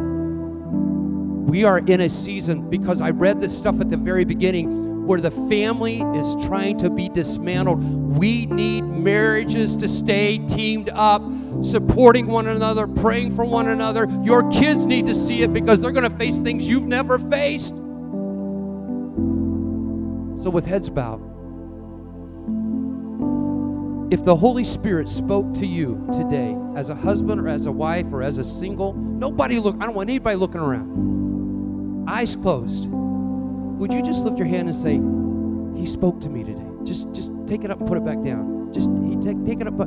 We 1.51 1.65
are 1.65 1.79
in 1.79 2.03
a 2.03 2.09
season 2.09 2.71
because 2.71 3.01
I 3.01 3.11
read 3.11 3.41
this 3.41 3.57
stuff 3.57 3.81
at 3.81 3.91
the 3.91 3.97
very 3.97 4.25
beginning 4.25 5.07
where 5.09 5.21
the 5.21 5.33
family 5.33 6.03
is 6.15 6.37
trying 6.47 6.79
to 6.79 6.89
be 6.89 7.09
dismantled. 7.09 7.83
We 8.17 8.47
need 8.47 8.83
marriages 8.83 9.77
to 9.79 9.89
stay 9.89 10.39
teamed 10.39 10.89
up, 10.91 11.21
supporting 11.63 12.29
one 12.29 12.47
another, 12.47 12.87
praying 12.87 13.35
for 13.35 13.45
one 13.45 13.71
another. 13.71 14.07
Your 14.23 14.49
kids 14.53 14.87
need 14.87 15.07
to 15.07 15.17
see 15.17 15.43
it 15.43 15.53
because 15.53 15.81
they're 15.81 15.91
going 15.91 16.09
to 16.09 16.17
face 16.17 16.39
things 16.39 16.69
you've 16.69 16.87
never 16.87 17.19
faced. 17.19 17.75
So, 20.43 20.51
with 20.51 20.67
heads 20.67 20.91
bowed, 20.91 21.21
if 24.13 24.25
the 24.25 24.35
Holy 24.35 24.65
Spirit 24.65 25.09
spoke 25.09 25.55
to 25.55 25.67
you 25.67 26.05
today 26.13 26.57
as 26.77 26.91
a 26.91 26.97
husband 26.97 27.41
or 27.41 27.49
as 27.49 27.67
a 27.67 27.73
wife 27.73 28.07
or 28.13 28.25
as 28.25 28.39
a 28.39 28.45
single, 28.45 28.93
nobody 28.93 29.61
look, 29.61 29.77
I 29.81 29.87
don't 29.87 29.95
want 29.95 30.11
anybody 30.11 30.35
looking 30.35 30.61
around. 30.61 32.09
Eyes 32.09 32.35
closed. 32.35 32.89
Would 32.91 33.93
you 33.93 34.03
just 34.03 34.25
lift 34.25 34.37
your 34.37 34.49
hand 34.49 34.69
and 34.69 34.75
say, 34.75 35.01
He 35.81 35.87
spoke 35.87 36.21
to 36.23 36.29
me 36.29 36.43
today? 36.43 36.67
Just 36.83 37.15
just 37.15 37.33
take 37.47 37.63
it 37.63 37.71
up 37.71 37.79
and 37.79 37.89
put 37.89 37.97
it 37.97 38.05
back 38.05 38.21
down. 38.21 38.73
Just 38.73 38.91
he 39.09 39.15
take 39.17 39.47
take 39.47 39.61
it 39.61 39.69
up, 39.69 39.79
but 39.79 39.87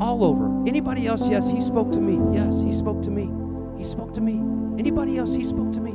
all 0.00 0.24
over. 0.24 0.68
Anybody 0.68 1.06
else? 1.06 1.28
Yes, 1.28 1.48
he 1.48 1.60
spoke 1.60 1.92
to 1.92 2.00
me. 2.00 2.18
Yes, 2.36 2.60
he 2.60 2.72
spoke 2.72 3.00
to 3.02 3.10
me. 3.10 3.30
He 3.78 3.84
spoke 3.84 4.12
to 4.14 4.20
me. 4.20 4.42
Anybody 4.76 5.18
else? 5.18 5.32
He 5.32 5.44
spoke 5.44 5.70
to 5.70 5.80
me. 5.80 5.92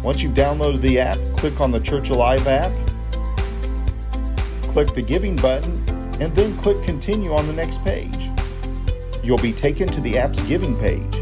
Once 0.04 0.22
you've 0.22 0.34
downloaded 0.34 0.82
the 0.82 1.00
app, 1.00 1.18
click 1.38 1.60
on 1.62 1.72
the 1.72 1.80
Church 1.80 2.10
Alive 2.10 2.48
app, 2.48 2.72
click 4.64 4.94
the 4.94 5.02
Giving 5.02 5.36
button, 5.36 5.74
and 6.22 6.36
then 6.36 6.56
click 6.58 6.82
Continue 6.84 7.34
on 7.34 7.48
the 7.48 7.54
next 7.54 7.84
page. 7.84 8.30
You'll 9.24 9.38
be 9.38 9.54
taken 9.54 9.88
to 9.88 10.02
the 10.02 10.18
app's 10.18 10.42
giving 10.44 10.78
page. 10.80 11.16